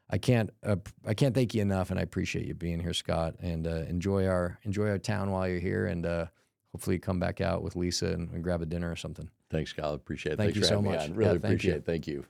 [0.09, 0.75] I can't uh,
[1.05, 3.35] I can't thank you enough, and I appreciate you being here, Scott.
[3.39, 6.25] And uh, enjoy our enjoy our town while you're here, and uh,
[6.71, 9.29] hopefully come back out with Lisa and, and grab a dinner or something.
[9.49, 9.93] Thanks, Kyle.
[9.93, 10.37] Appreciate it.
[10.37, 10.99] Thank Thanks you so much.
[10.99, 11.15] on.
[11.15, 11.47] Really Yeah, thank you.
[11.47, 11.85] appreciate it.
[11.85, 12.25] Thank you.